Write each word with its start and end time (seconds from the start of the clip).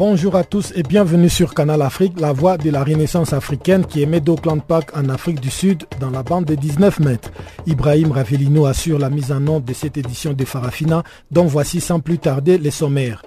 Bonjour 0.00 0.34
à 0.34 0.44
tous 0.44 0.72
et 0.74 0.82
bienvenue 0.82 1.28
sur 1.28 1.52
Canal 1.52 1.82
Afrique, 1.82 2.18
la 2.18 2.32
voix 2.32 2.56
de 2.56 2.70
la 2.70 2.82
renaissance 2.82 3.34
africaine 3.34 3.84
qui 3.84 4.00
émet 4.00 4.22
d'Auckland 4.22 4.62
Park 4.62 4.96
en 4.96 5.10
Afrique 5.10 5.40
du 5.40 5.50
Sud 5.50 5.82
dans 6.00 6.08
la 6.08 6.22
bande 6.22 6.46
de 6.46 6.54
19 6.54 7.00
mètres. 7.00 7.30
Ibrahim 7.66 8.10
Ravelino 8.10 8.64
assure 8.64 8.98
la 8.98 9.10
mise 9.10 9.30
en 9.30 9.46
œuvre 9.46 9.60
de 9.60 9.74
cette 9.74 9.98
édition 9.98 10.32
de 10.32 10.44
Farafina 10.46 11.02
dont 11.30 11.44
voici 11.44 11.82
sans 11.82 12.00
plus 12.00 12.18
tarder 12.18 12.56
les 12.56 12.70
sommaires. 12.70 13.20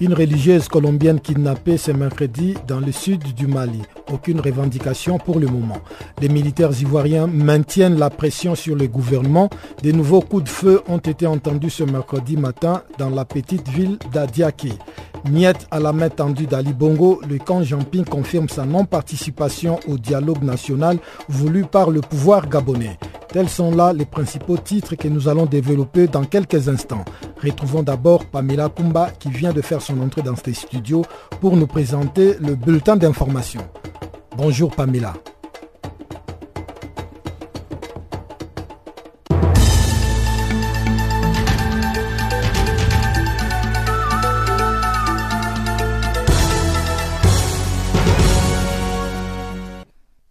Une 0.00 0.14
religieuse 0.14 0.68
colombienne 0.68 1.20
kidnappée 1.20 1.76
ce 1.76 1.92
mercredi 1.92 2.54
dans 2.66 2.80
le 2.80 2.90
sud 2.90 3.22
du 3.34 3.46
Mali. 3.46 3.82
Aucune 4.12 4.40
revendication 4.40 5.18
pour 5.18 5.38
le 5.38 5.46
moment. 5.46 5.78
Les 6.20 6.28
militaires 6.28 6.72
ivoiriens 6.80 7.26
maintiennent 7.26 7.98
la 7.98 8.10
pression 8.10 8.54
sur 8.54 8.74
le 8.74 8.88
gouvernement. 8.88 9.48
De 9.82 9.92
nouveaux 9.92 10.20
coups 10.20 10.44
de 10.44 10.48
feu 10.48 10.82
ont 10.88 10.98
été 10.98 11.26
entendus 11.26 11.70
ce 11.70 11.84
mercredi 11.84 12.36
matin 12.36 12.82
dans 12.98 13.10
la 13.10 13.24
petite 13.24 13.68
ville 13.68 13.98
d'Adiaké. 14.12 14.72
Niet 15.30 15.66
à 15.70 15.80
la 15.80 15.92
main 15.92 16.10
tendue 16.10 16.46
d'Ali 16.46 16.74
Bongo, 16.74 17.22
le 17.26 17.38
camp 17.38 17.62
Jamping 17.62 18.04
confirme 18.04 18.48
sa 18.48 18.66
non-participation 18.66 19.80
au 19.88 19.96
dialogue 19.96 20.42
national 20.42 20.98
voulu 21.30 21.64
par 21.64 21.90
le 21.90 22.02
pouvoir 22.02 22.46
gabonais. 22.46 22.98
Tels 23.32 23.48
sont 23.48 23.70
là 23.74 23.92
les 23.92 24.04
principaux 24.04 24.58
titres 24.58 24.96
que 24.96 25.08
nous 25.08 25.26
allons 25.26 25.46
développer 25.46 26.08
dans 26.08 26.24
quelques 26.24 26.68
instants. 26.68 27.04
Retrouvons 27.44 27.82
d'abord 27.82 28.24
Pamela 28.24 28.70
Kumba 28.70 29.10
qui 29.10 29.28
vient 29.28 29.52
de 29.52 29.60
faire 29.60 29.82
son 29.82 30.00
entrée 30.00 30.22
dans 30.22 30.34
ces 30.34 30.54
studios 30.54 31.04
pour 31.42 31.58
nous 31.58 31.66
présenter 31.66 32.38
le 32.40 32.54
bulletin 32.54 32.96
d'information. 32.96 33.60
Bonjour 34.34 34.74
Pamela. 34.74 35.12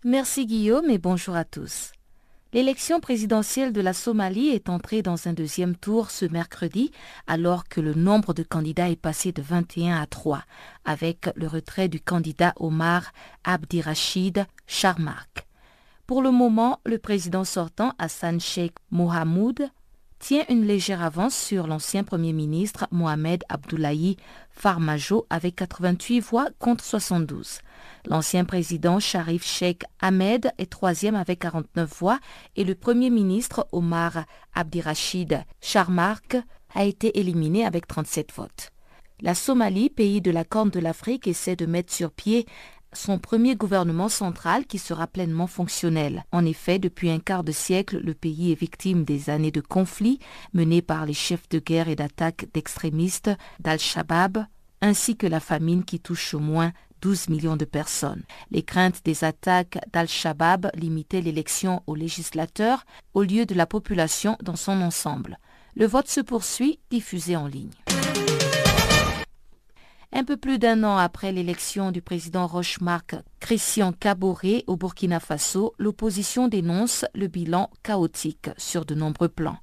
Merci 0.04 0.48
Guillaume 0.48 0.90
et 0.90 0.98
bonjour 0.98 1.36
à 1.36 1.46
tous. 1.46 1.92
L'élection 2.54 3.00
présidentielle 3.00 3.74
de 3.74 3.82
la 3.82 3.94
Somalie 3.94 4.50
est 4.50 4.70
entrée 4.70 5.02
dans 5.02 5.28
un 5.28 5.34
deuxième 5.34 5.76
tour 5.76 6.12
ce 6.12 6.26
mercredi 6.26 6.92
alors 7.26 7.68
que 7.68 7.82
le 7.82 7.96
nombre 7.96 8.36
de 8.36 8.44
candidats 8.44 8.92
est 8.92 8.96
passé 8.96 9.32
de 9.32 9.42
21 9.42 10.00
à 10.00 10.06
3 10.06 10.44
avec 10.86 11.32
le 11.36 11.48
retrait 11.48 11.88
du 11.88 12.00
candidat 12.00 12.54
Omar 12.58 13.12
Abdirachid 13.44 14.46
Sharmak. 14.68 15.48
Pour 16.06 16.22
le 16.22 16.30
moment, 16.30 16.80
le 16.86 17.00
président 17.00 17.44
sortant 17.44 17.94
Hassan 17.98 18.40
Sheikh 18.40 18.76
Mohamoud 18.92 19.68
tient 20.20 20.46
une 20.48 20.68
légère 20.68 21.02
avance 21.02 21.36
sur 21.36 21.66
l'ancien 21.66 22.04
Premier 22.04 22.34
ministre 22.34 22.88
Mohamed 22.92 23.44
Abdullahi 23.50 24.16
Farmajo 24.54 25.26
avec 25.30 25.56
88 25.58 26.20
voix 26.22 26.48
contre 26.60 26.84
72. 26.84 27.60
L'ancien 28.06 28.46
président 28.46 29.00
Sharif 29.00 29.46
Sheikh 29.46 29.84
Ahmed 30.00 30.52
est 30.58 30.72
troisième 30.72 31.16
avec 31.16 31.40
49 31.40 31.90
voix 32.00 32.20
et 32.56 32.64
le 32.64 32.76
Premier 32.76 33.10
ministre 33.10 33.68
Omar 33.72 34.26
Abdirachid 34.54 35.44
Sharmark 35.62 36.38
a 36.76 36.86
été 36.86 37.20
éliminé 37.20 37.66
avec 37.66 37.88
37 37.88 38.32
votes. 38.34 38.70
La 39.22 39.36
Somalie, 39.36 39.90
pays 39.90 40.22
de 40.22 40.32
la 40.32 40.44
Corne 40.44 40.70
de 40.70 40.80
l'Afrique, 40.80 41.28
essaie 41.28 41.56
de 41.56 41.66
mettre 41.66 41.94
sur 41.94 42.12
pied 42.12 42.46
son 42.94 43.20
premier 43.20 43.56
gouvernement 43.56 44.10
central 44.10 44.66
qui 44.66 44.78
sera 44.78 45.08
pleinement 45.08 45.48
fonctionnel. 45.48 46.26
En 46.32 46.46
effet, 46.46 46.80
depuis 46.80 47.10
un 47.10 47.20
quart 47.20 47.44
de 47.44 47.52
siècle, 47.52 48.00
le 48.04 48.14
pays 48.14 48.52
est 48.52 48.60
victime 48.60 49.04
des 49.04 49.30
années 49.30 49.52
de 49.52 49.62
conflits 49.62 50.20
menés 50.54 50.82
par 50.82 51.06
les 51.06 51.14
chefs 51.14 51.50
de 51.50 51.60
guerre 51.60 51.90
et 51.90 51.96
d'attaques 51.96 52.48
d'extrémistes 52.54 53.32
d'Al-Shabaab, 53.60 54.46
ainsi 54.82 55.16
que 55.16 55.28
la 55.28 55.40
famine 55.40 55.84
qui 55.84 56.00
touche 56.00 56.34
au 56.34 56.40
moins 56.40 56.74
12 57.02 57.30
millions 57.30 57.58
de 57.58 57.66
personnes. 57.66 58.24
Les 58.50 58.64
craintes 58.64 59.02
des 59.04 59.24
attaques 59.26 59.78
d'Al-Shabaab 59.92 60.72
limitaient 60.76 61.22
l'élection 61.22 61.84
aux 61.86 61.96
législateurs 61.96 62.86
au 63.14 63.24
lieu 63.24 63.46
de 63.46 63.56
la 63.56 63.66
population 63.66 64.38
dans 64.42 64.56
son 64.56 64.82
ensemble. 64.82 65.38
Le 65.76 65.86
vote 65.86 66.08
se 66.08 66.22
poursuit, 66.22 66.80
diffusé 66.90 67.36
en 67.36 67.48
ligne. 67.48 67.72
Un 70.16 70.26
peu 70.26 70.38
plus 70.38 70.60
d'un 70.60 70.84
an 70.84 70.96
après 70.98 71.32
l'élection 71.32 71.92
du 71.92 72.04
président 72.04 72.46
Rochemark 72.46 73.16
Christian 73.40 73.94
Caboret 73.94 74.64
au 74.68 74.78
Burkina 74.78 75.20
Faso, 75.20 75.74
l'opposition 75.80 76.48
dénonce 76.48 77.04
le 77.16 77.26
bilan 77.26 77.72
chaotique 77.82 78.52
sur 78.58 78.86
de 78.86 78.94
nombreux 78.94 79.28
plans. 79.28 79.58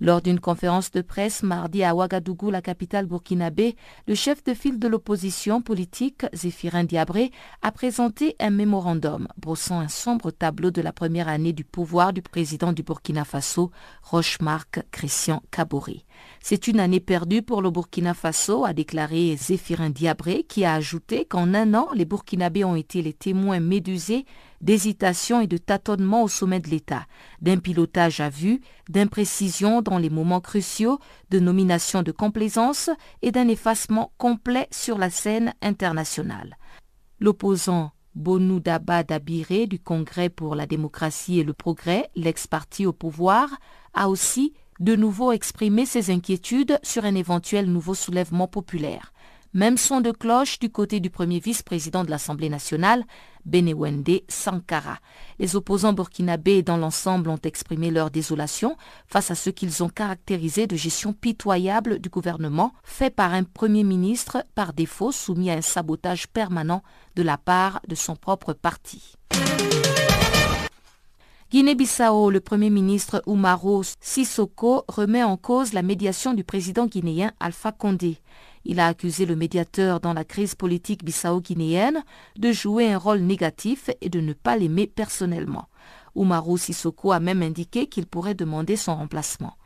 Lors 0.00 0.22
d'une 0.22 0.40
conférence 0.40 0.90
de 0.90 1.00
presse 1.00 1.42
mardi 1.42 1.84
à 1.84 1.94
Ouagadougou, 1.94 2.50
la 2.50 2.62
capitale 2.62 3.06
burkinabé, 3.06 3.76
le 4.08 4.14
chef 4.14 4.42
de 4.42 4.54
file 4.54 4.78
de 4.78 4.88
l'opposition 4.88 5.62
politique, 5.62 6.26
Zéphirin 6.34 6.84
Diabré, 6.84 7.30
a 7.62 7.70
présenté 7.70 8.34
un 8.40 8.50
mémorandum 8.50 9.28
brossant 9.36 9.80
un 9.80 9.88
sombre 9.88 10.30
tableau 10.30 10.70
de 10.70 10.82
la 10.82 10.92
première 10.92 11.28
année 11.28 11.52
du 11.52 11.64
pouvoir 11.64 12.12
du 12.12 12.22
président 12.22 12.72
du 12.72 12.82
Burkina 12.82 13.24
Faso, 13.24 13.70
Rochemark 14.02 14.80
Christian 14.90 15.42
Kaboré. 15.50 16.04
C'est 16.40 16.66
une 16.66 16.80
année 16.80 17.00
perdue 17.00 17.42
pour 17.42 17.62
le 17.62 17.70
Burkina 17.70 18.14
Faso, 18.14 18.64
a 18.64 18.72
déclaré 18.72 19.36
Zéphirin 19.36 19.90
Diabré, 19.90 20.44
qui 20.44 20.64
a 20.64 20.74
ajouté 20.74 21.24
qu'en 21.24 21.54
un 21.54 21.74
an, 21.74 21.88
les 21.94 22.04
Burkinabés 22.04 22.64
ont 22.64 22.76
été 22.76 23.02
les 23.02 23.12
témoins 23.12 23.60
médusés 23.60 24.24
d'hésitation 24.62 25.40
et 25.40 25.46
de 25.46 25.58
tâtonnement 25.58 26.22
au 26.22 26.28
sommet 26.28 26.60
de 26.60 26.70
l'État, 26.70 27.06
d'un 27.40 27.58
pilotage 27.58 28.20
à 28.20 28.30
vue, 28.30 28.60
d'imprécision 28.88 29.82
dans 29.82 29.98
les 29.98 30.10
moments 30.10 30.40
cruciaux, 30.40 30.98
de 31.30 31.40
nomination 31.40 32.02
de 32.02 32.12
complaisance 32.12 32.88
et 33.20 33.32
d'un 33.32 33.48
effacement 33.48 34.12
complet 34.18 34.68
sur 34.70 34.96
la 34.98 35.10
scène 35.10 35.52
internationale. 35.60 36.56
L'opposant 37.20 37.92
Bonou 38.14 38.60
Daba 38.60 39.02
Dabiré 39.02 39.66
du 39.66 39.78
Congrès 39.78 40.28
pour 40.28 40.54
la 40.54 40.66
démocratie 40.66 41.40
et 41.40 41.44
le 41.44 41.54
progrès, 41.54 42.10
l'ex-parti 42.14 42.86
au 42.86 42.92
pouvoir, 42.92 43.48
a 43.94 44.08
aussi 44.08 44.52
de 44.80 44.96
nouveau 44.96 45.32
exprimé 45.32 45.86
ses 45.86 46.10
inquiétudes 46.10 46.78
sur 46.82 47.04
un 47.04 47.14
éventuel 47.14 47.70
nouveau 47.70 47.94
soulèvement 47.94 48.48
populaire. 48.48 49.12
Même 49.54 49.76
son 49.76 50.00
de 50.00 50.12
cloche 50.12 50.58
du 50.58 50.70
côté 50.70 50.98
du 50.98 51.10
premier 51.10 51.38
vice-président 51.38 52.04
de 52.04 52.10
l'Assemblée 52.10 52.48
nationale, 52.48 53.04
Benewende 53.44 54.22
Sankara. 54.28 54.98
Les 55.38 55.56
opposants 55.56 55.92
burkinabés 55.92 56.62
dans 56.62 56.76
l'ensemble 56.76 57.28
ont 57.30 57.40
exprimé 57.42 57.90
leur 57.90 58.10
désolation 58.10 58.76
face 59.06 59.30
à 59.30 59.34
ce 59.34 59.50
qu'ils 59.50 59.82
ont 59.82 59.88
caractérisé 59.88 60.66
de 60.66 60.76
gestion 60.76 61.12
pitoyable 61.12 61.98
du 61.98 62.08
gouvernement 62.08 62.72
fait 62.84 63.14
par 63.14 63.32
un 63.34 63.44
premier 63.44 63.84
ministre 63.84 64.44
par 64.54 64.72
défaut 64.72 65.12
soumis 65.12 65.50
à 65.50 65.54
un 65.54 65.62
sabotage 65.62 66.28
permanent 66.28 66.82
de 67.16 67.22
la 67.22 67.38
part 67.38 67.80
de 67.88 67.94
son 67.94 68.16
propre 68.16 68.52
parti. 68.52 69.14
Guinée-Bissau, 71.52 72.30
le 72.30 72.40
Premier 72.40 72.70
ministre 72.70 73.22
Umaro 73.26 73.82
Sissoko 74.00 74.84
remet 74.88 75.22
en 75.22 75.36
cause 75.36 75.74
la 75.74 75.82
médiation 75.82 76.32
du 76.32 76.44
président 76.44 76.86
guinéen 76.86 77.30
Alpha 77.40 77.72
Condé. 77.72 78.16
Il 78.64 78.80
a 78.80 78.86
accusé 78.86 79.26
le 79.26 79.36
médiateur 79.36 80.00
dans 80.00 80.12
la 80.12 80.24
crise 80.24 80.54
politique 80.54 81.04
bissau-guinéenne 81.04 82.04
de 82.36 82.52
jouer 82.52 82.92
un 82.92 82.98
rôle 82.98 83.20
négatif 83.20 83.90
et 84.00 84.08
de 84.08 84.20
ne 84.20 84.32
pas 84.32 84.56
l'aimer 84.56 84.86
personnellement. 84.86 85.68
Umaru 86.14 86.58
Sissoko 86.58 87.12
a 87.12 87.20
même 87.20 87.42
indiqué 87.42 87.86
qu'il 87.86 88.06
pourrait 88.06 88.34
demander 88.34 88.76
son 88.76 88.94
remplacement. 88.94 89.56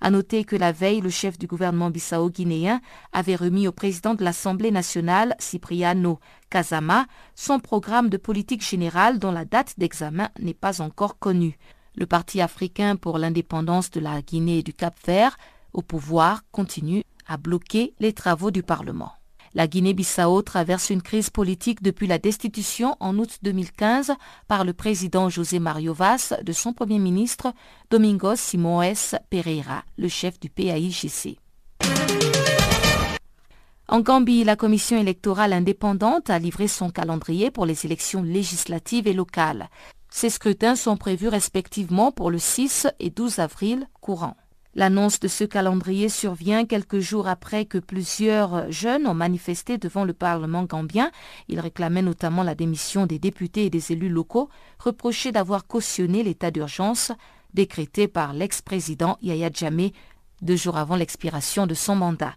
À 0.00 0.10
noter 0.10 0.44
que 0.44 0.56
la 0.56 0.72
veille, 0.72 1.00
le 1.00 1.10
chef 1.10 1.38
du 1.38 1.46
gouvernement 1.46 1.90
bissau-guinéen 1.90 2.80
avait 3.12 3.36
remis 3.36 3.66
au 3.66 3.72
président 3.72 4.14
de 4.14 4.24
l'Assemblée 4.24 4.70
nationale, 4.70 5.34
Cipriano 5.38 6.18
Kazama, 6.50 7.06
son 7.34 7.60
programme 7.60 8.10
de 8.10 8.18
politique 8.18 8.66
générale 8.66 9.18
dont 9.18 9.32
la 9.32 9.44
date 9.44 9.74
d'examen 9.78 10.28
n'est 10.38 10.54
pas 10.54 10.82
encore 10.82 11.18
connue. 11.18 11.58
Le 11.94 12.06
Parti 12.06 12.42
africain 12.42 12.96
pour 12.96 13.18
l'indépendance 13.18 13.90
de 13.90 14.00
la 14.00 14.20
Guinée 14.20 14.58
et 14.58 14.62
du 14.62 14.74
Cap-Vert, 14.74 15.38
au 15.72 15.80
pouvoir, 15.80 16.42
continue 16.52 17.02
à 17.26 17.36
bloquer 17.36 17.94
les 18.00 18.12
travaux 18.12 18.50
du 18.50 18.62
Parlement. 18.62 19.12
La 19.54 19.66
Guinée-Bissau 19.66 20.42
traverse 20.42 20.90
une 20.90 21.00
crise 21.00 21.30
politique 21.30 21.82
depuis 21.82 22.06
la 22.06 22.18
destitution 22.18 22.94
en 23.00 23.16
août 23.18 23.38
2015 23.42 24.12
par 24.48 24.64
le 24.64 24.74
président 24.74 25.30
José 25.30 25.60
Mario 25.60 25.94
Vaz 25.94 26.36
de 26.42 26.52
son 26.52 26.74
premier 26.74 26.98
ministre 26.98 27.54
Domingos 27.90 28.36
Simoes 28.36 29.16
Pereira, 29.30 29.82
le 29.96 30.08
chef 30.08 30.38
du 30.38 30.50
PAIGC. 30.50 31.38
En 33.88 34.00
Gambie, 34.00 34.44
la 34.44 34.56
commission 34.56 34.98
électorale 35.00 35.52
indépendante 35.52 36.28
a 36.28 36.38
livré 36.38 36.68
son 36.68 36.90
calendrier 36.90 37.50
pour 37.50 37.66
les 37.66 37.86
élections 37.86 38.22
législatives 38.22 39.06
et 39.06 39.14
locales. 39.14 39.70
Ces 40.10 40.28
scrutins 40.28 40.76
sont 40.76 40.96
prévus 40.96 41.28
respectivement 41.28 42.10
pour 42.10 42.30
le 42.30 42.38
6 42.38 42.88
et 42.98 43.10
12 43.10 43.38
avril 43.38 43.88
courant. 44.00 44.36
L'annonce 44.76 45.20
de 45.20 45.26
ce 45.26 45.44
calendrier 45.44 46.10
survient 46.10 46.66
quelques 46.66 46.98
jours 46.98 47.28
après 47.28 47.64
que 47.64 47.78
plusieurs 47.78 48.70
jeunes 48.70 49.06
ont 49.06 49.14
manifesté 49.14 49.78
devant 49.78 50.04
le 50.04 50.12
Parlement 50.12 50.64
gambien. 50.64 51.10
Ils 51.48 51.60
réclamaient 51.60 52.02
notamment 52.02 52.42
la 52.42 52.54
démission 52.54 53.06
des 53.06 53.18
députés 53.18 53.64
et 53.64 53.70
des 53.70 53.92
élus 53.92 54.10
locaux, 54.10 54.50
reprochés 54.78 55.32
d'avoir 55.32 55.66
cautionné 55.66 56.22
l'état 56.22 56.50
d'urgence 56.50 57.10
décrété 57.54 58.06
par 58.06 58.34
l'ex-président 58.34 59.16
Yahya 59.22 59.48
Jammeh 59.50 59.94
deux 60.42 60.56
jours 60.56 60.76
avant 60.76 60.96
l'expiration 60.96 61.66
de 61.66 61.72
son 61.72 61.96
mandat. 61.96 62.34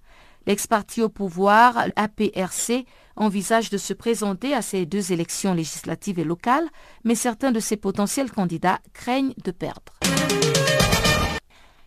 L'ex-parti 0.47 1.01
au 1.01 1.09
pouvoir, 1.09 1.77
APRC, 1.97 2.85
envisage 3.17 3.69
de 3.69 3.77
se 3.77 3.91
présenter 3.91 4.53
à 4.53 4.61
ces 4.61 4.85
deux 4.85 5.11
élections 5.11 5.53
législatives 5.53 6.19
et 6.19 6.23
locales, 6.23 6.69
mais 7.03 7.15
certains 7.15 7.51
de 7.51 7.59
ses 7.59 7.75
potentiels 7.75 8.31
candidats 8.31 8.79
craignent 8.93 9.33
de 9.43 9.51
perdre. 9.51 9.99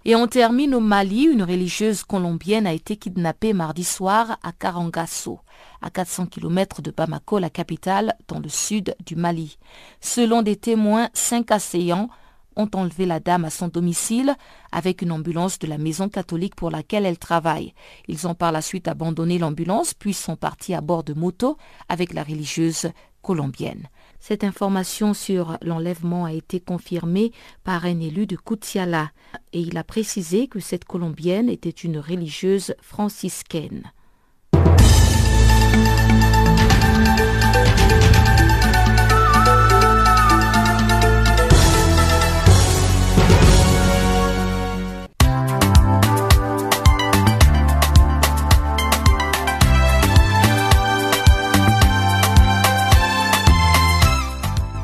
Et 0.04 0.16
on 0.16 0.26
termine 0.26 0.74
au 0.74 0.80
Mali, 0.80 1.26
une 1.26 1.44
religieuse 1.44 2.02
colombienne 2.02 2.66
a 2.66 2.72
été 2.72 2.96
kidnappée 2.96 3.52
mardi 3.52 3.84
soir 3.84 4.36
à 4.42 4.50
Karangasso, 4.50 5.38
à 5.80 5.90
400 5.90 6.26
km 6.26 6.82
de 6.82 6.90
Bamako, 6.90 7.38
la 7.38 7.50
capitale, 7.50 8.16
dans 8.26 8.40
le 8.40 8.48
sud 8.48 8.96
du 9.06 9.14
Mali. 9.14 9.58
Selon 10.00 10.42
des 10.42 10.56
témoins, 10.56 11.08
cinq 11.14 11.52
assaillants 11.52 12.08
ont 12.56 12.68
enlevé 12.74 13.06
la 13.06 13.20
dame 13.20 13.44
à 13.44 13.50
son 13.50 13.68
domicile 13.68 14.34
avec 14.72 15.02
une 15.02 15.12
ambulance 15.12 15.60
de 15.60 15.68
la 15.68 15.78
maison 15.78 16.08
catholique 16.08 16.56
pour 16.56 16.72
laquelle 16.72 17.06
elle 17.06 17.18
travaille. 17.18 17.72
Ils 18.08 18.26
ont 18.26 18.34
par 18.34 18.50
la 18.50 18.60
suite 18.60 18.88
abandonné 18.88 19.38
l'ambulance 19.38 19.94
puis 19.94 20.14
sont 20.14 20.36
partis 20.36 20.74
à 20.74 20.80
bord 20.80 21.04
de 21.04 21.14
moto 21.14 21.56
avec 21.88 22.12
la 22.12 22.24
religieuse 22.24 22.90
colombienne. 23.22 23.88
Cette 24.24 24.44
information 24.44 25.14
sur 25.14 25.58
l'enlèvement 25.62 26.26
a 26.26 26.32
été 26.32 26.60
confirmée 26.60 27.32
par 27.64 27.86
un 27.86 27.98
élu 27.98 28.24
de 28.24 28.36
Koutiala 28.36 29.10
et 29.52 29.58
il 29.58 29.76
a 29.76 29.82
précisé 29.82 30.46
que 30.46 30.60
cette 30.60 30.84
Colombienne 30.84 31.48
était 31.48 31.70
une 31.70 31.98
religieuse 31.98 32.72
franciscaine. 32.80 33.90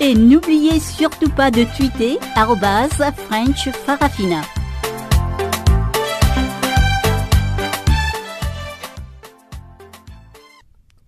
Et 0.00 0.14
n'oubliez 0.14 0.78
surtout 0.78 1.30
pas 1.30 1.50
de 1.50 1.64
tweeter 1.76 2.18
French 3.12 3.68
Farafina. 3.70 4.42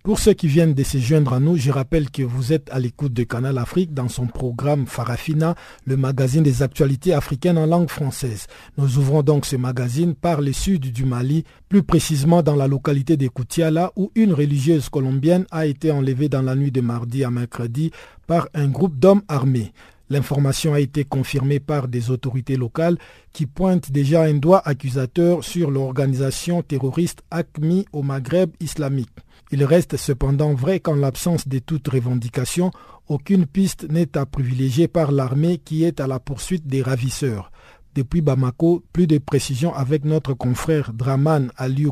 Pour 0.03 0.17
ceux 0.17 0.33
qui 0.33 0.47
viennent 0.47 0.73
de 0.73 0.81
se 0.81 0.97
joindre 0.97 1.33
à 1.33 1.39
nous, 1.39 1.57
je 1.57 1.69
rappelle 1.69 2.09
que 2.09 2.23
vous 2.23 2.53
êtes 2.53 2.71
à 2.71 2.79
l'écoute 2.79 3.13
de 3.13 3.21
Canal 3.21 3.59
Afrique 3.59 3.93
dans 3.93 4.07
son 4.07 4.25
programme 4.25 4.87
Farafina, 4.87 5.53
le 5.85 5.95
magazine 5.95 6.41
des 6.41 6.63
actualités 6.63 7.13
africaines 7.13 7.59
en 7.59 7.67
langue 7.67 7.87
française. 7.89 8.47
Nous 8.79 8.97
ouvrons 8.97 9.21
donc 9.21 9.45
ce 9.45 9.57
magazine 9.57 10.15
par 10.15 10.41
le 10.41 10.53
sud 10.53 10.91
du 10.91 11.05
Mali, 11.05 11.43
plus 11.69 11.83
précisément 11.83 12.41
dans 12.41 12.55
la 12.55 12.67
localité 12.67 13.15
de 13.15 13.27
Koutiala, 13.27 13.91
où 13.95 14.11
une 14.15 14.33
religieuse 14.33 14.89
colombienne 14.89 15.45
a 15.51 15.67
été 15.67 15.91
enlevée 15.91 16.29
dans 16.29 16.41
la 16.41 16.55
nuit 16.55 16.71
de 16.71 16.81
mardi 16.81 17.23
à 17.23 17.29
mercredi 17.29 17.91
par 18.25 18.47
un 18.55 18.69
groupe 18.69 18.97
d'hommes 18.97 19.21
armés. 19.27 19.71
L'information 20.09 20.73
a 20.73 20.79
été 20.79 21.03
confirmée 21.03 21.59
par 21.59 21.87
des 21.87 22.09
autorités 22.09 22.57
locales 22.57 22.97
qui 23.33 23.45
pointent 23.45 23.91
déjà 23.91 24.23
un 24.23 24.33
doigt 24.33 24.63
accusateur 24.65 25.43
sur 25.43 25.69
l'organisation 25.69 26.63
terroriste 26.63 27.21
ACMI 27.29 27.85
au 27.93 28.01
Maghreb 28.01 28.49
islamique. 28.59 29.11
Il 29.53 29.65
reste 29.65 29.97
cependant 29.97 30.53
vrai 30.53 30.79
qu'en 30.79 30.95
l'absence 30.95 31.45
de 31.45 31.59
toute 31.59 31.89
revendication, 31.89 32.71
aucune 33.09 33.45
piste 33.45 33.83
n'est 33.89 34.17
à 34.17 34.25
privilégier 34.25 34.87
par 34.87 35.11
l'armée 35.11 35.57
qui 35.57 35.83
est 35.83 35.99
à 35.99 36.07
la 36.07 36.19
poursuite 36.19 36.67
des 36.67 36.81
ravisseurs. 36.81 37.51
Depuis 37.93 38.21
Bamako, 38.21 38.81
plus 38.93 39.07
de 39.07 39.17
précisions 39.17 39.73
avec 39.73 40.05
notre 40.05 40.33
confrère 40.33 40.93
Draman 40.93 41.51
Aliou 41.57 41.91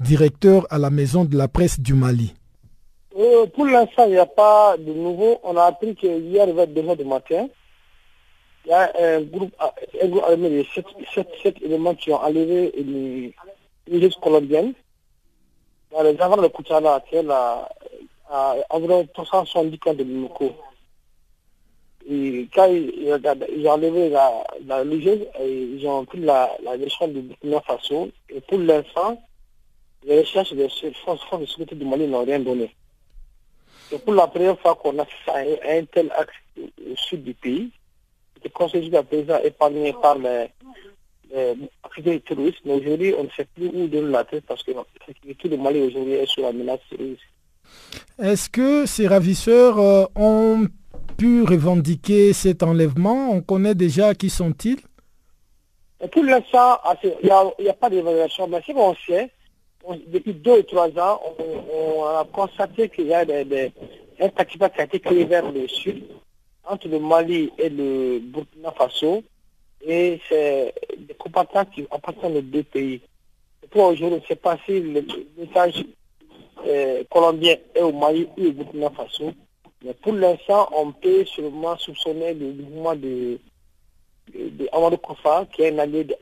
directeur 0.00 0.66
à 0.70 0.78
la 0.78 0.88
maison 0.88 1.26
de 1.26 1.36
la 1.36 1.48
presse 1.48 1.78
du 1.78 1.92
Mali. 1.92 2.32
Euh, 3.18 3.44
pour 3.54 3.66
l'instant, 3.66 4.04
il 4.06 4.12
n'y 4.12 4.18
a 4.18 4.24
pas 4.24 4.76
de 4.78 4.94
nouveau. 4.94 5.38
On 5.44 5.58
a 5.58 5.64
appris 5.64 5.94
qu'hier, 5.94 6.46
vers 6.54 6.66
2 6.66 6.80
h 6.80 6.96
du 6.96 7.04
matin, 7.04 7.48
il 8.64 8.70
y 8.70 8.72
a 8.72 8.90
un 8.98 9.20
groupe, 9.20 9.52
un 10.02 10.08
groupe 10.08 10.24
armé 10.24 10.48
de 10.48 10.64
7, 10.74 11.56
éléments 11.62 11.94
qui 11.94 12.10
ont 12.10 12.22
enlevé 12.22 12.72
une, 12.78 13.32
une 13.94 14.10
colombienne 14.22 14.72
dans 15.92 16.02
les 16.02 16.20
environs 16.20 16.42
de 16.42 16.48
Koutchala, 16.48 17.02
qui 17.08 17.16
est 17.16 17.30
à, 17.30 17.68
à 18.30 18.56
environ 18.70 19.06
370 19.12 19.78
km 19.78 19.98
de 19.98 20.04
Mimoko. 20.04 20.52
Et 22.08 22.48
quand 22.54 22.66
ils, 22.66 23.12
ont 23.66 23.70
enlevé 23.70 24.08
la, 24.08 24.44
la 24.66 24.78
religieuse, 24.78 25.26
ils 25.40 25.86
ont 25.86 26.04
pris 26.04 26.20
la, 26.20 26.50
la 26.64 26.76
direction 26.76 27.08
du 27.08 27.20
Burkina 27.20 27.60
Faso. 27.60 28.10
Et 28.28 28.40
pour 28.40 28.58
l'instant, 28.58 29.22
les 30.04 30.20
recherches 30.20 30.52
des 30.52 30.68
forces, 31.04 31.22
forces 31.24 31.42
de 31.42 31.46
sécurité 31.46 31.74
du 31.74 31.84
Mali 31.84 32.06
n'ont 32.06 32.24
rien 32.24 32.40
donné. 32.40 32.74
C'est 33.88 34.02
pour 34.04 34.14
la 34.14 34.28
première 34.28 34.58
fois 34.58 34.76
qu'on 34.76 34.98
a 34.98 35.04
fait 35.04 35.60
un 35.68 35.84
tel 35.84 36.10
axe 36.16 36.32
au 36.58 36.96
sud 36.96 37.24
du 37.24 37.34
pays. 37.34 37.70
Le 38.42 38.48
conseil 38.48 38.82
jusqu'à 38.82 39.02
présent 39.02 39.38
épargné 39.44 39.92
par 39.92 40.16
les, 40.16 40.48
euh, 41.34 41.54
terroristes, 42.26 42.60
mais 42.64 42.74
aujourd'hui, 42.74 43.14
on 43.18 43.24
ne 43.24 43.28
sait 43.30 43.46
plus 43.54 43.68
où 43.68 43.86
donner 43.86 44.10
la 44.10 44.24
tête 44.24 44.44
parce 44.46 44.62
que 44.62 44.72
tout 44.72 45.48
le 45.48 45.56
Mali 45.56 45.80
aujourd'hui 45.80 46.14
est 46.14 46.26
sous 46.26 46.42
la 46.42 46.52
menace. 46.52 46.80
Est-ce 48.18 48.48
que 48.50 48.86
ces 48.86 49.06
ravisseurs 49.06 49.78
euh, 49.78 50.04
ont 50.16 50.66
pu 51.16 51.42
revendiquer 51.42 52.32
cet 52.32 52.62
enlèvement? 52.62 53.30
On 53.30 53.40
connaît 53.40 53.74
déjà 53.74 54.14
qui 54.14 54.30
sont-ils? 54.30 54.80
Pour 56.12 56.24
l'instant, 56.24 56.78
ah, 56.82 56.94
il 57.02 57.12
n'y 57.60 57.68
a, 57.68 57.74
pas 57.74 57.90
d'évaluation, 57.90 58.48
mais 58.48 58.62
ce 58.66 58.72
qu'on 58.72 58.94
sait, 59.06 59.30
depuis 60.08 60.32
deux 60.32 60.60
ou 60.60 60.62
trois 60.62 60.88
ans, 60.98 61.20
on, 61.38 62.04
a 62.04 62.24
constaté 62.32 62.88
qu'il 62.88 63.06
y 63.06 63.14
a 63.14 63.24
des, 63.24 63.72
un 64.18 64.28
qui 64.28 64.58
a 64.62 64.84
été 64.84 65.00
créé 65.00 65.24
vers 65.24 65.50
le 65.50 65.68
sud, 65.68 66.04
entre 66.64 66.88
le 66.88 66.98
Mali 67.00 67.50
et 67.58 67.68
le 67.68 68.20
Burkina 68.20 68.72
Faso, 68.72 69.22
et 69.82 70.20
c'est 70.28 70.74
des 70.98 71.14
combattants 71.14 71.64
qui 71.64 71.86
appartiennent 71.90 72.36
aux 72.36 72.42
deux 72.42 72.62
pays. 72.62 73.00
Pour 73.70 73.84
aujourd'hui, 73.86 74.18
je 74.18 74.22
ne 74.22 74.26
sais 74.28 74.36
pas 74.36 74.58
si 74.66 74.80
le 74.80 75.04
message 75.38 75.84
euh, 76.66 77.02
colombien 77.10 77.56
est 77.74 77.80
au 77.80 77.92
Mali 77.92 78.28
ou 78.36 78.46
au 78.46 78.52
Burkina 78.52 78.90
Faso, 78.90 79.32
mais 79.84 79.94
pour 79.94 80.12
l'instant, 80.12 80.68
on 80.76 80.92
peut 80.92 81.24
seulement 81.24 81.76
soupçonner 81.78 82.34
le 82.34 82.52
mouvement 82.52 82.94
de, 82.94 83.38
de, 84.34 84.68
Amadou 84.72 84.98
Kofa, 84.98 85.46
qui 85.52 85.62
est 85.62 85.72
un 85.72 85.78
allié 85.78 86.04
de 86.04 86.14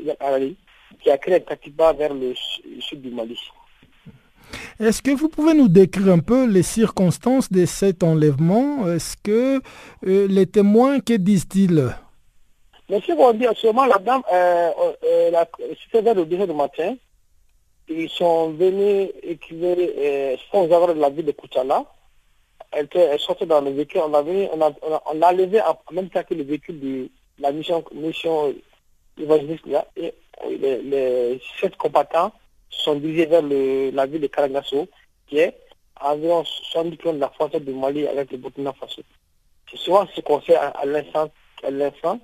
qui 1.02 1.10
a 1.10 1.18
créé 1.18 1.36
un 1.36 1.40
Katiba 1.40 1.92
vers 1.92 2.14
le, 2.14 2.34
sud 2.80 3.02
du 3.02 3.10
Mali. 3.10 3.38
Est-ce 4.80 5.02
que 5.02 5.10
vous 5.10 5.28
pouvez 5.28 5.54
nous 5.54 5.68
décrire 5.68 6.08
un 6.12 6.20
peu 6.20 6.46
les 6.46 6.62
circonstances 6.62 7.50
de 7.50 7.66
cet 7.66 8.02
enlèvement? 8.02 8.88
Est-ce 8.88 9.16
que 9.22 9.60
euh, 10.06 10.26
les 10.28 10.46
témoins, 10.46 11.00
que 11.00 11.14
disent-ils? 11.14 11.94
Monsieur 12.90 13.16
ce 13.16 13.32
dit, 13.34 13.46
seulement 13.60 13.84
la 13.84 13.98
dame, 13.98 14.22
euh, 14.32 14.70
euh, 15.04 15.44
c'était 15.82 16.00
vers 16.00 16.14
le 16.14 16.24
2 16.24 16.46
du 16.46 16.54
matin, 16.54 16.96
ils 17.86 18.08
sont 18.08 18.52
venus 18.52 19.10
écrire 19.22 19.76
euh, 19.78 20.36
sans 20.50 20.64
avoir 20.64 20.94
de 20.94 21.00
la 21.00 21.10
ville 21.10 21.26
de 21.26 21.32
Kouchala. 21.32 21.84
Elle, 22.72 22.86
était, 22.86 23.18
sortait 23.18 23.44
dans 23.44 23.60
le 23.60 23.72
véhicule, 23.72 24.00
on 24.06 24.08
l'a 24.08 24.22
on 24.22 24.60
a, 24.62 25.02
on 25.12 25.20
a, 25.20 25.32
levé 25.32 25.60
en 25.60 25.76
même 25.92 26.08
temps 26.08 26.22
que 26.22 26.32
le 26.32 26.44
véhicule 26.44 26.80
de 26.80 27.10
la 27.38 27.52
mission, 27.52 27.84
mission 27.92 28.54
évangéliste 29.18 29.66
là, 29.66 29.86
et 29.94 30.14
les, 30.48 31.38
sept 31.60 31.76
combattants 31.76 32.32
sont 32.70 32.94
dirigés 32.94 33.26
vers 33.26 33.42
le, 33.42 33.90
la 33.90 34.06
ville 34.06 34.22
de 34.22 34.28
Karangasso, 34.28 34.88
qui 35.26 35.40
est 35.40 35.54
environ 36.00 36.42
70 36.44 36.96
km 36.96 37.16
de 37.16 37.20
la 37.20 37.28
frontière 37.30 37.60
du 37.60 37.72
Mali 37.72 38.06
avec 38.06 38.32
le 38.32 38.38
Burkina 38.38 38.72
Faso. 38.72 39.02
C'est 39.70 39.76
souvent 39.76 40.06
ce 40.14 40.22
qu'on 40.22 40.40
fait 40.40 40.56
à, 40.56 40.68
à 40.68 40.86
l'instant 40.86 42.20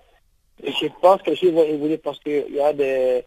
je 0.63 0.87
pense 1.01 1.23
que 1.23 1.31
les 1.31 1.37
choses 1.37 1.53
vont 1.53 1.65
évoluer 1.65 1.99
parce 1.99 2.19
qu'il 2.21 2.55
y 2.55 2.61
a 2.61 2.73
des, 2.73 3.25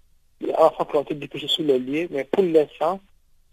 enfants 0.57 0.85
qui 0.85 0.95
ont 0.97 1.01
été 1.01 1.15
dépêchés 1.15 1.47
sur 1.47 1.63
le 1.63 1.77
lieu, 1.77 2.07
mais 2.11 2.23
pour 2.23 2.43
l'instant, 2.43 2.99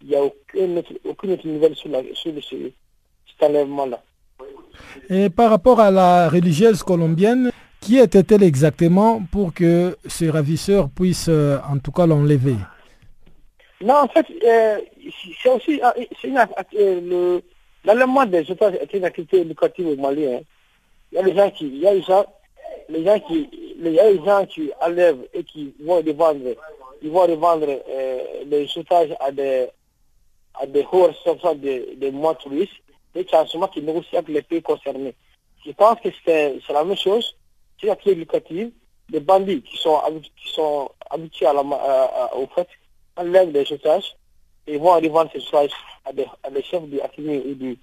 il 0.01 0.09
n'y 0.09 0.15
a 0.15 0.23
aucune 0.23 0.77
autre, 0.77 0.93
aucune 1.03 1.31
autre 1.31 1.47
nouvelle 1.47 1.75
sur, 1.75 1.89
la, 1.89 2.01
sur 2.13 2.31
cet 2.33 3.49
enlèvement-là. 3.49 4.01
Et 5.09 5.29
par 5.29 5.49
rapport 5.49 5.79
à 5.79 5.91
la 5.91 6.29
religieuse 6.29 6.83
colombienne, 6.83 7.51
qui 7.81 7.97
était-elle 7.97 8.43
exactement 8.43 9.21
pour 9.31 9.53
que 9.53 9.95
ces 10.07 10.29
ravisseurs 10.29 10.89
puissent 10.89 11.29
euh, 11.29 11.57
en 11.69 11.77
tout 11.77 11.91
cas 11.91 12.05
l'enlever? 12.07 12.55
Non, 13.81 13.95
en 13.95 14.07
fait, 14.07 14.25
euh, 14.43 14.79
c'est 15.41 15.49
aussi 15.49 15.81
euh, 15.83 17.01
le, 17.01 17.41
l'enlèvement 17.83 18.25
des 18.25 18.49
otages 18.49 18.75
est 18.75 18.93
une 18.93 19.05
activité 19.05 19.41
éducative 19.41 19.87
au 19.87 19.95
Mali. 19.95 20.25
Hein. 20.25 20.39
Il 21.11 21.15
y 21.15 21.21
a 21.21 21.23
des 21.23 21.35
gens 21.35 21.51
qui, 21.51 21.67
il 21.67 21.77
y 21.77 21.87
a 21.87 21.93
des 21.93 22.01
gens, 22.01 22.25
les 22.89 23.03
gens 23.03 23.19
qui, 23.19 23.49
des 23.77 23.95
gens 24.25 24.45
qui 24.45 24.71
enlèvent 24.81 25.27
et 25.33 25.43
qui 25.43 25.73
vont 25.79 25.97
revendre, 25.97 26.55
ils 27.01 27.09
vont 27.09 27.21
revendre 27.21 27.67
les 28.45 28.77
otages 28.77 29.15
à 29.19 29.31
des, 29.31 29.67
à 30.55 30.65
des 30.65 30.85
hauts 30.91 31.07
responsables 31.07 31.59
des, 31.61 31.95
des 31.95 32.11
mois 32.11 32.35
touristes 32.35 32.73
et 33.15 33.25
qui 33.25 33.81
négocient 33.81 34.19
avec 34.19 34.29
les 34.29 34.41
pays 34.41 34.61
concernés. 34.61 35.15
Je 35.65 35.71
pense 35.71 35.99
que 35.99 36.09
c'est 36.25 36.59
la 36.69 36.83
même 36.83 36.97
chose, 36.97 37.35
c'est 37.79 37.87
la 37.87 37.97
éducative. 38.05 38.71
Les 39.09 39.19
bandits 39.19 39.61
qui 39.61 39.77
sont, 39.77 39.99
qui 40.35 40.51
sont 40.51 40.89
habitués 41.09 41.45
à 41.45 41.53
la, 41.53 41.61
au 42.35 42.47
fait 42.47 42.67
enlèvent 43.15 43.51
des 43.51 43.71
otages 43.71 44.15
et 44.67 44.77
vont 44.77 44.93
revendre 44.93 45.29
ces 45.31 45.47
otages 45.47 45.71
à 46.05 46.11
des, 46.11 46.25
à 46.43 46.49
des 46.49 46.63
chefs 46.63 46.83
du 46.83 46.99
Atimi 47.01 47.37
ou 47.37 47.53
du, 47.53 47.77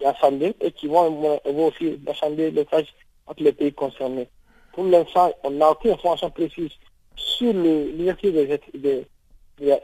du 0.00 0.54
et 0.60 0.72
qui 0.72 0.88
vont, 0.88 1.40
vont 1.44 1.66
aussi 1.66 1.98
achander 2.06 2.50
l'otage 2.50 2.92
entre 3.26 3.42
les 3.42 3.52
pays 3.52 3.72
concernés. 3.72 4.28
Pour 4.74 4.84
l'instant, 4.84 5.32
on 5.44 5.50
n'a 5.50 5.70
aucune 5.70 5.92
information 5.92 6.30
précise 6.30 6.70
sur 7.16 7.52
l'identité 7.52 8.60
des, 8.74 9.06
des, 9.58 9.76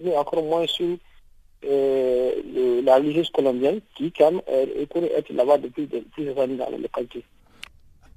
mais 0.00 0.16
encore 0.16 0.42
moins 0.44 0.66
sur 0.66 0.96
euh, 1.64 2.82
la 2.84 2.96
religieuse 2.96 3.30
colombienne 3.30 3.80
qui, 3.96 4.12
quand 4.12 4.30
même, 4.30 4.42
est 4.48 4.96
être 5.16 5.32
là-bas 5.32 5.58
depuis 5.58 5.88
plusieurs 6.12 6.38
années 6.38 6.56
dans 6.56 6.70
la 6.70 6.78
localité. 6.78 7.24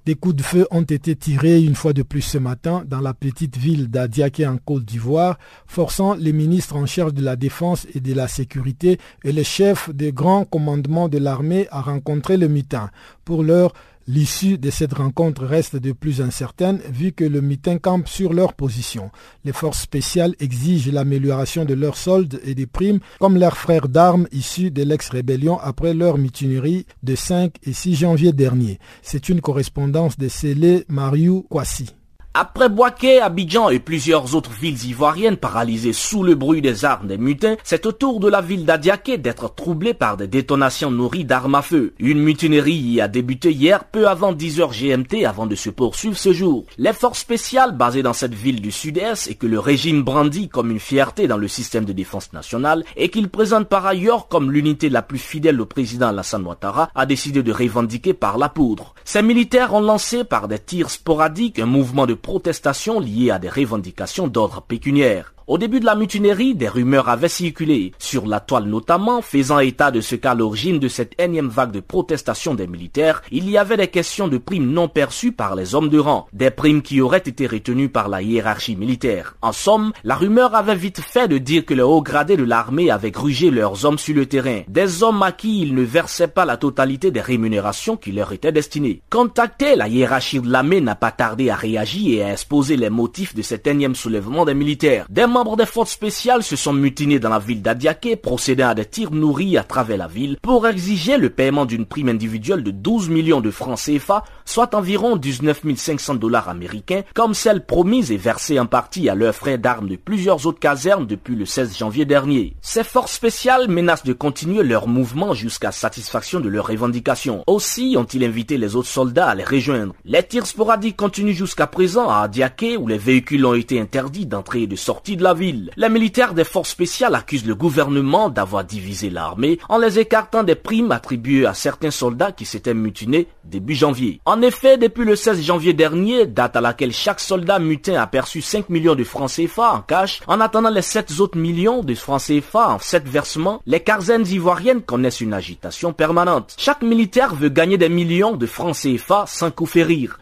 Des 0.05 0.13
coups 0.13 0.35
de 0.35 0.43
feu 0.43 0.67
ont 0.69 0.83
été 0.83 1.15
tirés 1.15 1.63
une 1.63 1.73
fois 1.73 1.91
de 1.91 2.03
plus 2.03 2.21
ce 2.21 2.37
matin 2.37 2.83
dans 2.85 3.01
la 3.01 3.15
petite 3.15 3.57
ville 3.57 3.89
d'Adiaké 3.89 4.45
en 4.45 4.57
Côte 4.57 4.85
d'Ivoire, 4.85 5.39
forçant 5.65 6.13
les 6.13 6.31
ministres 6.31 6.75
en 6.75 6.85
charge 6.85 7.15
de 7.15 7.23
la 7.23 7.35
défense 7.35 7.87
et 7.95 7.99
de 7.99 8.13
la 8.13 8.27
sécurité 8.27 8.99
et 9.23 9.31
les 9.31 9.43
chefs 9.43 9.89
des 9.89 10.11
grands 10.11 10.45
commandements 10.45 11.09
de 11.09 11.17
l'armée 11.17 11.67
à 11.71 11.81
rencontrer 11.81 12.37
le 12.37 12.47
mutin. 12.47 12.91
Pour 13.23 13.41
l'heure, 13.41 13.73
L'issue 14.07 14.59
de 14.59 14.69
cette 14.69 14.93
rencontre 14.93 15.45
reste 15.45 15.75
de 15.77 15.91
plus 15.91 16.21
incertaine 16.21 16.79
vu 16.91 17.11
que 17.11 17.23
le 17.23 17.41
mitin 17.41 17.79
campe 17.79 18.07
sur 18.07 18.33
leur 18.33 18.53
position. 18.53 19.09
Les 19.43 19.51
forces 19.51 19.81
spéciales 19.81 20.35
exigent 20.39 20.91
l'amélioration 20.91 21.65
de 21.65 21.73
leurs 21.73 21.97
soldes 21.97 22.39
et 22.43 22.53
des 22.53 22.67
primes 22.67 22.99
comme 23.19 23.37
leurs 23.37 23.57
frères 23.57 23.89
d'armes 23.89 24.27
issus 24.31 24.69
de 24.69 24.83
l'ex-rébellion 24.83 25.59
après 25.59 25.95
leur 25.95 26.19
mutinerie 26.19 26.85
de 27.01 27.15
5 27.15 27.55
et 27.63 27.73
6 27.73 27.95
janvier 27.95 28.31
dernier. 28.31 28.77
C'est 29.01 29.27
une 29.27 29.41
correspondance 29.41 30.19
de 30.19 30.27
Célé 30.27 30.85
Mariou 30.87 31.41
Kwasi. 31.49 31.95
Après 32.37 32.67
Boaké, 32.67 33.21
Abidjan 33.21 33.69
et 33.69 33.79
plusieurs 33.79 34.35
autres 34.35 34.51
villes 34.51 34.87
ivoiriennes 34.87 35.37
paralysées 35.37 35.93
sous 35.93 36.21
le 36.21 36.35
bruit 36.35 36.61
des 36.61 36.83
armes 36.83 37.07
des 37.07 37.17
mutins, 37.17 37.55
c'est 37.63 37.85
au 37.85 37.93
tour 37.93 38.19
de 38.19 38.27
la 38.27 38.41
ville 38.41 38.65
d'Adiaké 38.65 39.17
d'être 39.17 39.55
troublée 39.55 39.93
par 39.93 40.17
des 40.17 40.27
détonations 40.27 40.91
nourries 40.91 41.23
d'armes 41.23 41.55
à 41.55 41.61
feu. 41.61 41.93
Une 41.97 42.19
mutinerie 42.19 42.73
y 42.73 42.99
a 42.99 43.07
débuté 43.07 43.53
hier 43.53 43.85
peu 43.85 44.09
avant 44.09 44.33
10h 44.33 44.77
GMT 44.77 45.25
avant 45.25 45.45
de 45.45 45.55
se 45.55 45.69
poursuivre 45.69 46.17
ce 46.17 46.33
jour. 46.33 46.65
Les 46.77 46.91
forces 46.91 47.19
spéciales 47.19 47.71
basées 47.71 48.03
dans 48.03 48.11
cette 48.11 48.33
ville 48.33 48.59
du 48.59 48.73
sud-est 48.73 49.31
et 49.31 49.35
que 49.35 49.47
le 49.47 49.57
régime 49.57 50.03
brandit 50.03 50.49
comme 50.49 50.71
une 50.71 50.81
fierté 50.81 51.29
dans 51.29 51.37
le 51.37 51.47
système 51.47 51.85
de 51.85 51.93
défense 51.93 52.33
nationale 52.33 52.83
et 52.97 53.07
qu'il 53.07 53.29
présente 53.29 53.69
par 53.69 53.85
ailleurs 53.85 54.27
comme 54.27 54.51
l'unité 54.51 54.89
la 54.89 55.03
plus 55.03 55.19
fidèle 55.19 55.61
au 55.61 55.65
président 55.65 56.09
Alassane 56.09 56.45
Ouattara 56.45 56.89
a 56.95 57.05
décidé 57.05 57.43
de 57.43 57.53
revendiquer 57.53 58.13
par 58.13 58.37
la 58.37 58.49
poudre. 58.49 58.93
Ces 59.05 59.21
militaires 59.21 59.73
ont 59.73 59.79
lancé 59.79 60.25
par 60.25 60.49
des 60.49 60.59
tirs 60.59 60.89
sporadiques 60.89 61.59
un 61.59 61.65
mouvement 61.65 62.05
de 62.05 62.24
protestations 62.25 62.99
liées 62.99 63.29
à 63.29 63.37
des 63.37 63.49
revendications 63.49 64.27
d'ordre 64.27 64.63
pécuniaire. 64.63 65.34
Au 65.47 65.59
début 65.59 65.79
de 65.79 65.85
la 65.85 65.93
mutinerie, 65.93 66.55
des 66.55 66.67
rumeurs 66.67 67.07
avaient 67.07 67.27
circulé, 67.27 67.91
sur 67.99 68.25
la 68.25 68.39
toile 68.39 68.63
notamment, 68.63 69.21
faisant 69.21 69.59
état 69.59 69.91
de 69.91 70.01
ce 70.01 70.15
qu'à 70.15 70.33
l'origine 70.33 70.79
de 70.79 70.87
cette 70.87 71.13
énième 71.21 71.49
vague 71.49 71.71
de 71.71 71.81
protestation 71.81 72.55
des 72.55 72.65
militaires, 72.65 73.21
il 73.31 73.47
y 73.47 73.55
avait 73.55 73.77
des 73.77 73.89
questions 73.89 74.27
de 74.27 74.39
primes 74.39 74.71
non 74.71 74.87
perçues 74.87 75.33
par 75.33 75.53
les 75.53 75.75
hommes 75.75 75.89
de 75.89 75.99
rang, 75.99 76.25
des 76.33 76.49
primes 76.49 76.81
qui 76.81 76.99
auraient 76.99 77.19
été 77.19 77.45
retenues 77.45 77.89
par 77.89 78.09
la 78.09 78.23
hiérarchie 78.23 78.75
militaire. 78.75 79.35
En 79.43 79.51
somme, 79.51 79.93
la 80.03 80.15
rumeur 80.15 80.55
avait 80.55 80.73
vite 80.73 80.99
fait 80.99 81.27
de 81.27 81.37
dire 81.37 81.63
que 81.63 81.75
les 81.75 81.83
hauts 81.83 82.01
gradés 82.01 82.37
de 82.37 82.43
l'armée 82.43 82.89
avaient 82.89 83.11
grugé 83.11 83.51
leurs 83.51 83.85
hommes 83.85 83.99
sur 83.99 84.15
le 84.15 84.25
terrain, 84.25 84.61
des 84.67 85.03
hommes 85.03 85.21
à 85.21 85.31
qui 85.31 85.61
ils 85.61 85.75
ne 85.75 85.83
versaient 85.83 86.27
pas 86.27 86.45
la 86.45 86.57
totalité 86.57 87.11
des 87.11 87.21
rémunérations 87.21 87.97
qui 87.97 88.11
leur 88.13 88.33
étaient 88.33 88.51
destinées. 88.51 89.03
Contacté, 89.11 89.75
la 89.75 89.89
hiérarchie 89.89 90.39
de 90.39 90.49
l'armée 90.49 90.81
n'a 90.81 90.95
pas 90.95 91.11
tardé 91.11 91.51
à 91.51 91.55
réagir 91.55 92.17
et 92.17 92.23
à 92.23 92.31
exposer 92.31 92.77
les 92.77 92.89
motifs 92.89 93.35
de 93.35 93.43
cet 93.43 93.67
énième 93.67 93.93
soulèvement 93.93 94.43
des 94.43 94.55
militaires 94.55 95.05
membres 95.35 95.57
des 95.57 95.65
forces 95.65 95.91
spéciales 95.91 96.43
se 96.43 96.55
sont 96.55 96.71
mutinés 96.71 97.19
dans 97.19 97.27
la 97.27 97.39
ville 97.39 97.61
d'Adiaké, 97.61 98.15
procédant 98.15 98.69
à 98.69 98.73
des 98.73 98.85
tirs 98.85 99.11
nourris 99.11 99.57
à 99.57 99.63
travers 99.63 99.97
la 99.97 100.07
ville 100.07 100.37
pour 100.41 100.65
exiger 100.65 101.17
le 101.17 101.29
paiement 101.29 101.65
d'une 101.65 101.85
prime 101.85 102.07
individuelle 102.07 102.63
de 102.63 102.71
12 102.71 103.09
millions 103.09 103.41
de 103.41 103.51
francs 103.51 103.77
CFA, 103.77 104.23
soit 104.45 104.73
environ 104.75 105.15
19 105.17 105.63
500 105.75 106.15
dollars 106.15 106.49
américains, 106.49 107.01
comme 107.13 107.33
celle 107.33 107.65
promise 107.65 108.11
et 108.11 108.17
versée 108.17 108.59
en 108.59 108.65
partie 108.65 109.09
à 109.09 109.15
leurs 109.15 109.35
frères 109.35 109.59
d'armes 109.59 109.89
de 109.89 109.95
plusieurs 109.95 110.45
autres 110.45 110.59
casernes 110.59 111.07
depuis 111.07 111.35
le 111.35 111.45
16 111.45 111.77
janvier 111.77 112.05
dernier. 112.05 112.55
Ces 112.61 112.83
forces 112.83 113.13
spéciales 113.13 113.67
menacent 113.67 114.03
de 114.03 114.13
continuer 114.13 114.63
leur 114.63 114.87
mouvement 114.87 115.33
jusqu'à 115.33 115.71
satisfaction 115.71 116.39
de 116.39 116.49
leurs 116.49 116.67
revendications. 116.67 117.43
Aussi 117.47 117.95
ont-ils 117.97 118.23
invité 118.23 118.57
les 118.57 118.75
autres 118.75 118.87
soldats 118.87 119.27
à 119.27 119.35
les 119.35 119.43
rejoindre. 119.43 119.93
Les 120.05 120.23
tirs 120.23 120.47
sporadiques 120.47 120.97
continuent 120.97 121.33
jusqu'à 121.33 121.67
présent 121.67 122.09
à 122.09 122.19
Adiaké 122.19 122.77
où 122.77 122.87
les 122.87 122.97
véhicules 122.97 123.45
ont 123.45 123.53
été 123.53 123.79
interdits 123.79 124.25
d'entrer 124.25 124.63
et 124.63 124.67
de 124.67 124.75
sortir 124.75 125.17
de 125.17 125.23
la 125.23 125.33
ville. 125.33 125.71
Les 125.75 125.89
militaires 125.89 126.33
des 126.33 126.43
forces 126.43 126.69
spéciales 126.69 127.15
accusent 127.15 127.45
le 127.45 127.55
gouvernement 127.55 128.29
d'avoir 128.29 128.63
divisé 128.63 129.09
l'armée 129.09 129.59
en 129.69 129.77
les 129.77 129.99
écartant 129.99 130.43
des 130.43 130.55
primes 130.55 130.91
attribuées 130.91 131.45
à 131.45 131.53
certains 131.53 131.91
soldats 131.91 132.31
qui 132.31 132.45
s'étaient 132.45 132.73
mutinés 132.73 133.27
début 133.43 133.75
janvier. 133.75 134.21
Effet, 134.41 134.77
depuis 134.77 135.05
le 135.05 135.15
16 135.15 135.43
janvier 135.43 135.73
dernier, 135.73 136.25
date 136.25 136.55
à 136.55 136.61
laquelle 136.61 136.93
chaque 136.93 137.19
soldat 137.19 137.59
mutin 137.59 138.01
a 138.01 138.07
perçu 138.07 138.41
5 138.41 138.69
millions 138.69 138.95
de 138.95 139.03
francs 139.03 139.31
CFA 139.31 139.73
en 139.73 139.81
cash, 139.81 140.21
en 140.27 140.39
attendant 140.39 140.69
les 140.69 140.81
7 140.81 141.19
autres 141.19 141.37
millions 141.37 141.83
de 141.83 141.93
francs 141.93 142.21
CFA 142.21 142.69
en 142.69 142.79
7 142.79 143.07
versements, 143.07 143.61
les 143.65 143.81
carzaines 143.81 144.25
ivoiriennes 144.27 144.81
connaissent 144.81 145.21
une 145.21 145.33
agitation 145.33 145.93
permanente. 145.93 146.55
Chaque 146.57 146.81
militaire 146.81 147.35
veut 147.35 147.49
gagner 147.49 147.77
des 147.77 147.89
millions 147.89 148.35
de 148.35 148.45
francs 148.45 148.75
CFA 148.75 149.25
sans 149.27 149.51
coup. 149.51 149.65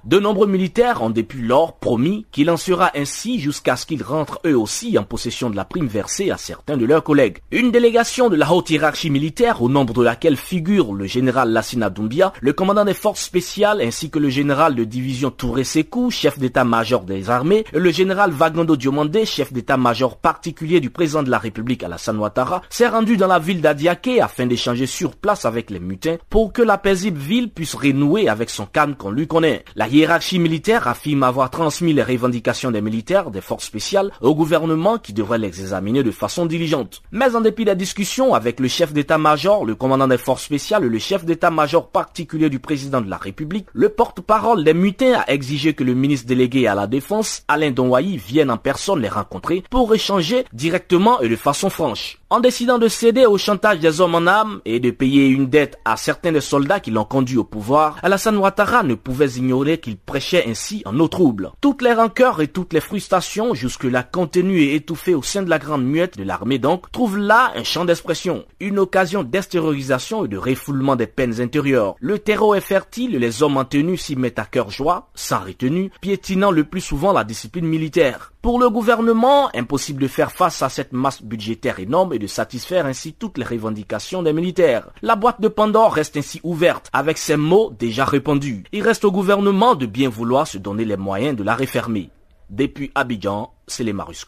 De 0.04 0.20
nombreux 0.20 0.48
militaires 0.48 1.04
ont 1.04 1.10
depuis 1.10 1.42
lors 1.42 1.78
promis 1.78 2.26
qu'il 2.32 2.50
en 2.50 2.58
sera 2.58 2.92
ainsi 2.96 3.40
jusqu'à 3.40 3.76
ce 3.76 3.86
qu'ils 3.86 4.02
rentrent 4.02 4.40
eux 4.46 4.58
aussi 4.58 4.98
en 4.98 5.04
possession 5.04 5.50
de 5.50 5.56
la 5.56 5.66
prime 5.66 5.88
versée 5.88 6.32
à 6.32 6.38
certains 6.38 6.78
de 6.78 6.86
leurs 6.86 7.04
collègues. 7.04 7.40
Une 7.52 7.72
délégation 7.72 8.30
de 8.30 8.36
la 8.36 8.52
haute 8.52 8.70
hiérarchie 8.70 9.10
militaire, 9.10 9.62
au 9.62 9.70
nombre 9.70 9.94
de 9.94 10.02
laquelle 10.02 10.38
figure 10.38 10.94
le 10.94 11.06
général 11.06 11.52
Lassina 11.52 11.90
Doumbia, 11.90 12.34
le 12.42 12.54
commandant 12.54 12.86
des 12.86 12.94
forces 12.94 13.22
spéciales 13.22 13.82
ainsi 13.82 14.03
que 14.10 14.20
le 14.20 14.30
général 14.30 14.76
de 14.76 14.84
division 14.84 15.32
Touré 15.32 15.64
Sekou, 15.64 16.10
chef 16.10 16.40
d'état-major 16.40 17.04
des 17.04 17.30
armées, 17.30 17.64
et 17.74 17.80
le 17.80 17.92
général 17.92 18.32
Vagando 18.32 18.76
Diomandé, 18.76 19.26
chef 19.26 19.54
d'état-major 19.54 20.18
particulier 20.18 20.80
du 20.80 20.90
président 20.90 21.24
de 21.24 21.30
la 21.30 21.38
République 21.38 21.84
Alassane 21.84 22.18
Ouattara, 22.18 22.62
s'est 22.70 22.88
rendu 22.88 23.18
dans 23.18 23.28
la 23.28 23.40
ville 23.40 23.62
d'Adiaké 23.62 24.22
afin 24.22 24.46
d'échanger 24.46 24.86
sur 24.86 25.16
place 25.16 25.46
avec 25.46 25.70
les 25.70 25.80
mutins 25.80 26.18
pour 26.30 26.54
que 26.54 26.62
la 26.62 26.78
paisible 26.78 27.20
ville 27.20 27.52
puisse 27.52 27.76
renouer 27.76 28.30
avec 28.30 28.50
son 28.50 28.66
calme 28.66 28.96
qu'on 28.96 29.12
lui 29.12 29.28
connaît. 29.28 29.64
La 29.76 29.88
hiérarchie 29.88 30.40
militaire 30.40 30.88
affirme 30.88 31.24
avoir 31.24 31.50
transmis 31.50 31.94
les 31.94 32.04
revendications 32.04 32.72
des 32.72 32.82
militaires 32.82 33.32
des 33.32 33.42
forces 33.42 33.66
spéciales 33.66 34.12
au 34.22 34.36
gouvernement 34.36 34.98
qui 34.98 35.14
devrait 35.14 35.38
les 35.38 35.48
examiner 35.62 36.04
de 36.04 36.12
façon 36.12 36.46
diligente. 36.46 37.02
Mais 37.12 37.36
en 37.36 37.42
dépit 37.42 37.66
des 37.66 37.76
discussions 37.76 38.34
avec 38.34 38.60
le 38.60 38.68
chef 38.68 38.94
d'état-major, 38.94 39.66
le 39.66 39.76
commandant 39.76 40.08
des 40.08 40.18
forces 40.18 40.44
spéciales 40.44 40.86
et 40.86 40.90
le 40.90 41.00
chef 41.00 41.26
d'état-major 41.26 41.90
particulier 41.90 42.50
du 42.50 42.60
président 42.60 43.02
de 43.02 43.10
la 43.10 43.18
République, 43.18 43.68
le 43.74 43.90
porte-parole 43.96 44.64
des 44.64 44.74
mutins 44.74 45.14
a 45.14 45.32
exigé 45.32 45.74
que 45.74 45.84
le 45.84 45.94
ministre 45.94 46.28
délégué 46.28 46.68
à 46.68 46.76
la 46.76 46.88
défense, 46.88 47.44
Alain 47.48 47.72
Donwayi, 47.72 48.18
vienne 48.18 48.52
en 48.52 48.58
personne 48.58 49.02
les 49.02 49.10
rencontrer 49.10 49.64
pour 49.70 49.94
échanger 49.94 50.46
directement 50.54 51.22
et 51.22 51.30
de 51.30 51.36
façon 51.36 51.70
franche. 51.70 52.20
En 52.34 52.40
décidant 52.40 52.80
de 52.80 52.88
céder 52.88 53.28
au 53.28 53.38
chantage 53.38 53.78
des 53.78 54.02
hommes 54.02 54.16
en 54.16 54.26
âme 54.26 54.60
et 54.66 54.80
de 54.80 54.90
payer 54.90 55.28
une 55.28 55.46
dette 55.46 55.78
à 55.86 55.98
certains 55.98 56.32
des 56.32 56.42
soldats 56.42 56.80
qui 56.80 56.90
l'ont 56.90 57.06
conduit 57.06 57.38
au 57.38 57.44
pouvoir, 57.44 58.00
Alassane 58.02 58.38
Ouattara 58.38 58.82
ne 58.82 58.96
pouvait 58.96 59.30
ignorer 59.34 59.78
qu'il 59.78 59.98
prêchait 59.98 60.46
ainsi 60.48 60.82
en 60.86 61.00
eau 61.00 61.08
trouble. 61.08 61.52
Toutes 61.62 61.84
les 61.84 61.94
rancœurs 61.94 62.42
et 62.42 62.48
toutes 62.48 62.74
les 62.74 62.80
frustrations, 62.80 63.54
jusque-là 63.54 64.02
contenues 64.02 64.62
et 64.62 64.74
étouffées 64.74 65.14
au 65.14 65.22
sein 65.22 65.44
de 65.44 65.50
la 65.52 65.60
grande 65.60 65.86
muette 65.86 66.18
de 66.18 66.24
l'armée 66.24 66.58
donc, 66.58 66.92
trouvent 66.92 67.20
là 67.20 67.52
un 67.56 67.64
champ 67.64 67.86
d'expression, 67.86 68.46
une 68.60 68.80
occasion 68.80 69.22
d'extériorisation 69.22 70.26
et 70.26 70.28
de 70.28 70.38
refoulement 70.38 70.96
des 70.96 71.06
peines 71.06 71.40
intérieures. 71.40 71.94
Le 72.00 72.18
terreau 72.18 72.56
est 72.56 72.62
fertile 72.62 73.14
et 73.14 73.20
les 73.20 73.44
hommes 73.44 73.58
en 73.58 73.66
tenue 73.66 73.96
s'y 73.96 74.16
mettent 74.16 74.40
à 74.40 74.46
cœur 74.46 74.72
joie, 74.72 75.12
sans 75.14 75.42
retenue, 75.42 75.92
piétinant 76.02 76.50
le 76.50 76.64
plus 76.64 76.82
souvent 76.82 77.14
la 77.14 77.26
discipline 77.26 77.68
militaire. 77.68 78.34
Pour 78.42 78.60
le 78.60 78.70
gouvernement, 78.70 79.50
impossible 79.56 80.02
de 80.02 80.08
faire 80.10 80.34
face 80.34 80.62
à 80.64 80.68
cette 80.68 80.92
masse 80.92 81.24
budgétaire 81.24 81.80
énorme 81.80 82.12
et 82.12 82.23
de 82.24 82.28
satisfaire 82.28 82.86
ainsi 82.86 83.12
toutes 83.12 83.38
les 83.38 83.44
revendications 83.44 84.24
des 84.24 84.32
militaires. 84.32 84.88
La 85.02 85.18
boîte 85.18 85.42
de 85.42 85.50
Pandore 85.50 85.94
reste 85.94 86.16
ainsi 86.16 86.40
ouverte, 86.44 86.90
avec 86.94 87.18
ces 87.18 87.36
mots 87.36 87.74
déjà 87.78 88.06
répandus. 88.06 88.64
Il 88.72 88.82
reste 88.82 89.04
au 89.04 89.12
gouvernement 89.12 89.76
de 89.76 89.86
bien 89.86 90.08
vouloir 90.08 90.48
se 90.48 90.58
donner 90.58 90.86
les 90.86 90.96
moyens 90.96 91.36
de 91.36 91.44
la 91.44 91.54
refermer. 91.54 92.10
Depuis 92.50 92.92
Abidjan, 92.96 93.52
c'est 93.68 93.84
les 93.84 93.92
Marus 93.92 94.26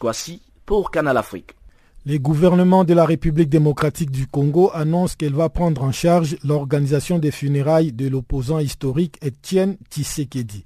pour 0.66 0.90
Canal 0.90 1.16
Afrique. 1.16 1.54
Les 2.04 2.18
gouvernements 2.18 2.84
de 2.84 2.92
la 2.92 3.06
République 3.06 3.48
démocratique 3.48 4.10
du 4.10 4.26
Congo 4.26 4.70
annoncent 4.74 5.14
qu'elle 5.18 5.34
va 5.34 5.48
prendre 5.48 5.82
en 5.82 5.90
charge 5.90 6.36
l'organisation 6.44 7.18
des 7.18 7.30
funérailles 7.30 7.92
de 7.92 8.08
l'opposant 8.08 8.58
historique 8.58 9.16
Etienne 9.24 9.78
Tshisekedi. 9.90 10.64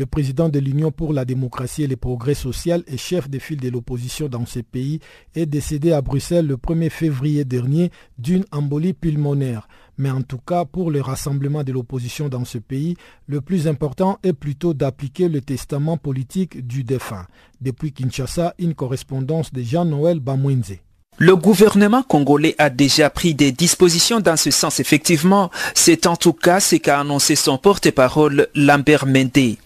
Le 0.00 0.06
président 0.06 0.48
de 0.48 0.58
l'Union 0.58 0.90
pour 0.92 1.12
la 1.12 1.26
démocratie 1.26 1.82
et 1.82 1.86
le 1.86 1.94
progrès 1.98 2.32
social 2.32 2.82
et 2.86 2.96
chef 2.96 3.28
de 3.28 3.38
file 3.38 3.60
de 3.60 3.68
l'opposition 3.68 4.28
dans 4.30 4.46
ce 4.46 4.60
pays 4.60 4.98
est 5.34 5.44
décédé 5.44 5.92
à 5.92 6.00
Bruxelles 6.00 6.46
le 6.46 6.56
1er 6.56 6.88
février 6.88 7.44
dernier 7.44 7.90
d'une 8.16 8.46
embolie 8.50 8.94
pulmonaire. 8.94 9.68
Mais 9.98 10.10
en 10.10 10.22
tout 10.22 10.38
cas, 10.38 10.64
pour 10.64 10.90
le 10.90 11.02
rassemblement 11.02 11.64
de 11.64 11.72
l'opposition 11.72 12.30
dans 12.30 12.46
ce 12.46 12.56
pays, 12.56 12.96
le 13.26 13.42
plus 13.42 13.68
important 13.68 14.18
est 14.22 14.32
plutôt 14.32 14.72
d'appliquer 14.72 15.28
le 15.28 15.42
testament 15.42 15.98
politique 15.98 16.66
du 16.66 16.82
défunt. 16.82 17.26
Depuis 17.60 17.92
Kinshasa, 17.92 18.54
une 18.58 18.74
correspondance 18.74 19.52
de 19.52 19.60
Jean-Noël 19.60 20.18
Bamwenze. 20.18 20.78
Le 21.18 21.36
gouvernement 21.36 22.02
congolais 22.02 22.54
a 22.56 22.70
déjà 22.70 23.10
pris 23.10 23.34
des 23.34 23.52
dispositions 23.52 24.20
dans 24.20 24.38
ce 24.38 24.50
sens 24.50 24.80
effectivement. 24.80 25.50
C'est 25.74 26.06
en 26.06 26.16
tout 26.16 26.32
cas 26.32 26.58
ce 26.58 26.76
qu'a 26.76 27.00
annoncé 27.00 27.36
son 27.36 27.58
porte-parole 27.58 28.48
Lambert 28.54 29.04
Mende. 29.04 29.58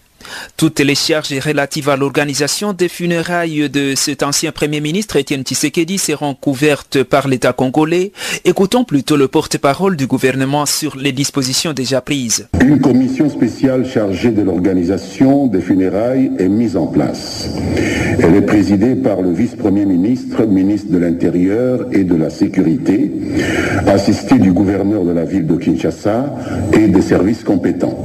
Toutes 0.57 0.79
les 0.79 0.95
charges 0.95 1.33
relatives 1.39 1.89
à 1.89 1.97
l'organisation 1.97 2.73
des 2.73 2.87
funérailles 2.87 3.69
de 3.69 3.93
cet 3.95 4.23
ancien 4.23 4.51
Premier 4.51 4.81
ministre 4.81 5.15
Étienne 5.17 5.43
Tshisekedi 5.43 5.97
seront 5.97 6.33
couvertes 6.33 7.03
par 7.03 7.27
l'État 7.27 7.53
congolais. 7.53 8.11
Écoutons 8.45 8.83
plutôt 8.83 9.17
le 9.17 9.27
porte-parole 9.27 9.95
du 9.95 10.07
gouvernement 10.07 10.65
sur 10.65 10.95
les 10.95 11.11
dispositions 11.11 11.73
déjà 11.73 12.01
prises. 12.01 12.47
Une 12.61 12.79
commission 12.79 13.29
spéciale 13.29 13.85
chargée 13.85 14.31
de 14.31 14.41
l'organisation 14.41 15.47
des 15.47 15.61
funérailles 15.61 16.31
est 16.39 16.49
mise 16.49 16.77
en 16.77 16.87
place. 16.87 17.49
Elle 18.19 18.35
est 18.35 18.41
présidée 18.45 18.95
par 18.95 19.21
le 19.21 19.33
vice-premier 19.33 19.85
ministre, 19.85 20.45
ministre 20.45 20.91
de 20.91 20.97
l'Intérieur 20.97 21.87
et 21.91 22.03
de 22.03 22.15
la 22.15 22.29
Sécurité, 22.29 23.11
assisté 23.87 24.39
du 24.39 24.51
gouverneur 24.51 25.03
de 25.03 25.11
la 25.11 25.25
ville 25.25 25.45
de 25.45 25.55
Kinshasa 25.55 26.33
et 26.73 26.87
des 26.87 27.01
services 27.01 27.43
compétents. 27.43 27.97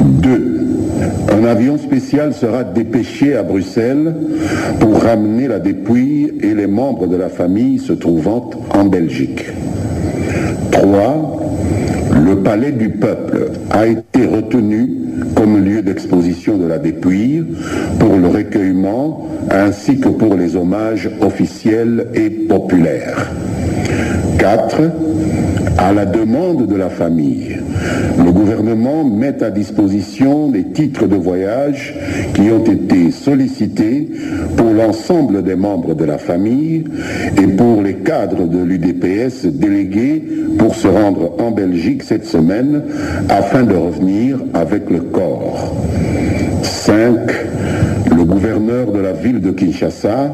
Deux, 0.00 0.71
un 1.32 1.44
avion 1.44 1.78
spécial 1.78 2.34
sera 2.34 2.64
dépêché 2.64 3.36
à 3.36 3.42
Bruxelles 3.42 4.14
pour 4.80 5.02
ramener 5.02 5.48
la 5.48 5.58
dépouille 5.58 6.34
et 6.40 6.54
les 6.54 6.66
membres 6.66 7.06
de 7.06 7.16
la 7.16 7.28
famille 7.28 7.78
se 7.78 7.92
trouvant 7.92 8.50
en 8.70 8.84
Belgique. 8.84 9.46
3. 10.70 11.40
Le 12.24 12.36
palais 12.36 12.72
du 12.72 12.90
peuple 12.90 13.50
a 13.70 13.86
été 13.86 14.26
retenu 14.26 14.90
comme 15.34 15.64
lieu 15.64 15.82
d'exposition 15.82 16.56
de 16.56 16.66
la 16.66 16.78
dépouille 16.78 17.44
pour 17.98 18.16
le 18.16 18.28
recueillement 18.28 19.28
ainsi 19.50 19.98
que 19.98 20.08
pour 20.08 20.34
les 20.34 20.56
hommages 20.56 21.10
officiels 21.20 22.08
et 22.14 22.30
populaires. 22.30 23.30
4 24.38 24.80
à 25.78 25.92
la 25.92 26.04
demande 26.04 26.66
de 26.66 26.76
la 26.76 26.90
famille, 26.90 27.56
le 28.18 28.30
gouvernement 28.32 29.04
met 29.04 29.42
à 29.42 29.50
disposition 29.50 30.48
des 30.48 30.64
titres 30.64 31.06
de 31.06 31.16
voyage 31.16 31.94
qui 32.34 32.42
ont 32.50 32.64
été 32.64 33.10
sollicités 33.10 34.08
pour 34.56 34.70
l'ensemble 34.70 35.42
des 35.42 35.56
membres 35.56 35.94
de 35.94 36.04
la 36.04 36.18
famille 36.18 36.84
et 37.36 37.46
pour 37.46 37.82
les 37.82 37.94
cadres 37.94 38.46
de 38.46 38.62
l'UDPS 38.62 39.46
délégués 39.46 40.22
pour 40.58 40.74
se 40.74 40.88
rendre 40.88 41.34
en 41.38 41.50
Belgique 41.50 42.02
cette 42.02 42.26
semaine 42.26 42.82
afin 43.28 43.62
de 43.62 43.74
revenir 43.74 44.38
avec 44.54 44.90
le 44.90 45.00
corps. 45.00 45.74
5 46.62 47.18
le 47.26 47.61
gouverneur 48.32 48.90
de 48.92 48.98
la 48.98 49.12
ville 49.12 49.40
de 49.40 49.50
Kinshasa 49.50 50.32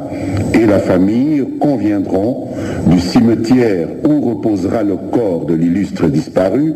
et 0.55 0.67
la 0.67 0.79
famille 0.79 1.45
conviendront 1.61 2.49
du 2.87 3.01
cimetière 3.01 3.89
où 4.05 4.31
reposera 4.31 4.83
le 4.83 4.97
corps 4.97 5.47
de 5.47 5.55
l'illustre 5.55 6.07
disparu, 6.07 6.75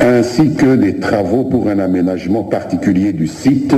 ainsi 0.00 0.54
que 0.54 0.76
des 0.76 0.98
travaux 0.98 1.44
pour 1.44 1.68
un 1.68 1.78
aménagement 1.78 2.44
particulier 2.44 3.12
du 3.12 3.26
site 3.26 3.74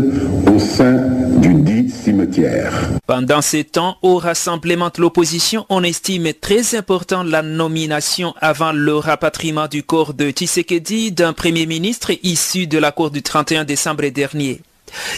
au 0.53 0.59
sein 0.59 1.05
du 1.39 1.55
dit 1.55 1.89
cimetière. 1.89 2.73
Pendant 3.07 3.43
ces 3.43 3.65
temps, 3.65 3.97
au 4.03 4.17
rassemblement 4.17 4.91
de 4.95 5.01
l'opposition, 5.01 5.67
on 5.69 5.85
estime 5.85 6.33
très 6.33 6.75
important 6.75 7.23
la 7.23 7.43
nomination 7.43 8.35
avant 8.41 8.73
le 8.73 8.97
rapatriement 8.97 9.69
du 9.69 9.83
corps 9.83 10.15
de 10.15 10.31
Tshisekedi 10.31 11.13
d'un 11.13 11.33
premier 11.33 11.67
ministre 11.67 12.11
issu 12.23 12.67
de 12.67 12.79
la 12.79 12.91
cour 12.91 13.11
du 13.11 13.23
31 13.23 13.65
décembre 13.65 14.09
dernier. 14.09 14.61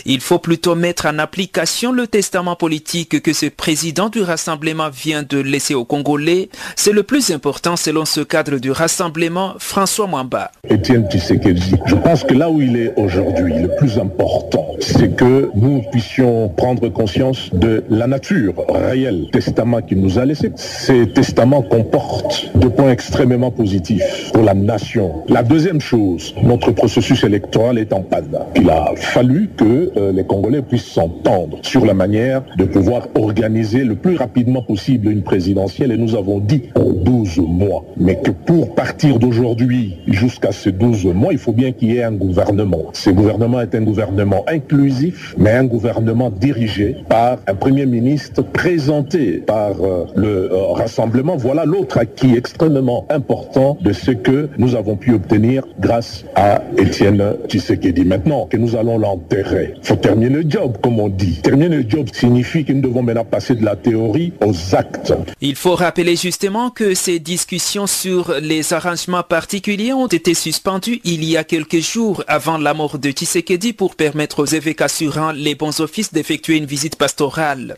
Il 0.05 0.21
faut 0.21 0.39
plutôt 0.39 0.75
mettre 0.75 1.07
en 1.07 1.19
application 1.19 1.93
le 1.93 2.07
testament 2.07 2.57
politique 2.57 3.21
que 3.23 3.33
ce 3.33 3.47
président 3.47 4.09
du 4.09 4.23
rassemblement 4.23 4.91
vient 4.91 5.23
de 5.23 5.39
laisser 5.39 5.75
aux 5.75 5.85
Congolais. 5.85 6.49
C'est 6.77 6.93
le 6.93 7.03
plus 7.03 7.31
important 7.31 7.77
selon 7.77 8.05
ce 8.05 8.21
cadre 8.21 8.59
du 8.59 8.71
rassemblement, 8.71 9.55
François 9.59 10.07
Mwamba. 10.07 10.51
Etienne 10.71 11.09
Tshisekedi, 11.09 11.75
je 11.87 11.95
pense 11.95 12.25
que 12.25 12.35
là 12.35 12.51
où 12.51 12.61
il 12.61 12.77
est 12.77 12.93
aujourd'hui, 12.97 13.55
le 13.55 13.69
plus 13.77 13.99
important, 13.99 14.67
c'est 14.81 15.15
que 15.17 15.51
nous 15.55 15.83
puissions 15.91 16.49
prendre 16.49 16.89
conscience 16.89 17.51
de 17.53 17.85
la 17.89 18.07
nature 18.07 18.55
réelle 18.69 19.29
testament 19.33 19.83
qu'il 19.83 20.01
nous 20.01 20.19
a 20.19 20.25
laissé. 20.25 20.53
Ces 20.57 21.09
testaments 21.13 21.63
comportent 21.63 22.51
des 22.55 22.71
points 22.71 22.91
extrêmement 22.91 23.51
positifs 23.51 24.31
pour 24.33 24.43
la 24.43 24.55
nation. 24.55 25.25
La 25.29 25.43
deuxième 25.43 25.81
chose, 25.81 26.35
notre 26.43 26.73
processus 26.73 27.25
électoral 27.25 27.79
est 27.79 27.93
en 27.93 28.03
panne. 28.03 28.39
Il 28.57 28.69
a 28.71 28.93
fallu 28.97 29.49
que 29.59 29.93
euh, 29.97 30.13
les 30.13 30.25
Congolais 30.25 30.63
puissent 30.63 30.87
s'entendre 30.87 31.59
sur 31.63 31.85
la 31.85 31.93
manière 31.93 32.43
de 32.57 32.65
pouvoir 32.65 33.09
organiser 33.15 33.85
le 33.85 33.97
plus 33.97 34.17
rapidement 34.17 34.63
possible 34.63 35.11
une 35.11 35.23
présidentielle. 35.23 35.93
Et 35.93 35.99
nous 35.99 36.15
avons 36.15 36.39
dit 36.39 36.63
en 36.75 36.91
12 36.91 37.39
mois. 37.39 37.85
Mais 37.97 38.17
que 38.17 38.31
pour 38.31 38.75
partir 38.75 39.19
d'aujourd'hui 39.19 39.99
jusqu'à 40.07 40.53
ces 40.53 40.73
12 40.73 41.07
mois, 41.07 41.33
il 41.33 41.39
faut 41.39 41.53
bien 41.53 41.73
qu'il 41.73 41.93
y 41.93 41.99
ait 41.99 42.05
un 42.05 42.13
gouvernement. 42.13 42.85
Ce 42.93 43.11
gouvernement 43.11 43.61
est 43.61 43.75
un 43.75 43.83
gouvernement 43.83 44.45
inclusif, 44.49 45.35
mais 45.37 45.51
un 45.51 45.65
gouvernement 45.65 46.31
dirigé 46.31 46.97
par 47.09 47.39
un 47.47 47.55
Premier 47.55 47.87
ministre 47.87 48.43
présenté 48.43 49.39
par 49.39 49.73
euh, 49.83 50.05
le 50.15 50.53
euh, 50.53 50.73
Rassemblement. 50.73 51.37
Voilà 51.37 51.65
l'autre 51.65 51.99
acquis 51.99 52.37
extrêmement 52.37 53.07
important 53.11 53.77
de 53.81 53.93
ce 53.93 54.13
que 54.13 54.49
nous 54.59 54.77
avons 54.77 54.97
pu 54.97 55.13
obtenir 55.13 55.65
grâce 55.81 56.25
à 56.37 56.63
Étienne 56.77 57.35
Tshisekedi. 57.49 58.05
Maintenant 58.05 58.47
que 58.47 58.57
nous 58.57 58.77
allons 58.77 58.99
l'enterrer, 58.99 59.48
il 59.53 59.85
faut 59.87 59.97
terminer 59.97 60.43
le 60.43 60.51
job, 60.51 60.77
comme 60.83 61.01
on 61.01 61.09
dit. 61.09 61.41
Terminer 61.43 61.69
le 61.69 61.89
job 61.89 62.09
signifie 62.13 62.65
que 62.65 62.73
nous 62.73 62.81
devons 62.81 63.03
maintenant 63.03 63.25
passer 63.25 63.55
de 63.55 63.65
la 63.65 63.77
théorie 63.77 64.33
aux 64.45 64.75
actes. 64.75 65.13
Il 65.41 65.57
faut 65.57 65.75
rappeler 65.75 66.17
justement 66.17 66.71
que 66.71 66.95
ces 66.95 67.19
discussions 67.19 67.87
sur 67.87 68.35
les 68.41 68.73
arrangements 68.73 69.23
particuliers 69.23 69.93
ont 69.93 70.07
été 70.07 70.35
suspendues 70.35 71.01
il 71.05 71.25
y 71.25 71.37
a 71.37 71.45
quelques 71.45 71.81
jours 71.81 72.25
avant 72.27 72.59
la 72.59 72.75
mort 72.75 72.99
de 72.99 73.11
Tshisekedi 73.11 73.73
pour 73.73 73.95
permettre 73.95 74.43
aux 74.43 74.47
évêques 74.47 74.81
assurant 74.81 75.33
les 75.33 75.55
bons 75.55 75.81
offices 75.81 76.13
d'effectuer 76.13 76.57
une 76.57 76.67
visite 76.67 76.97
pastorale. 76.97 77.77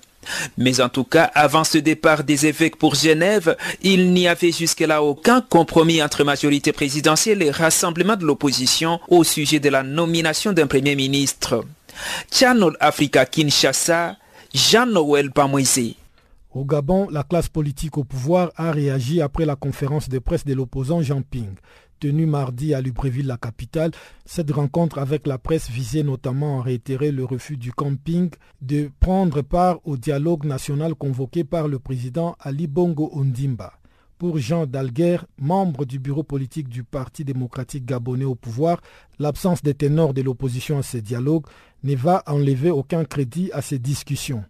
Mais 0.58 0.80
en 0.80 0.88
tout 0.88 1.04
cas, 1.04 1.30
avant 1.34 1.64
ce 1.64 1.78
départ 1.78 2.24
des 2.24 2.46
évêques 2.46 2.76
pour 2.76 2.94
Genève, 2.94 3.56
il 3.82 4.12
n'y 4.12 4.28
avait 4.28 4.52
jusque-là 4.52 5.02
aucun 5.02 5.40
compromis 5.40 6.02
entre 6.02 6.24
majorité 6.24 6.72
présidentielle 6.72 7.42
et 7.42 7.50
rassemblement 7.50 8.16
de 8.16 8.24
l'opposition 8.24 9.00
au 9.08 9.24
sujet 9.24 9.60
de 9.60 9.68
la 9.68 9.82
nomination 9.82 10.52
d'un 10.52 10.66
Premier 10.66 10.94
ministre. 10.94 11.64
Channel 12.30 12.76
Africa 12.80 13.26
Kinshasa, 13.26 14.16
Jean-Noël 14.54 15.30
Pamoisé. 15.30 15.96
Au 16.52 16.64
Gabon, 16.64 17.08
la 17.10 17.22
classe 17.22 17.48
politique 17.48 17.96
au 17.96 18.04
pouvoir 18.04 18.50
a 18.56 18.72
réagi 18.72 19.22
après 19.22 19.46
la 19.46 19.54
conférence 19.54 20.08
de 20.08 20.18
presse 20.18 20.44
de 20.44 20.54
l'opposant 20.54 21.00
Jean 21.00 21.22
Ping 21.22 21.54
tenue 22.00 22.26
mardi 22.26 22.74
à 22.74 22.80
Libreville, 22.80 23.26
la 23.26 23.36
capitale. 23.36 23.92
Cette 24.24 24.50
rencontre 24.50 24.98
avec 24.98 25.26
la 25.26 25.38
presse 25.38 25.70
visait 25.70 26.02
notamment 26.02 26.58
à 26.58 26.62
réitérer 26.64 27.12
le 27.12 27.24
refus 27.24 27.56
du 27.56 27.72
camping 27.72 28.30
de 28.62 28.90
prendre 28.98 29.42
part 29.42 29.78
au 29.84 29.96
dialogue 29.96 30.44
national 30.44 30.94
convoqué 30.94 31.44
par 31.44 31.68
le 31.68 31.78
président 31.78 32.34
Ali 32.40 32.66
Bongo 32.66 33.10
Ondimba. 33.12 33.74
Pour 34.18 34.38
Jean 34.38 34.66
Dalguer, 34.66 35.18
membre 35.38 35.84
du 35.84 35.98
bureau 35.98 36.22
politique 36.22 36.68
du 36.68 36.84
Parti 36.84 37.24
démocratique 37.24 37.86
gabonais 37.86 38.24
au 38.24 38.34
pouvoir, 38.34 38.80
l'absence 39.18 39.62
des 39.62 39.74
ténors 39.74 40.12
de 40.12 40.22
l'opposition 40.22 40.78
à 40.78 40.82
ces 40.82 41.00
dialogues 41.00 41.46
ne 41.84 41.94
va 41.94 42.22
enlever 42.26 42.70
aucun 42.70 43.04
crédit 43.04 43.50
à 43.52 43.62
ces 43.62 43.78
discussions. 43.78 44.44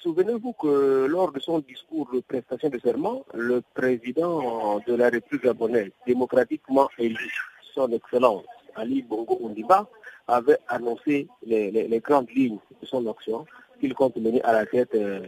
Souvenez-vous 0.00 0.52
que 0.52 1.06
lors 1.06 1.32
de 1.32 1.40
son 1.40 1.58
discours 1.58 2.08
de 2.12 2.20
prestation 2.20 2.68
de 2.68 2.78
serment, 2.78 3.24
le 3.34 3.62
président 3.74 4.78
de 4.86 4.94
la 4.94 5.08
République 5.08 5.44
gabonaise, 5.44 5.90
démocratiquement 6.06 6.88
élu, 6.98 7.32
son 7.74 7.90
excellence 7.92 8.44
Ali 8.76 9.02
Bongo 9.02 9.38
Ondiba, 9.42 9.88
avait 10.28 10.58
annoncé 10.68 11.26
les, 11.44 12.00
grandes 12.04 12.30
lignes 12.30 12.58
de 12.80 12.86
son 12.86 13.06
action 13.10 13.44
qu'il 13.80 13.94
compte 13.94 14.16
mener 14.16 14.42
à 14.42 14.52
la 14.52 14.66
tête 14.66 14.94
euh, 14.94 15.20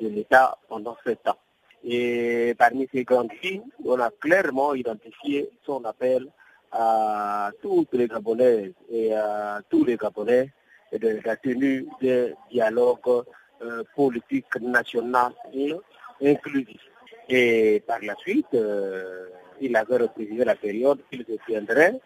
de 0.00 0.08
l'État 0.08 0.58
pendant 0.68 0.96
sept 1.04 1.26
ans. 1.28 1.38
Et 1.84 2.54
parmi 2.58 2.88
ces 2.92 3.04
grandes 3.04 3.30
lignes, 3.42 3.62
on 3.84 4.00
a 4.00 4.10
clairement 4.10 4.74
identifié 4.74 5.50
son 5.64 5.84
appel 5.84 6.26
à 6.72 7.50
toutes 7.60 7.92
les 7.92 8.08
Gabonaises 8.08 8.72
et 8.90 9.14
à 9.14 9.60
tous 9.68 9.84
les 9.84 9.96
Gabonais 9.96 10.50
de 10.92 11.20
la 11.24 11.36
tenue 11.36 11.86
des 12.00 12.34
dialogues 12.50 13.24
euh, 13.64 13.82
politique 13.94 14.54
national 14.60 15.32
et 15.52 15.74
inclusif. 16.22 16.80
Et 17.28 17.82
par 17.86 18.00
la 18.02 18.14
suite, 18.16 18.54
euh, 18.54 19.28
il 19.60 19.76
avait 19.76 19.96
représenté 19.98 20.44
la 20.44 20.54
période 20.56 21.00
qu'il 21.10 21.24
tiendrait 21.46 22.00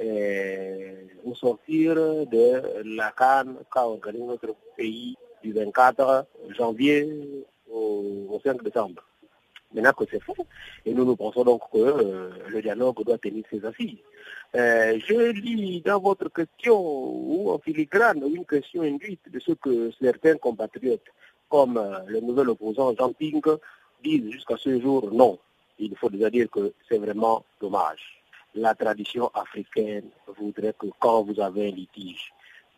euh, 0.00 1.04
au 1.24 1.34
sortir 1.34 1.94
de 1.96 2.62
la 2.96 3.10
Cannes 3.12 3.56
qu'a 3.72 3.86
organisé 3.86 4.24
notre 4.24 4.54
pays 4.76 5.16
du 5.42 5.52
24 5.52 6.26
janvier 6.56 7.44
au, 7.70 8.40
5 8.42 8.62
décembre. 8.62 9.02
Maintenant 9.74 9.92
que 9.92 10.04
c'est 10.10 10.22
fait, 10.22 10.32
et 10.84 10.92
nous 10.92 11.04
nous 11.04 11.16
pensons 11.16 11.44
donc 11.44 11.62
que 11.72 12.30
le 12.48 12.62
dialogue 12.62 13.02
doit 13.04 13.18
tenir 13.18 13.44
ses 13.50 13.64
assises. 13.64 13.98
Euh, 14.54 14.98
je 15.06 15.30
lis 15.32 15.80
dans 15.80 15.98
votre 15.98 16.28
question 16.28 16.78
ou 16.78 17.50
en 17.50 17.58
filigrane 17.58 18.22
une 18.22 18.44
question 18.44 18.82
induite 18.82 19.30
de 19.30 19.40
ce 19.40 19.52
que 19.52 19.90
certains 19.98 20.36
compatriotes, 20.36 21.08
comme 21.48 21.78
euh, 21.78 22.00
le 22.06 22.20
nouvel 22.20 22.50
opposant 22.50 22.94
Jean 22.94 23.14
Ping, 23.14 23.40
disent 24.04 24.30
jusqu'à 24.30 24.58
ce 24.58 24.78
jour 24.78 25.10
non. 25.10 25.38
Il 25.78 25.96
faut 25.96 26.10
déjà 26.10 26.28
dire 26.28 26.50
que 26.50 26.74
c'est 26.86 26.98
vraiment 26.98 27.44
dommage. 27.60 28.22
La 28.54 28.74
tradition 28.74 29.28
africaine 29.28 30.10
voudrait 30.38 30.74
que 30.78 30.88
quand 30.98 31.22
vous 31.22 31.40
avez 31.40 31.68
un 31.68 31.70
litige, 31.70 32.30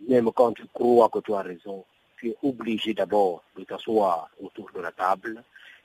même 0.08 0.30
quand 0.32 0.52
tu 0.52 0.66
crois 0.72 1.08
que 1.08 1.18
tu 1.18 1.34
as 1.34 1.42
raison, 1.42 1.84
tu 2.16 2.28
es 2.28 2.36
obligé 2.44 2.94
d'abord 2.94 3.42
de 3.58 3.64
t'asseoir 3.64 4.30
autour 4.40 4.70
de 4.72 4.80
la 4.80 4.92
table 4.92 5.42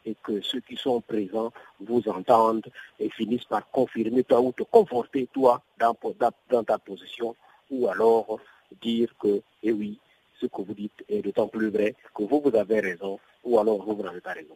et 0.09 0.15
que 0.23 0.41
ceux 0.41 0.61
qui 0.61 0.75
sont 0.75 1.01
présents 1.01 1.51
vous 1.79 2.03
entendent 2.07 2.69
et 2.99 3.09
finissent 3.09 3.45
par 3.45 3.69
confirmer 3.69 4.23
toi 4.23 4.41
ou 4.41 4.51
te 4.51 4.63
conforter 4.63 5.27
toi 5.31 5.61
dans, 5.79 6.63
ta 6.63 6.77
position 6.79 7.35
ou 7.69 7.87
alors 7.87 8.39
dire 8.81 9.09
que, 9.19 9.41
eh 9.63 9.71
oui, 9.71 9.99
ce 10.39 10.47
que 10.47 10.61
vous 10.61 10.73
dites 10.73 11.03
est 11.07 11.21
d'autant 11.21 11.47
plus 11.47 11.69
vrai 11.69 11.95
que 12.15 12.23
vous, 12.23 12.41
vous 12.43 12.55
avez 12.55 12.79
raison 12.79 13.19
ou 13.43 13.59
alors 13.59 13.83
vous, 13.83 14.01
n'avez 14.01 14.21
pas 14.21 14.33
raison. 14.33 14.55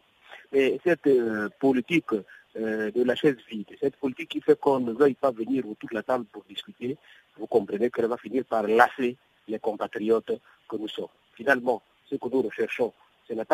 Mais 0.52 0.80
cette 0.84 1.06
euh, 1.06 1.48
politique 1.60 2.12
euh, 2.56 2.90
de 2.90 3.02
la 3.04 3.14
chaise 3.14 3.36
vide, 3.48 3.68
cette 3.80 3.96
politique 3.96 4.30
qui 4.30 4.40
fait 4.40 4.58
qu'on 4.58 4.80
ne 4.80 4.92
veuille 4.92 5.14
pas 5.14 5.30
venir 5.30 5.68
autour 5.68 5.88
de 5.90 5.94
la 5.94 6.02
table 6.02 6.24
pour 6.32 6.44
discuter, 6.48 6.96
vous 7.36 7.46
comprenez 7.46 7.90
qu'elle 7.90 8.06
va 8.06 8.16
finir 8.16 8.44
par 8.44 8.64
lasser 8.64 9.16
les 9.46 9.58
compatriotes 9.58 10.32
que 10.68 10.76
nous 10.76 10.88
sommes. 10.88 11.14
Finalement, 11.34 11.82
ce 12.06 12.16
que 12.16 12.28
nous 12.28 12.42
recherchons, 12.42 12.92
ce 13.28 13.34
n'est 13.34 13.44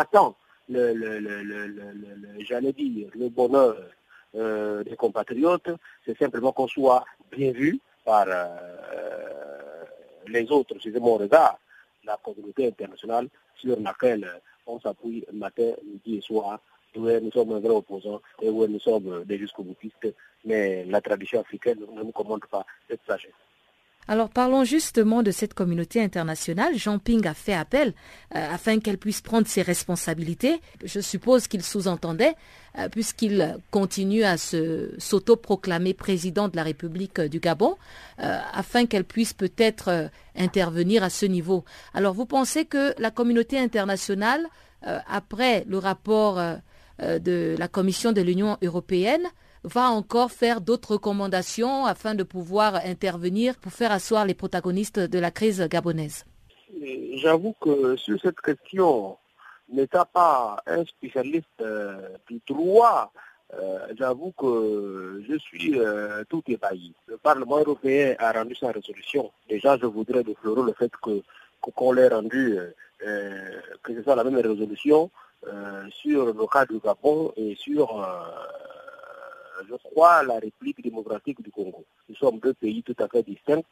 le, 0.71 0.93
le, 0.95 1.19
le, 1.19 2.45
j'allais 2.45 2.73
dire, 2.73 3.09
le 3.15 3.29
bonheur 3.29 3.77
euh, 4.37 4.85
des 4.85 4.97
compatriotes, 4.97 5.71
c'est 6.07 6.17
simplement 6.17 6.53
qu'on 6.53 6.69
soit 6.69 7.05
bien 7.33 7.53
vu 7.53 7.81
par 8.05 8.27
euh, 8.29 9.85
les 10.29 10.51
autres, 10.51 10.77
c'est 10.83 10.95
mon 10.99 11.17
regard, 11.17 11.59
la 12.05 12.17
communauté 12.23 12.69
internationale 12.69 13.29
sur 13.57 13.79
laquelle 13.81 14.29
on 14.67 14.79
s'appuie 14.81 15.25
matin, 15.33 15.73
midi 15.85 16.19
et 16.19 16.21
soir, 16.21 16.61
où 16.97 17.01
nous 17.01 17.31
sommes 17.33 17.53
un 17.53 17.61
vrai 17.61 17.71
opposant 17.71 18.21
et 18.41 18.49
où 18.49 18.67
nous 18.67 18.81
sommes 18.81 19.25
des 19.25 19.39
jusqu'au 19.39 19.63
boutistes, 19.63 20.15
mais 20.45 20.85
la 20.85 21.01
tradition 21.01 21.41
africaine 21.41 21.79
ne 21.93 22.03
nous 22.03 22.13
commande 22.13 22.45
pas 22.47 22.65
cette 22.89 23.01
sagesse. 23.07 23.33
Alors 24.09 24.29
parlons 24.29 24.65
justement 24.65 25.23
de 25.23 25.31
cette 25.31 25.55
communauté 25.55 26.03
internationale. 26.03 26.77
Jean 26.77 26.99
Ping 26.99 27.25
a 27.27 27.35
fait 27.35 27.53
appel 27.53 27.95
euh, 28.35 28.47
afin 28.51 28.81
qu'elle 28.81 28.99
puisse 28.99 29.21
prendre 29.21 29.47
ses 29.47 29.63
responsabilités. 29.63 30.61
Je 30.85 31.01
suppose 31.01 31.47
qu'il 31.47 31.63
sous-entendait, 31.63 32.35
euh, 32.79 32.89
puisqu'il 32.89 33.57
continue 33.71 34.25
à 34.25 34.37
se 34.37 34.91
s'auto-proclamer 34.99 35.95
président 35.95 36.49
de 36.49 36.57
la 36.57 36.65
République 36.65 37.21
du 37.21 37.39
Gabon, 37.39 37.77
euh, 38.21 38.39
afin 38.53 38.87
qu'elle 38.87 39.05
puisse 39.05 39.33
peut-être 39.33 40.11
intervenir 40.37 41.05
à 41.05 41.11
ce 41.11 41.27
niveau. 41.27 41.65
Alors 41.95 42.15
vous 42.15 42.27
pensez 42.27 42.65
que 42.65 42.95
la 43.01 43.11
communauté 43.11 43.59
internationale, 43.59 44.45
après 44.83 45.65
le 45.69 45.77
rapport 45.77 46.41
de 46.99 47.55
la 47.59 47.69
Commission 47.69 48.13
de 48.13 48.23
l'Union 48.23 48.57
européenne, 48.63 49.29
va 49.65 49.91
encore 49.91 50.31
faire 50.31 50.61
d'autres 50.61 50.93
recommandations 50.93 51.87
afin 51.87 52.15
de 52.15 52.23
pouvoir 52.23 52.77
intervenir 52.77 53.57
pour 53.57 53.73
faire 53.73 53.93
asseoir 53.93 54.25
les 54.25 54.35
protagonistes 54.35 54.99
de 54.99 55.19
la 55.19 55.31
crise 55.31 55.61
gabonaise 55.69 56.25
J'avoue 57.15 57.55
que 57.61 57.97
sur 57.97 58.19
cette 58.21 58.41
question, 58.41 59.19
n'étant 59.69 60.07
pas 60.13 60.63
un 60.67 60.85
spécialiste 60.85 61.47
euh, 61.61 62.17
du 62.29 62.41
droit, 62.47 63.13
euh, 63.53 63.79
j'avoue 63.99 64.33
que 64.33 65.23
je 65.29 65.37
suis 65.39 65.79
euh, 65.79 66.23
tout 66.29 66.43
ébahi. 66.47 66.95
Le 67.07 67.19
Parlement 67.19 67.59
européen 67.59 68.15
a 68.19 68.33
rendu 68.33 68.55
sa 68.55 68.71
résolution. 68.71 69.31
Déjà, 69.49 69.77
je 69.77 69.87
voudrais 69.87 70.23
déplorer 70.23 70.63
le 70.63 70.73
fait 70.73 70.93
que 71.03 71.23
qu'on 71.61 71.93
l'ait 71.93 72.09
rendu, 72.09 72.57
que 73.01 73.95
ce 73.95 74.03
soit 74.03 74.17
la 74.17 74.25
même 74.25 74.37
résolution 74.37 75.11
sur 75.91 76.25
le 76.25 76.47
cas 76.47 76.65
du 76.65 76.79
Gabon 76.79 77.35
et 77.37 77.55
sur 77.55 78.03
je 79.69 79.75
crois, 79.75 80.23
la 80.23 80.39
République 80.39 80.83
démocratique 80.83 81.43
du 81.43 81.51
Congo. 81.51 81.85
Nous 82.09 82.17
sommes 82.17 82.39
deux 82.39 82.55
pays 82.55 82.83
tout 82.83 82.97
à 82.99 83.09
fait 83.09 83.23
distincts. 83.23 83.63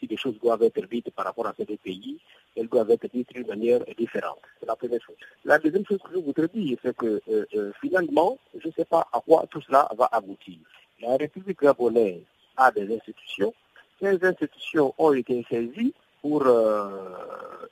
Si 0.00 0.06
des 0.06 0.16
choses 0.16 0.38
doivent 0.40 0.62
être 0.62 0.86
dites 0.88 1.10
par 1.10 1.24
rapport 1.24 1.46
à 1.46 1.54
ces 1.56 1.64
deux 1.64 1.76
pays, 1.76 2.18
elles 2.56 2.68
doivent 2.68 2.90
être 2.90 3.06
dites 3.12 3.32
d'une 3.32 3.46
manière 3.46 3.80
différente. 3.96 4.40
C'est 4.60 4.66
la 4.66 4.76
première 4.76 5.02
chose. 5.02 5.16
La 5.44 5.58
deuxième 5.58 5.86
chose 5.86 6.00
que 6.02 6.12
je 6.12 6.18
voudrais 6.18 6.48
dire, 6.48 6.78
c'est 6.82 6.96
que 6.96 7.20
euh, 7.28 7.46
euh, 7.54 7.72
finalement, 7.80 8.38
je 8.58 8.68
ne 8.68 8.72
sais 8.72 8.84
pas 8.84 9.06
à 9.12 9.20
quoi 9.20 9.46
tout 9.50 9.60
cela 9.62 9.88
va 9.96 10.08
aboutir. 10.12 10.58
La 11.00 11.16
République 11.16 11.60
gabonaise 11.60 12.22
a 12.56 12.70
des 12.70 12.94
institutions. 12.94 13.54
Ces 14.00 14.24
institutions 14.24 14.94
ont 14.98 15.12
été 15.12 15.44
saisies 15.48 15.94
pour 16.20 16.46
euh, 16.46 16.88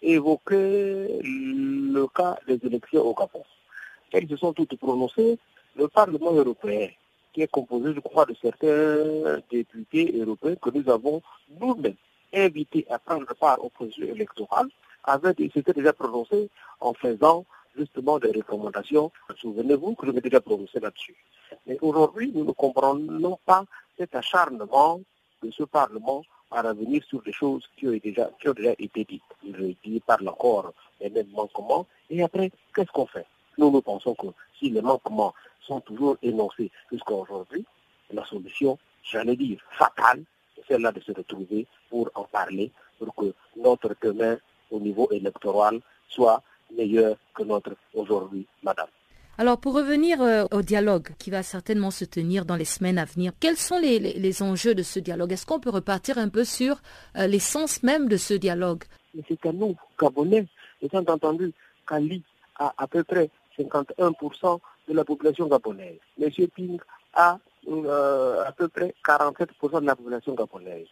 évoquer 0.03 1.21
le 1.23 2.07
cas 2.09 2.39
des 2.47 2.59
élections 2.67 3.03
au 3.03 3.15
Gabon. 3.15 3.43
Elles 4.13 4.29
se 4.29 4.37
sont 4.37 4.53
toutes 4.53 4.77
prononcées. 4.77 5.39
Le 5.77 5.89
Parlement 5.89 6.33
européen 6.33 6.89
qui 7.33 7.43
est 7.43 7.51
composé, 7.51 7.95
je 7.95 8.01
crois, 8.01 8.27
de 8.27 8.35
certains 8.41 9.41
députés 9.51 10.13
européens 10.19 10.57
que 10.57 10.71
nous 10.71 10.89
avons 10.91 11.23
nous-mêmes 11.61 11.95
invités 12.35 12.87
à 12.91 12.99
prendre 12.99 13.35
part 13.35 13.63
au 13.65 13.69
processus 13.69 14.09
électoral, 14.09 14.69
avait 15.05 15.35
s'était 15.53 15.73
déjà 15.73 15.93
prononcé 15.93 16.49
en 16.81 16.95
faisant 16.95 17.45
justement 17.77 18.19
des 18.19 18.31
recommandations. 18.33 19.11
Souvenez-vous 19.37 19.95
que 19.95 20.07
je 20.07 20.13
m'étais 20.13 20.29
déjà 20.29 20.41
prononcé 20.41 20.79
là-dessus. 20.81 21.17
Mais 21.67 21.79
aujourd'hui, 21.81 22.33
nous 22.35 22.45
ne 22.45 22.53
comprenons 22.53 23.39
pas 23.45 23.65
cet 23.99 24.15
acharnement 24.15 25.01
de 25.43 25.51
ce 25.51 25.65
Parlement 25.65 26.25
à 26.51 26.63
revenir 26.63 27.03
sur 27.05 27.23
des 27.23 27.33
choses 27.33 27.69
qui 27.77 27.89
ont 27.89 27.99
déjà, 28.03 28.31
été 28.79 29.05
dites. 29.05 29.23
Il 29.85 30.01
parle 30.03 30.29
encore 30.29 30.73
des 31.01 31.11
mêmes 31.11 31.31
manquements. 31.31 31.87
Et 32.11 32.23
après, 32.23 32.51
qu'est-ce 32.75 32.93
qu'on 32.93 33.07
fait? 33.07 33.27
Nous, 33.59 33.71
nous 33.71 33.83
pensons 33.83 34.15
que 34.15 34.27
si 34.59 34.71
les 34.71 34.83
manquements 34.83 35.35
sont 35.67 35.81
toujours 35.81 36.17
énoncés 36.23 36.71
jusqu'à 36.91 37.15
aujourd'hui. 37.15 37.65
La 38.13 38.25
solution, 38.27 38.79
j'allais 39.03 39.37
dire, 39.37 39.59
fatale, 39.79 40.23
c'est 40.55 40.67
celle-là 40.69 40.93
de 40.93 41.01
se 41.01 41.13
retrouver 41.13 41.67
pour 41.89 42.11
en 42.15 42.25
parler, 42.25 42.71
pour 42.99 43.15
que 43.15 43.33
notre 43.57 43.95
demain 44.03 44.37
au 44.71 44.81
niveau 44.81 45.09
électoral 45.11 45.81
soit 46.09 46.43
meilleur 46.77 47.17
que 47.35 47.43
notre 47.43 47.75
aujourd'hui, 47.95 48.47
madame. 48.63 48.89
Alors 49.39 49.59
pour 49.59 49.75
revenir 49.75 50.21
euh, 50.21 50.45
au 50.51 50.61
dialogue 50.61 51.09
qui 51.19 51.31
va 51.31 51.43
certainement 51.43 51.91
se 51.91 52.05
tenir 52.05 52.45
dans 52.45 52.57
les 52.57 52.67
semaines 52.67 52.99
à 52.99 53.07
venir, 53.07 53.33
quels 53.41 53.57
sont 53.57 53.79
les, 53.79 54.43
enjeux 54.43 54.75
de 54.75 54.83
ce 54.83 54.99
dialogue? 54.99 55.33
Est-ce 55.33 55.47
qu'on 55.47 55.59
peut 55.59 55.71
repartir 55.71 56.19
un 56.19 56.29
peu 56.29 56.45
sur 56.45 56.83
euh, 57.17 57.27
l'essence 57.27 57.83
même 57.83 58.09
de 58.09 58.19
ce 58.19 58.35
dialogue? 58.35 58.85
C'est 59.29 59.47
à 59.47 59.53
nous, 59.53 59.75
Gabonais, 59.99 60.47
étant 60.83 61.05
entendu 61.09 61.53
qu'Ali 61.89 62.23
a 62.59 62.75
à 62.77 62.87
peu 62.87 63.05
près 63.05 63.31
51% 63.65 64.59
de 64.89 64.95
la 64.95 65.05
population 65.05 65.47
gabonaise. 65.47 65.99
M. 66.21 66.31
Ping 66.55 66.79
a 67.15 67.39
euh, 67.69 68.45
à 68.45 68.53
peu 68.53 68.69
près 68.69 68.95
47% 69.07 69.81
de 69.81 69.87
la 69.87 69.97
population 69.97 70.35
gabonaise. 70.35 70.89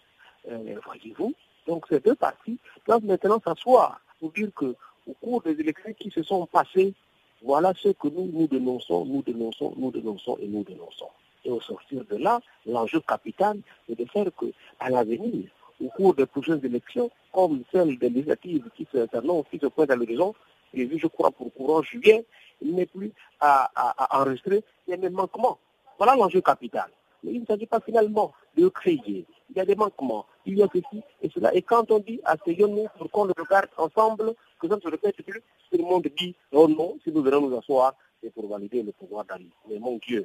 Euh, 0.50 0.76
voyez-vous 0.85 1.35
Donc 1.66 1.87
ces 1.88 2.00
deux 2.00 2.14
partis 2.14 2.59
doivent 2.87 3.04
maintenant 3.04 3.40
s'asseoir 3.44 4.00
pour 4.18 4.30
dire 4.33 4.50
que 4.54 4.74
au 5.06 5.12
cours 5.20 5.42
des 5.42 5.59
élections 5.59 5.92
qui 5.98 6.11
se 6.11 6.22
sont 6.22 6.46
passées 6.46 6.94
Voilà 7.42 7.72
ce 7.74 7.88
que 7.88 8.09
nous, 8.09 8.28
nous 8.33 8.46
dénonçons, 8.46 9.06
nous 9.06 9.22
dénonçons, 9.22 9.72
nous 9.76 9.90
dénonçons 9.90 10.37
et 10.40 10.46
nous 10.46 10.62
dénonçons. 10.62 11.09
Et 11.44 11.50
au 11.50 11.61
sortir 11.61 12.04
de 12.04 12.16
là, 12.16 12.40
l'enjeu 12.66 13.00
capital 13.00 13.59
est 13.88 13.94
de 13.94 14.04
faire 14.04 14.26
que, 14.37 14.46
à 14.78 14.90
l'avenir, 14.90 15.48
au 15.83 15.88
cours 15.88 16.14
des 16.14 16.26
prochaines 16.26 16.62
élections, 16.62 17.11
comme 17.33 17.62
celle 17.72 17.98
des 17.98 18.11
législatives 18.11 18.68
qui 18.76 18.87
se, 18.92 19.06
qui 19.50 19.59
se 19.59 19.66
pointent 19.66 19.90
à 19.90 19.96
l'horizon, 19.96 20.35
je 20.74 21.06
crois, 21.06 21.30
pour 21.30 21.52
courant 21.54 21.83
juillet, 21.83 22.24
il 22.62 22.74
n'est 22.74 22.87
plus 22.87 23.12
à, 23.40 23.70
à, 23.74 24.20
enregistrer, 24.20 24.62
il 24.87 24.90
y 24.90 24.94
a 24.94 24.96
des 24.96 25.11
manquements. 25.11 25.59
Voilà 25.98 26.14
l'enjeu 26.14 26.40
capital. 26.40 26.90
Mais 27.22 27.33
il 27.33 27.40
ne 27.40 27.46
s'agit 27.46 27.66
pas 27.66 27.80
finalement 27.80 28.33
de 28.56 28.68
créer. 28.68 29.26
Il 29.50 29.56
y 29.56 29.61
a 29.61 29.64
des 29.64 29.74
manquements, 29.74 30.26
il 30.46 30.59
y 30.59 30.62
a 30.62 30.68
ceci 30.72 31.02
et 31.22 31.30
cela. 31.30 31.54
Et 31.54 31.62
quand 31.62 31.90
on 31.90 31.98
dit 31.98 32.20
asseyons-nous 32.24 32.87
pour 32.96 33.11
qu'on 33.11 33.24
le 33.24 33.35
regarde 33.37 33.68
ensemble, 33.76 34.35
que 34.61 34.68
ça 34.68 34.76
ne 34.76 34.80
se 34.80 34.88
répète 34.88 35.16
plus, 35.22 35.42
tout 35.70 35.78
le 35.78 35.85
monde 35.85 36.06
dit 36.16 36.35
non, 36.52 36.68
non, 36.68 36.98
si 37.04 37.12
nous 37.12 37.22
venons 37.22 37.48
nous 37.48 37.56
asseoir, 37.56 37.94
c'est 38.22 38.33
pour 38.33 38.48
valider 38.48 38.83
le 38.83 38.92
pouvoir 38.92 39.24
d'Ali. 39.24 39.50
Mais 39.68 39.78
mon 39.78 39.98
Dieu, 39.98 40.24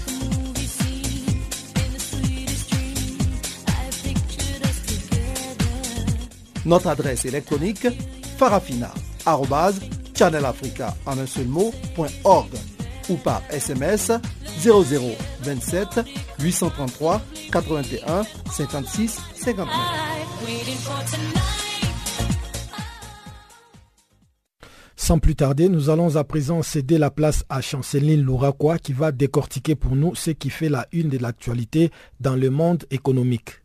Notre 6.65 6.87
adresse 6.87 7.25
électronique 7.25 7.87
seul 11.25 11.47
mot, 11.47 11.73
ou 13.09 13.15
par 13.15 13.41
SMS 13.49 14.11
0027 14.61 16.01
833 16.39 17.21
81 17.51 18.23
56 18.51 19.19
59. 19.35 19.67
Sans 24.95 25.17
plus 25.17 25.35
tarder, 25.35 25.67
nous 25.67 25.89
allons 25.89 26.15
à 26.15 26.23
présent 26.23 26.61
céder 26.61 26.97
la 26.97 27.09
place 27.09 27.43
à 27.49 27.59
Chanceline 27.59 28.21
Louraquois 28.21 28.77
qui 28.77 28.93
va 28.93 29.11
décortiquer 29.11 29.75
pour 29.75 29.95
nous 29.95 30.13
ce 30.13 30.29
qui 30.29 30.49
fait 30.49 30.69
la 30.69 30.87
une 30.91 31.09
de 31.09 31.17
l'actualité 31.17 31.89
dans 32.19 32.35
le 32.35 32.49
monde 32.49 32.85
économique. 32.91 33.61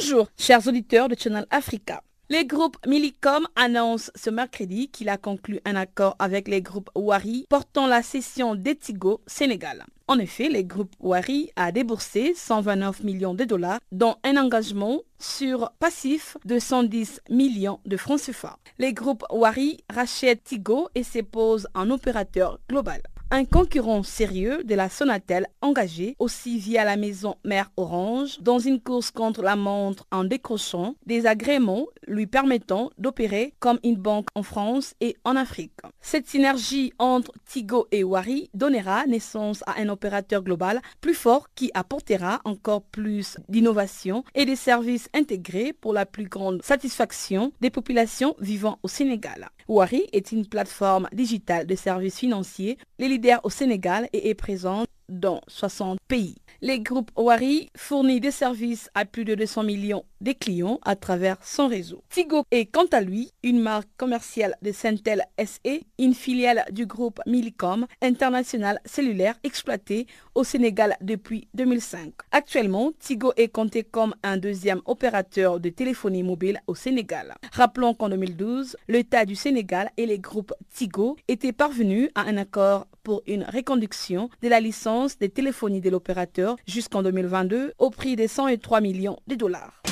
Bonjour, 0.00 0.28
chers 0.38 0.66
auditeurs 0.66 1.08
de 1.08 1.14
Channel 1.16 1.46
Africa. 1.50 2.02
Le 2.30 2.42
groupe 2.44 2.76
Millicom 2.86 3.46
annonce 3.54 4.10
ce 4.14 4.30
mercredi 4.30 4.88
qu'il 4.88 5.08
a 5.08 5.18
conclu 5.18 5.60
un 5.64 5.76
accord 5.76 6.16
avec 6.18 6.48
les 6.48 6.62
groupes 6.62 6.90
Wari 6.94 7.46
portant 7.48 7.86
la 7.86 8.02
cession 8.02 8.54
d'Etigo 8.54 9.20
Sénégal. 9.26 9.84
En 10.08 10.18
effet, 10.18 10.48
le 10.48 10.62
groupe 10.62 10.92
Wari 11.00 11.50
a 11.56 11.70
déboursé 11.70 12.32
129 12.34 13.04
millions 13.04 13.34
de 13.34 13.44
dollars, 13.44 13.78
dont 13.92 14.16
un 14.24 14.36
engagement 14.36 15.00
sur 15.18 15.70
passif 15.78 16.36
de 16.44 16.58
110 16.58 17.20
millions 17.30 17.80
de 17.84 17.96
francs 17.96 18.20
CFA. 18.20 18.58
Le 18.78 18.90
groupe 18.90 19.24
Wari 19.30 19.84
rachète 19.92 20.44
Tigo 20.44 20.88
et 20.94 21.22
pose 21.22 21.68
en 21.74 21.90
opérateur 21.90 22.58
global 22.68 23.02
un 23.34 23.44
concurrent 23.44 24.04
sérieux 24.04 24.62
de 24.62 24.76
la 24.76 24.88
Sonatel 24.88 25.48
engagé 25.60 26.14
aussi 26.20 26.56
via 26.60 26.84
la 26.84 26.96
maison 26.96 27.34
mère 27.44 27.72
Orange 27.76 28.38
dans 28.40 28.60
une 28.60 28.80
course 28.80 29.10
contre 29.10 29.42
la 29.42 29.56
montre 29.56 30.06
en 30.12 30.22
décrochant 30.22 30.94
des 31.04 31.26
agréments 31.26 31.86
lui 32.06 32.28
permettant 32.28 32.90
d'opérer 32.96 33.52
comme 33.58 33.80
une 33.82 33.96
banque 33.96 34.28
en 34.36 34.44
France 34.44 34.94
et 35.00 35.16
en 35.24 35.34
Afrique. 35.34 35.72
Cette 36.00 36.28
synergie 36.28 36.92
entre 37.00 37.32
Tigo 37.44 37.88
et 37.90 38.04
Wari 38.04 38.50
donnera 38.54 39.04
naissance 39.06 39.64
à 39.66 39.80
un 39.80 39.88
opérateur 39.88 40.44
global 40.44 40.80
plus 41.00 41.14
fort 41.14 41.48
qui 41.56 41.72
apportera 41.74 42.40
encore 42.44 42.82
plus 42.82 43.36
d'innovation 43.48 44.22
et 44.36 44.44
des 44.44 44.54
services 44.54 45.08
intégrés 45.12 45.72
pour 45.72 45.92
la 45.92 46.06
plus 46.06 46.28
grande 46.28 46.62
satisfaction 46.62 47.52
des 47.60 47.70
populations 47.70 48.36
vivant 48.38 48.78
au 48.84 48.88
Sénégal. 48.88 49.48
Wari 49.68 50.06
est 50.12 50.32
une 50.32 50.46
plateforme 50.46 51.08
digitale 51.12 51.66
de 51.66 51.74
services 51.74 52.18
financiers, 52.18 52.78
les 52.98 53.08
leaders 53.08 53.40
au 53.44 53.50
Sénégal 53.50 54.08
et 54.12 54.28
est 54.28 54.34
présente 54.34 54.88
dans 55.08 55.40
60 55.48 55.98
pays. 56.06 56.36
Les 56.66 56.80
groupes 56.80 57.10
Wari 57.14 57.68
fournit 57.76 58.20
des 58.20 58.30
services 58.30 58.88
à 58.94 59.04
plus 59.04 59.26
de 59.26 59.34
200 59.34 59.64
millions 59.64 60.06
de 60.22 60.32
clients 60.32 60.80
à 60.82 60.96
travers 60.96 61.36
son 61.44 61.68
réseau. 61.68 62.02
Tigo 62.08 62.44
est 62.50 62.64
quant 62.64 62.86
à 62.90 63.02
lui 63.02 63.32
une 63.42 63.60
marque 63.60 63.90
commerciale 63.98 64.56
de 64.62 64.72
Centel 64.72 65.26
SE, 65.38 65.80
une 65.98 66.14
filiale 66.14 66.64
du 66.72 66.86
groupe 66.86 67.20
Millicom 67.26 67.86
International 68.00 68.80
Cellulaire 68.86 69.34
exploité 69.44 70.06
au 70.34 70.42
Sénégal 70.42 70.96
depuis 71.02 71.48
2005. 71.52 72.14
Actuellement, 72.32 72.92
Tigo 72.98 73.34
est 73.36 73.48
compté 73.48 73.82
comme 73.84 74.14
un 74.22 74.38
deuxième 74.38 74.80
opérateur 74.86 75.60
de 75.60 75.68
téléphonie 75.68 76.22
mobile 76.22 76.62
au 76.66 76.74
Sénégal. 76.74 77.34
Rappelons 77.52 77.92
qu'en 77.92 78.08
2012, 78.08 78.78
l'État 78.88 79.26
du 79.26 79.34
Sénégal 79.34 79.90
et 79.98 80.06
les 80.06 80.18
groupes 80.18 80.54
Tigo 80.74 81.18
étaient 81.28 81.52
parvenus 81.52 82.08
à 82.14 82.22
un 82.22 82.38
accord 82.38 82.86
pour 83.04 83.22
une 83.26 83.44
reconduction 83.44 84.30
de 84.42 84.48
la 84.48 84.58
licence 84.58 85.18
de 85.18 85.26
téléphonie 85.26 85.80
de 85.80 85.90
l'opérateur 85.90 86.56
jusqu'en 86.66 87.02
2022 87.02 87.74
au 87.78 87.90
prix 87.90 88.16
de 88.16 88.26
103 88.26 88.80
millions 88.80 89.18
de 89.28 89.36
dollars. 89.36 89.82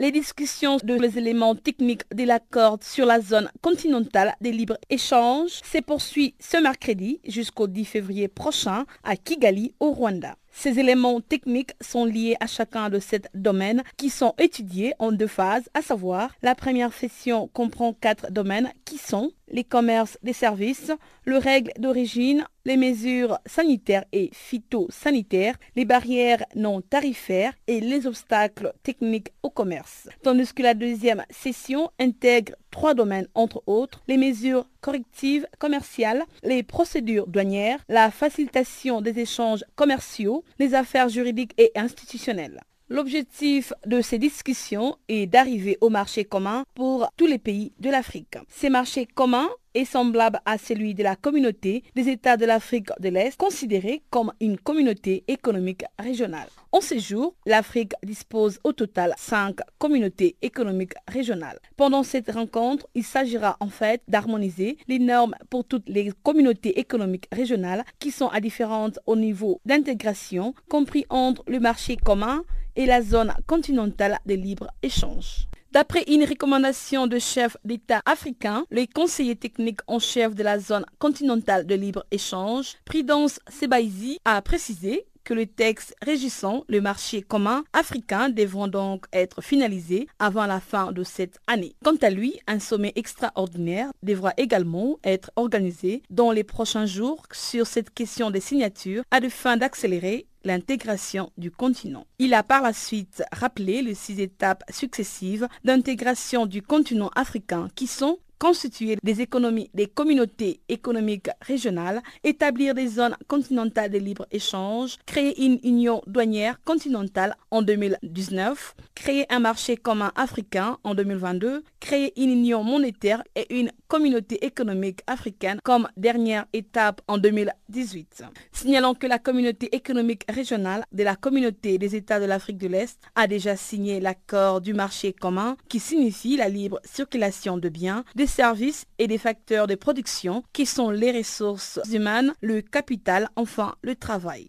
Les 0.00 0.12
discussions 0.12 0.78
de 0.82 0.94
les 0.94 1.18
éléments 1.18 1.54
techniques 1.54 2.04
de 2.14 2.24
l'accord 2.24 2.78
sur 2.80 3.04
la 3.04 3.20
zone 3.20 3.50
continentale 3.60 4.34
des 4.40 4.50
libre-échange 4.50 5.60
se 5.62 5.76
poursuivent 5.82 6.32
ce 6.40 6.56
mercredi 6.56 7.20
jusqu'au 7.28 7.66
10 7.66 7.84
février 7.84 8.26
prochain 8.26 8.86
à 9.04 9.16
Kigali 9.16 9.74
au 9.78 9.92
Rwanda. 9.92 10.36
Ces 10.52 10.78
éléments 10.78 11.20
techniques 11.20 11.72
sont 11.82 12.06
liés 12.06 12.36
à 12.40 12.46
chacun 12.46 12.88
de 12.88 12.98
ces 12.98 13.20
domaines 13.34 13.82
qui 13.98 14.08
sont 14.10 14.34
étudiés 14.38 14.94
en 14.98 15.12
deux 15.12 15.26
phases, 15.26 15.68
à 15.74 15.82
savoir 15.82 16.30
la 16.40 16.54
première 16.54 16.94
session 16.94 17.48
comprend 17.48 17.92
quatre 17.92 18.32
domaines 18.32 18.72
qui 18.86 18.96
sont 18.96 19.32
les 19.50 19.64
commerces 19.64 20.18
des 20.22 20.32
services, 20.32 20.92
le 21.24 21.38
règle 21.38 21.72
d'origine, 21.78 22.46
les 22.64 22.76
mesures 22.76 23.38
sanitaires 23.46 24.04
et 24.12 24.30
phytosanitaires, 24.32 25.56
les 25.76 25.84
barrières 25.84 26.44
non 26.54 26.80
tarifaires 26.80 27.54
et 27.66 27.80
les 27.80 28.06
obstacles 28.06 28.72
techniques 28.82 29.32
au 29.42 29.50
commerce. 29.50 30.08
Tandis 30.22 30.52
que 30.52 30.62
la 30.62 30.74
deuxième 30.74 31.24
session 31.30 31.90
intègre 31.98 32.54
trois 32.70 32.94
domaines 32.94 33.28
entre 33.34 33.62
autres, 33.66 34.02
les 34.08 34.16
mesures 34.16 34.68
correctives 34.80 35.46
commerciales, 35.58 36.24
les 36.42 36.62
procédures 36.62 37.26
douanières, 37.26 37.80
la 37.88 38.10
facilitation 38.10 39.00
des 39.00 39.18
échanges 39.18 39.64
commerciaux, 39.74 40.44
les 40.58 40.74
affaires 40.74 41.08
juridiques 41.08 41.54
et 41.58 41.72
institutionnelles. 41.74 42.60
L'objectif 42.92 43.72
de 43.86 44.00
ces 44.00 44.18
discussions 44.18 44.96
est 45.08 45.28
d'arriver 45.28 45.78
au 45.80 45.90
marché 45.90 46.24
commun 46.24 46.64
pour 46.74 47.08
tous 47.16 47.26
les 47.26 47.38
pays 47.38 47.70
de 47.78 47.88
l'Afrique. 47.88 48.36
Ces 48.48 48.68
marchés 48.68 49.06
communs 49.06 49.48
est 49.74 49.84
semblable 49.84 50.40
à 50.44 50.58
celui 50.58 50.94
de 50.94 51.04
la 51.04 51.14
communauté 51.14 51.84
des 51.94 52.08
États 52.08 52.36
de 52.36 52.44
l'Afrique 52.44 52.88
de 52.98 53.08
l'Est, 53.08 53.36
considérée 53.36 54.02
comme 54.10 54.32
une 54.40 54.58
communauté 54.58 55.22
économique 55.28 55.84
régionale. 56.00 56.48
En 56.72 56.80
ce 56.80 56.98
jour, 56.98 57.36
l'Afrique 57.46 57.92
dispose 58.02 58.58
au 58.64 58.72
total 58.72 59.14
cinq 59.16 59.60
communautés 59.78 60.34
économiques 60.42 60.94
régionales. 61.06 61.60
Pendant 61.76 62.02
cette 62.02 62.32
rencontre, 62.32 62.88
il 62.96 63.04
s'agira 63.04 63.56
en 63.60 63.68
fait 63.68 64.02
d'harmoniser 64.08 64.78
les 64.88 64.98
normes 64.98 65.36
pour 65.48 65.64
toutes 65.64 65.88
les 65.88 66.10
communautés 66.24 66.80
économiques 66.80 67.28
régionales 67.30 67.84
qui 68.00 68.10
sont 68.10 68.28
à 68.28 68.40
différentes 68.40 68.98
au 69.06 69.14
niveau 69.14 69.60
d'intégration, 69.64 70.54
compris 70.68 71.06
entre 71.08 71.44
le 71.46 71.60
marché 71.60 71.96
commun 71.96 72.42
et 72.80 72.86
la 72.86 73.02
zone 73.02 73.34
continentale 73.46 74.18
de 74.24 74.34
libre-échange. 74.34 75.46
D'après 75.70 76.02
une 76.08 76.24
recommandation 76.24 77.06
de 77.06 77.18
chef 77.18 77.58
d'État 77.62 78.00
africain, 78.06 78.64
le 78.70 78.86
conseiller 78.92 79.36
technique 79.36 79.80
en 79.86 79.98
chef 79.98 80.34
de 80.34 80.42
la 80.42 80.58
zone 80.58 80.86
continentale 80.98 81.66
de 81.66 81.74
libre-échange, 81.74 82.76
Prudence 82.86 83.38
Sebaizi, 83.50 84.18
a 84.24 84.40
précisé 84.40 85.04
que 85.24 85.34
le 85.34 85.46
texte 85.46 85.94
régissant 86.02 86.64
le 86.68 86.80
marché 86.80 87.20
commun 87.20 87.64
africain 87.74 88.30
devront 88.30 88.66
donc 88.66 89.04
être 89.12 89.42
finalisés 89.42 90.08
avant 90.18 90.46
la 90.46 90.58
fin 90.58 90.90
de 90.90 91.04
cette 91.04 91.38
année. 91.46 91.74
Quant 91.84 91.96
à 92.00 92.08
lui, 92.08 92.40
un 92.46 92.58
sommet 92.58 92.92
extraordinaire 92.96 93.90
devra 94.02 94.32
également 94.38 94.98
être 95.04 95.30
organisé 95.36 96.02
dans 96.08 96.32
les 96.32 96.44
prochains 96.44 96.86
jours 96.86 97.22
sur 97.30 97.66
cette 97.66 97.92
question 97.92 98.30
des 98.30 98.40
signatures 98.40 99.02
à 99.10 99.20
de 99.20 99.28
fin 99.28 99.58
d'accélérer 99.58 100.26
l'intégration 100.44 101.30
du 101.36 101.50
continent. 101.50 102.06
Il 102.18 102.34
a 102.34 102.42
par 102.42 102.62
la 102.62 102.72
suite 102.72 103.22
rappelé 103.32 103.82
les 103.82 103.94
six 103.94 104.20
étapes 104.20 104.64
successives 104.70 105.48
d'intégration 105.64 106.46
du 106.46 106.62
continent 106.62 107.10
africain 107.14 107.68
qui 107.74 107.86
sont 107.86 108.18
constituer 108.40 108.96
des 109.04 109.20
économies, 109.20 109.70
des 109.74 109.86
communautés 109.86 110.60
économiques 110.68 111.28
régionales, 111.42 112.02
établir 112.24 112.74
des 112.74 112.88
zones 112.88 113.14
continentales 113.28 113.90
de 113.90 113.98
libre-échange, 113.98 114.96
créer 115.06 115.44
une 115.44 115.60
union 115.62 116.00
douanière 116.06 116.58
continentale 116.64 117.36
en 117.50 117.60
2019, 117.62 118.74
créer 118.94 119.26
un 119.30 119.40
marché 119.40 119.76
commun 119.76 120.10
africain 120.16 120.78
en 120.84 120.94
2022, 120.94 121.62
créer 121.80 122.12
une 122.20 122.30
union 122.30 122.64
monétaire 122.64 123.22
et 123.36 123.54
une 123.60 123.70
communauté 123.88 124.44
économique 124.46 125.00
africaine 125.06 125.58
comme 125.62 125.88
dernière 125.96 126.46
étape 126.52 127.02
en 127.08 127.18
2018. 127.18 128.24
Signalons 128.52 128.94
que 128.94 129.06
la 129.06 129.18
communauté 129.18 129.68
économique 129.74 130.22
régionale 130.28 130.84
de 130.92 131.02
la 131.02 131.16
communauté 131.16 131.76
des 131.76 131.94
États 131.94 132.20
de 132.20 132.24
l'Afrique 132.24 132.56
de 132.58 132.68
l'Est 132.68 132.98
a 133.16 133.26
déjà 133.26 133.56
signé 133.56 134.00
l'accord 134.00 134.60
du 134.60 134.72
marché 134.72 135.12
commun 135.12 135.56
qui 135.68 135.80
signifie 135.80 136.36
la 136.36 136.48
libre 136.48 136.80
circulation 136.84 137.58
de 137.58 137.68
biens, 137.68 138.04
services 138.30 138.86
et 138.98 139.06
des 139.06 139.18
facteurs 139.18 139.66
de 139.66 139.74
production 139.74 140.42
qui 140.52 140.64
sont 140.64 140.90
les 140.90 141.12
ressources 141.12 141.80
humaines, 141.92 142.32
le 142.40 142.62
capital, 142.62 143.28
enfin 143.36 143.74
le 143.82 143.96
travail. 143.96 144.48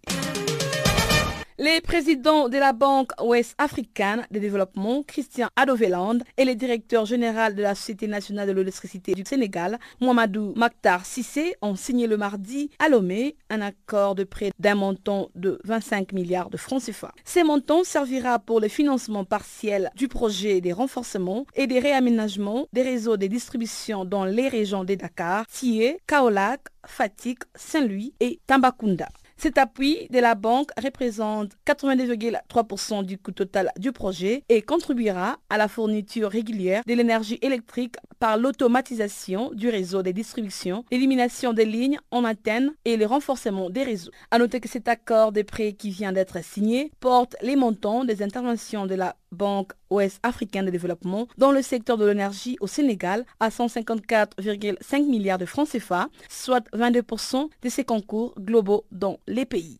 Les 1.64 1.80
présidents 1.80 2.50
de 2.50 2.58
la 2.58 2.74
Banque 2.74 3.12
ouest 3.22 3.54
africaine 3.60 4.26
de 4.32 4.40
développement, 4.40 5.04
Christian 5.04 5.48
Adoveland, 5.56 6.18
et 6.36 6.44
le 6.44 6.56
directeur 6.56 7.06
général 7.06 7.54
de 7.54 7.62
la 7.62 7.76
Société 7.76 8.08
nationale 8.08 8.48
de 8.48 8.54
l'électricité 8.54 9.14
du 9.14 9.22
Sénégal, 9.24 9.78
Mohamedou 10.00 10.54
Maktar 10.56 11.06
Sissé, 11.06 11.54
ont 11.62 11.76
signé 11.76 12.08
le 12.08 12.18
mardi 12.18 12.72
à 12.80 12.90
Lomé 12.90 13.36
un 13.52 13.62
accord 13.62 14.16
de 14.16 14.24
prêt 14.24 14.50
d'un 14.58 14.74
montant 14.74 15.30
de 15.36 15.60
25 15.66 16.14
milliards 16.14 16.50
de 16.50 16.58
francs 16.58 16.82
CFA. 16.82 17.12
Ces 17.26 17.44
montants 17.44 17.84
servira 17.84 18.40
pour 18.40 18.60
le 18.60 18.68
financement 18.68 19.24
partiel 19.24 19.92
du 19.96 20.08
projet 20.08 20.62
des 20.62 20.74
renforcements 20.74 21.46
et 21.54 21.68
des 21.68 21.78
réaménagements 21.78 22.66
des 22.74 22.82
réseaux 22.82 23.18
de 23.18 23.28
distribution 23.28 24.04
dans 24.04 24.26
les 24.26 24.48
régions 24.48 24.84
de 24.84 24.96
Dakar, 24.96 25.46
Thié, 25.46 26.00
Kaolac, 26.08 26.62
Fatik, 26.88 27.44
Saint-Louis 27.54 28.16
et 28.20 28.40
Tambacounda. 28.48 29.10
Cet 29.42 29.58
appui 29.58 30.08
de 30.12 30.20
la 30.20 30.36
banque 30.36 30.70
représente 30.80 31.54
82,3% 31.66 33.04
du 33.04 33.18
coût 33.18 33.32
total 33.32 33.72
du 33.80 33.92
projet 33.92 34.44
et 34.50 34.62
contribuera 34.62 35.40
à 35.50 35.58
la 35.58 35.68
fourniture 35.68 36.30
régulière 36.30 36.84
de 36.86 36.94
l'énergie 36.94 37.40
électrique 37.42 37.96
par 38.20 38.38
l'automatisation 38.38 39.50
du 39.56 39.70
réseau 39.70 40.04
de 40.04 40.12
distribution, 40.12 40.86
l'élimination 40.92 41.54
des 41.54 41.66
lignes 41.66 41.98
en 42.12 42.24
antenne 42.24 42.72
et 42.86 42.98
le 42.98 43.08
renforcement 43.08 43.72
des 43.72 43.82
réseaux. 43.82 44.12
À 44.30 44.38
noter 44.38 44.60
que 44.60 44.70
cet 44.70 44.88
accord 44.88 45.32
de 45.32 45.42
prêt 45.42 45.74
qui 45.74 45.90
vient 45.90 46.12
d'être 46.12 46.44
signé 46.44 46.92
porte 47.00 47.36
les 47.42 47.56
montants 47.56 48.06
des 48.06 48.22
interventions 48.22 48.86
de 48.86 48.94
la 48.94 49.16
Banque 49.32 49.72
ouest 49.90 50.20
africaine 50.24 50.66
de 50.66 50.72
développement 50.72 51.28
dans 51.38 51.52
le 51.52 51.62
secteur 51.62 51.98
de 51.98 52.06
l'énergie 52.06 52.58
au 52.60 52.68
Sénégal 52.68 53.26
à 53.40 53.50
154,5 53.50 55.06
milliards 55.10 55.38
de 55.38 55.46
francs 55.46 55.70
CFA, 55.70 56.08
soit 56.30 56.66
22% 56.74 57.50
de 57.62 57.70
ses 57.70 57.84
concours 57.84 58.34
globaux 58.40 58.86
dans 58.92 59.20
les 59.28 59.46
pays. 59.46 59.80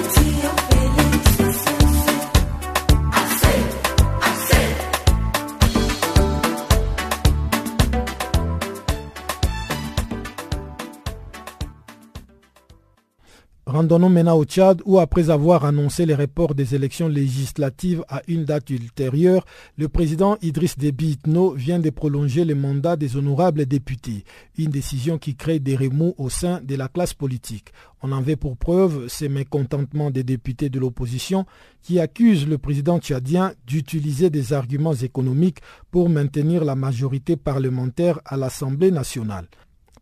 Rendons-nous 13.71 14.09
maintenant 14.09 14.35
au 14.37 14.43
Tchad 14.43 14.81
où, 14.83 14.99
après 14.99 15.29
avoir 15.29 15.63
annoncé 15.63 16.05
les 16.05 16.13
reports 16.13 16.55
des 16.55 16.75
élections 16.75 17.07
législatives 17.07 18.03
à 18.09 18.21
une 18.27 18.43
date 18.43 18.69
ultérieure, 18.69 19.45
le 19.77 19.87
président 19.87 20.35
Idriss 20.41 20.77
Déby 20.77 21.11
Itno 21.11 21.51
vient 21.53 21.79
de 21.79 21.89
prolonger 21.89 22.43
le 22.43 22.53
mandat 22.53 22.97
des 22.97 23.15
honorables 23.15 23.65
députés, 23.65 24.25
une 24.57 24.71
décision 24.71 25.17
qui 25.17 25.37
crée 25.37 25.59
des 25.59 25.77
remous 25.77 26.15
au 26.17 26.29
sein 26.29 26.59
de 26.61 26.75
la 26.75 26.89
classe 26.89 27.13
politique. 27.13 27.69
On 28.01 28.11
en 28.11 28.19
veut 28.19 28.35
pour 28.35 28.57
preuve 28.57 29.07
ces 29.07 29.29
mécontentements 29.29 30.11
des 30.11 30.23
députés 30.25 30.67
de 30.69 30.77
l'opposition 30.77 31.45
qui 31.81 32.01
accusent 32.01 32.49
le 32.49 32.57
président 32.57 32.99
tchadien 32.99 33.53
d'utiliser 33.65 34.29
des 34.29 34.51
arguments 34.51 34.95
économiques 34.95 35.59
pour 35.91 36.09
maintenir 36.09 36.65
la 36.65 36.75
majorité 36.75 37.37
parlementaire 37.37 38.19
à 38.25 38.35
l'Assemblée 38.35 38.91
nationale. 38.91 39.47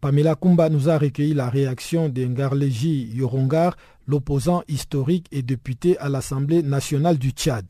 Pamela 0.01 0.35
Kumba 0.35 0.69
nous 0.69 0.87
a 0.87 0.97
recueilli 0.97 1.33
la 1.33 1.49
réaction 1.49 2.07
d'Engarleji 2.07 3.09
Yorongar, 3.15 3.75
l'opposant 4.07 4.63
historique 4.69 5.25
et 5.33 5.41
député 5.41 5.97
à 5.97 6.07
l'Assemblée 6.07 6.63
nationale 6.63 7.17
du 7.17 7.31
Tchad. 7.31 7.65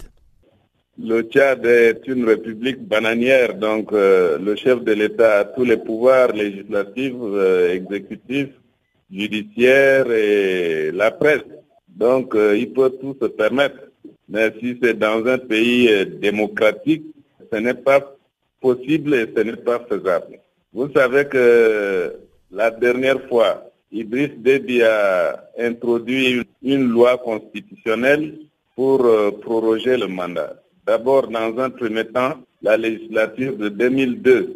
Le 1.02 1.24
Tchad 1.24 1.65
est 1.65 2.06
une 2.08 2.26
république 2.26 2.88
bananière, 2.88 3.56
donc 3.56 3.92
euh, 3.94 4.38
le 4.38 4.56
chef 4.56 4.84
de 4.84 4.92
l'État 4.92 5.39
a 5.39 5.46
tous 5.46 5.63
les 5.63 5.78
pouvoirs 5.78 6.32
législatifs, 6.34 7.15
euh, 7.20 7.74
exécutifs, 7.74 8.54
judiciaires 9.12 10.12
et 10.12 10.92
la 10.92 11.10
presse. 11.10 11.46
Donc 11.88 12.36
euh, 12.36 12.56
il 12.56 12.72
peut 12.74 12.92
tout 13.02 13.15
se 13.20 13.26
permettre. 13.26 13.80
Mais 14.28 14.54
si 14.60 14.78
c'est 14.84 15.00
dans 15.00 15.26
un 15.26 15.39
pays 15.39 16.06
démocratique, 16.06 17.06
ce 17.52 17.58
n'est 17.58 17.74
pas 17.74 18.15
possible 18.62 19.15
et 19.15 19.26
ce 19.36 19.42
n'est 19.42 19.56
pas 19.56 19.80
faisable. 19.89 20.39
Vous 20.72 20.88
savez 20.94 21.26
que 21.26 22.14
la 22.52 22.70
dernière 22.70 23.22
fois, 23.28 23.72
Idriss 23.92 24.30
Déby 24.38 24.84
a 24.84 25.50
introduit 25.58 26.44
une 26.62 26.90
loi 26.90 27.18
constitutionnelle 27.18 28.38
pour 28.76 29.04
euh, 29.04 29.32
proroger 29.32 29.98
le 29.98 30.08
mandat. 30.08 30.62
D'abord, 30.86 31.28
dans 31.28 31.58
un 31.58 31.72
premier 31.72 32.06
temps, 32.06 32.36
la 32.62 32.78
législature 32.78 33.58
de 33.58 33.70
2002, 33.70 34.56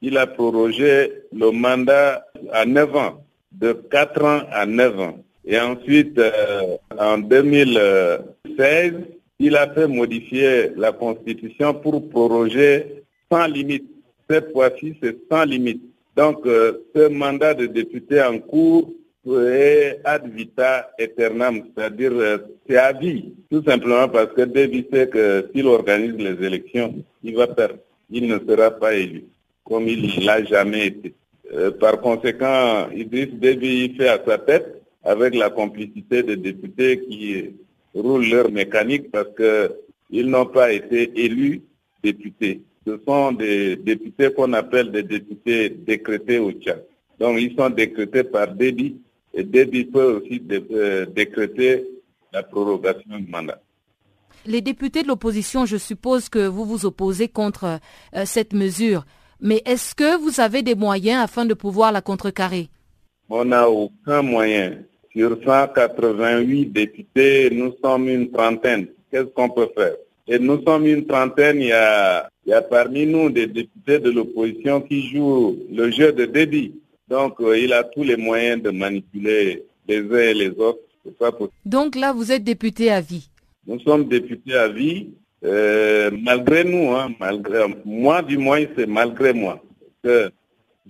il 0.00 0.16
a 0.16 0.28
prorogé 0.28 1.12
le 1.32 1.50
mandat 1.50 2.24
à 2.52 2.64
9 2.64 2.96
ans, 2.96 3.24
de 3.50 3.72
4 3.72 4.24
ans 4.24 4.42
à 4.52 4.64
9 4.64 5.00
ans. 5.00 5.18
Et 5.44 5.58
ensuite, 5.58 6.18
euh, 6.20 6.76
en 6.96 7.18
2016, 7.18 8.92
il 9.40 9.56
a 9.56 9.68
fait 9.74 9.88
modifier 9.88 10.70
la 10.76 10.92
Constitution 10.92 11.74
pour 11.74 12.08
proroger 12.08 13.02
sans 13.30 13.46
limite 13.46 13.97
cette 14.28 14.52
fois-ci, 14.52 14.94
c'est 15.02 15.16
sans 15.30 15.44
limite. 15.44 15.82
Donc, 16.16 16.46
euh, 16.46 16.84
ce 16.94 17.08
mandat 17.08 17.54
de 17.54 17.66
député 17.66 18.20
en 18.22 18.38
cours 18.38 18.92
est 19.26 20.00
ad 20.04 20.28
vita 20.32 20.90
aeternam, 20.98 21.62
c'est-à-dire 21.76 22.12
euh, 22.12 22.38
c'est 22.66 22.76
à 22.76 22.92
vie, 22.92 23.34
tout 23.50 23.62
simplement 23.62 24.08
parce 24.08 24.32
que 24.32 24.42
David 24.42 24.86
sait 24.92 25.08
que 25.08 25.48
s'il 25.52 25.66
organise 25.66 26.16
les 26.16 26.44
élections, 26.46 26.94
il 27.22 27.36
va 27.36 27.46
perdre. 27.46 27.78
Il 28.10 28.26
ne 28.26 28.38
sera 28.38 28.70
pas 28.70 28.94
élu, 28.94 29.24
comme 29.64 29.86
il 29.86 30.24
l'a 30.24 30.42
jamais 30.44 30.86
été. 30.86 31.14
Euh, 31.52 31.70
par 31.70 32.00
conséquent, 32.00 32.88
Idriss 32.94 33.34
Déby 33.34 33.94
fait 33.96 34.08
à 34.08 34.22
sa 34.26 34.38
tête 34.38 34.82
avec 35.04 35.34
la 35.34 35.50
complicité 35.50 36.22
des 36.22 36.36
députés 36.36 37.00
qui 37.00 37.50
roulent 37.94 38.28
leur 38.28 38.50
mécanique 38.50 39.10
parce 39.10 39.28
que 39.36 39.70
Ils 40.10 40.26
n'ont 40.26 40.46
pas 40.46 40.72
été 40.72 41.10
élus 41.22 41.62
députés. 42.02 42.62
Ce 42.88 42.98
sont 43.06 43.32
des 43.32 43.76
députés 43.76 44.32
qu'on 44.32 44.50
appelle 44.54 44.90
des 44.90 45.02
députés 45.02 45.68
décrétés 45.68 46.38
au 46.38 46.52
Tchad. 46.52 46.82
Donc 47.20 47.38
ils 47.38 47.54
sont 47.54 47.68
décrétés 47.68 48.24
par 48.24 48.54
Déby 48.54 48.96
et 49.34 49.44
Déby 49.44 49.84
peut 49.84 50.22
aussi 50.22 50.42
euh, 50.50 51.04
décréter 51.04 51.84
la 52.32 52.42
prorogation 52.42 53.18
du 53.18 53.30
mandat. 53.30 53.60
Les 54.46 54.62
députés 54.62 55.02
de 55.02 55.08
l'opposition, 55.08 55.66
je 55.66 55.76
suppose 55.76 56.30
que 56.30 56.46
vous 56.46 56.64
vous 56.64 56.86
opposez 56.86 57.28
contre 57.28 57.78
euh, 58.16 58.22
cette 58.24 58.54
mesure. 58.54 59.04
Mais 59.38 59.60
est-ce 59.66 59.94
que 59.94 60.16
vous 60.18 60.40
avez 60.40 60.62
des 60.62 60.74
moyens 60.74 61.22
afin 61.22 61.44
de 61.44 61.52
pouvoir 61.52 61.92
la 61.92 62.00
contrecarrer? 62.00 62.70
On 63.28 63.44
n'a 63.44 63.68
aucun 63.68 64.22
moyen. 64.22 64.78
Sur 65.14 65.36
188 65.44 66.66
députés, 66.72 67.50
nous 67.52 67.74
sommes 67.84 68.08
une 68.08 68.30
trentaine. 68.30 68.86
Qu'est-ce 69.10 69.24
qu'on 69.24 69.50
peut 69.50 69.68
faire? 69.76 69.96
Et 70.30 70.38
nous 70.38 70.62
sommes 70.62 70.86
une 70.86 71.06
trentaine, 71.06 71.60
il 71.60 71.68
y 71.68 71.72
a, 71.72 72.28
il 72.44 72.50
y 72.50 72.52
a 72.52 72.60
parmi 72.60 73.06
nous 73.06 73.30
des 73.30 73.46
députés 73.46 73.98
de 73.98 74.10
l'opposition 74.10 74.82
qui 74.82 75.08
jouent 75.10 75.58
le 75.72 75.90
jeu 75.90 76.12
de 76.12 76.26
débit. 76.26 76.74
Donc, 77.08 77.40
euh, 77.40 77.58
il 77.58 77.72
a 77.72 77.82
tous 77.82 78.02
les 78.02 78.16
moyens 78.16 78.62
de 78.62 78.70
manipuler 78.70 79.64
les 79.88 80.00
uns 80.00 80.18
et 80.18 80.34
les 80.34 80.50
autres. 80.50 80.80
Donc 81.64 81.96
là, 81.96 82.12
vous 82.12 82.30
êtes 82.32 82.44
député 82.44 82.90
à 82.90 83.00
vie 83.00 83.28
Nous 83.66 83.80
sommes 83.80 84.06
députés 84.08 84.54
à 84.54 84.68
vie. 84.68 85.08
Euh, 85.44 86.10
malgré 86.20 86.64
nous, 86.64 86.90
hein, 86.90 87.08
malgré 87.20 87.64
moi 87.84 88.20
du 88.22 88.36
moins, 88.36 88.60
c'est 88.76 88.86
malgré 88.86 89.32
moi 89.32 89.62
que 90.02 90.30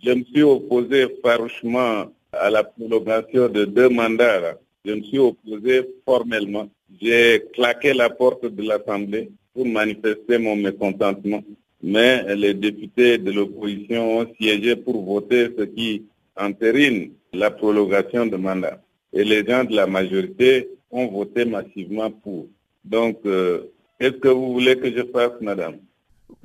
je 0.02 0.10
me 0.12 0.24
suis 0.24 0.42
opposé 0.42 1.06
farouchement 1.22 2.06
à 2.32 2.50
la 2.50 2.64
prolongation 2.64 3.48
de 3.48 3.64
deux 3.66 3.88
mandats. 3.90 4.54
Je 4.84 4.92
me 4.92 5.02
suis 5.02 5.18
opposé 5.18 5.88
formellement. 6.04 6.68
J'ai 7.00 7.44
claqué 7.54 7.92
la 7.92 8.10
porte 8.10 8.46
de 8.46 8.62
l'Assemblée 8.62 9.30
pour 9.54 9.66
manifester 9.66 10.38
mon 10.38 10.56
mécontentement. 10.56 11.42
Mais 11.82 12.34
les 12.34 12.54
députés 12.54 13.18
de 13.18 13.30
l'opposition 13.30 14.18
ont 14.18 14.26
siégé 14.40 14.76
pour 14.76 15.04
voter 15.04 15.48
ce 15.56 15.64
qui 15.64 16.04
entérine 16.36 17.12
la 17.32 17.50
prolongation 17.50 18.26
de 18.26 18.36
mandat. 18.36 18.80
Et 19.12 19.24
les 19.24 19.44
gens 19.44 19.64
de 19.64 19.74
la 19.74 19.86
majorité 19.86 20.68
ont 20.90 21.06
voté 21.08 21.44
massivement 21.44 22.10
pour. 22.10 22.46
Donc, 22.84 23.18
euh, 23.26 23.70
Qu'est-ce 23.98 24.18
que 24.18 24.28
vous 24.28 24.52
voulez 24.52 24.76
que 24.78 24.90
je 24.92 25.02
fasse, 25.12 25.32
madame? 25.40 25.78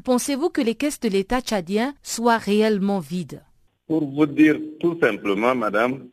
Pensez-vous 0.03 0.49
que 0.49 0.61
les 0.61 0.73
caisses 0.73 0.99
de 0.99 1.07
l'État 1.07 1.39
tchadien 1.39 1.93
soient 2.01 2.37
réellement 2.39 2.99
vides? 2.99 3.43
Pour 3.87 4.03
vous 4.09 4.25
dire 4.25 4.59
tout 4.79 4.97
simplement, 4.99 5.53
madame, 5.53 6.07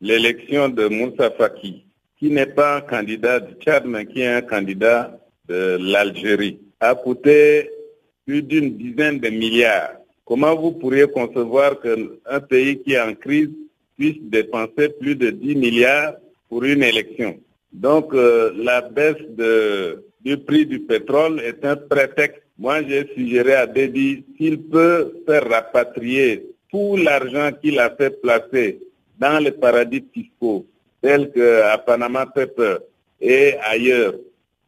l'élection 0.00 0.68
de 0.68 0.88
Moussa 0.88 1.30
Faki, 1.30 1.84
qui 2.18 2.30
n'est 2.30 2.46
pas 2.46 2.76
un 2.76 2.80
candidat 2.82 3.40
du 3.40 3.54
Tchad, 3.54 3.84
mais 3.86 4.06
qui 4.06 4.20
est 4.20 4.28
un 4.28 4.42
candidat 4.42 5.18
de 5.48 5.78
l'Algérie, 5.80 6.58
a 6.80 6.94
coûté 6.94 7.70
plus 8.26 8.42
d'une 8.42 8.76
dizaine 8.76 9.18
de 9.18 9.28
milliards. 9.28 9.92
Comment 10.24 10.54
vous 10.54 10.72
pourriez 10.72 11.08
concevoir 11.08 11.80
qu'un 11.80 12.40
pays 12.40 12.80
qui 12.82 12.92
est 12.92 13.00
en 13.00 13.14
crise 13.14 13.50
puisse 13.98 14.18
dépenser 14.22 14.90
plus 15.00 15.16
de 15.16 15.30
10 15.30 15.56
milliards 15.56 16.14
pour 16.48 16.64
une 16.64 16.82
élection? 16.82 17.38
Donc, 17.72 18.14
euh, 18.14 18.52
la 18.56 18.80
baisse 18.82 19.22
du 20.20 20.36
prix 20.38 20.66
du 20.66 20.80
pétrole 20.80 21.40
est 21.40 21.64
un 21.64 21.76
prétexte. 21.76 22.42
Moi, 22.58 22.82
j'ai 22.82 23.08
suggéré 23.14 23.54
à 23.54 23.66
Déby 23.66 24.24
s'il 24.36 24.62
peut 24.62 25.22
faire 25.26 25.48
rapatrier 25.48 26.46
tout 26.70 26.96
l'argent 26.96 27.50
qu'il 27.60 27.78
a 27.80 27.90
fait 27.90 28.20
placer 28.20 28.80
dans 29.20 29.38
les 29.38 29.52
paradis 29.52 30.04
fiscaux, 30.12 30.66
tels 31.02 31.30
qu'à 31.30 31.78
Panama 31.78 32.26
Paper 32.26 32.78
et 33.20 33.54
ailleurs, 33.62 34.14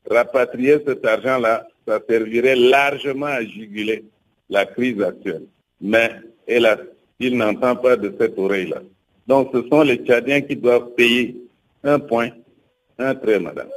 rapatrier 0.09 0.79
cet 0.87 1.05
argent-là, 1.05 1.67
ça 1.87 2.01
servirait 2.09 2.55
largement 2.57 3.27
à 3.27 3.43
juguler 3.43 4.05
la 4.51 4.67
crise 4.67 5.01
actuelle. 5.03 5.47
Mais, 5.81 6.11
hélas, 6.47 6.79
il 7.19 7.37
n'entend 7.37 7.77
pas 7.77 7.97
de 7.97 8.15
cette 8.19 8.39
oreille-là. 8.39 8.83
Donc, 9.27 9.51
ce 9.55 9.67
sont 9.69 9.83
les 9.83 9.97
Tchadiens 9.97 10.43
qui 10.43 10.57
doivent 10.57 10.91
payer 10.95 11.37
un 11.83 11.99
point, 11.99 12.31
un 12.99 13.15
trait, 13.15 13.41
madame. 13.41 13.69